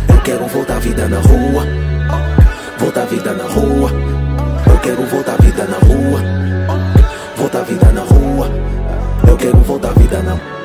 Eu 0.09 0.21
quero 0.23 0.47
voltar 0.47 0.79
vida 0.79 1.09
na 1.09 1.19
rua. 1.19 1.67
Voltar 2.79 3.03
à 3.03 3.07
vida 3.07 3.33
na 3.35 3.43
rua. 3.43 3.91
Eu 4.71 4.79
quero 4.79 5.03
voltar 5.07 5.37
vida 5.43 5.65
na 5.65 5.79
rua. 5.79 6.23
Voltar 7.37 7.59
à 7.59 7.63
vida 7.65 7.91
na 7.91 8.03
rua. 8.03 8.49
Eu 9.27 9.37
quero 9.37 9.59
voltar 9.59 9.93
vida 9.95 10.23
na 10.23 10.31
rua. 10.35 10.60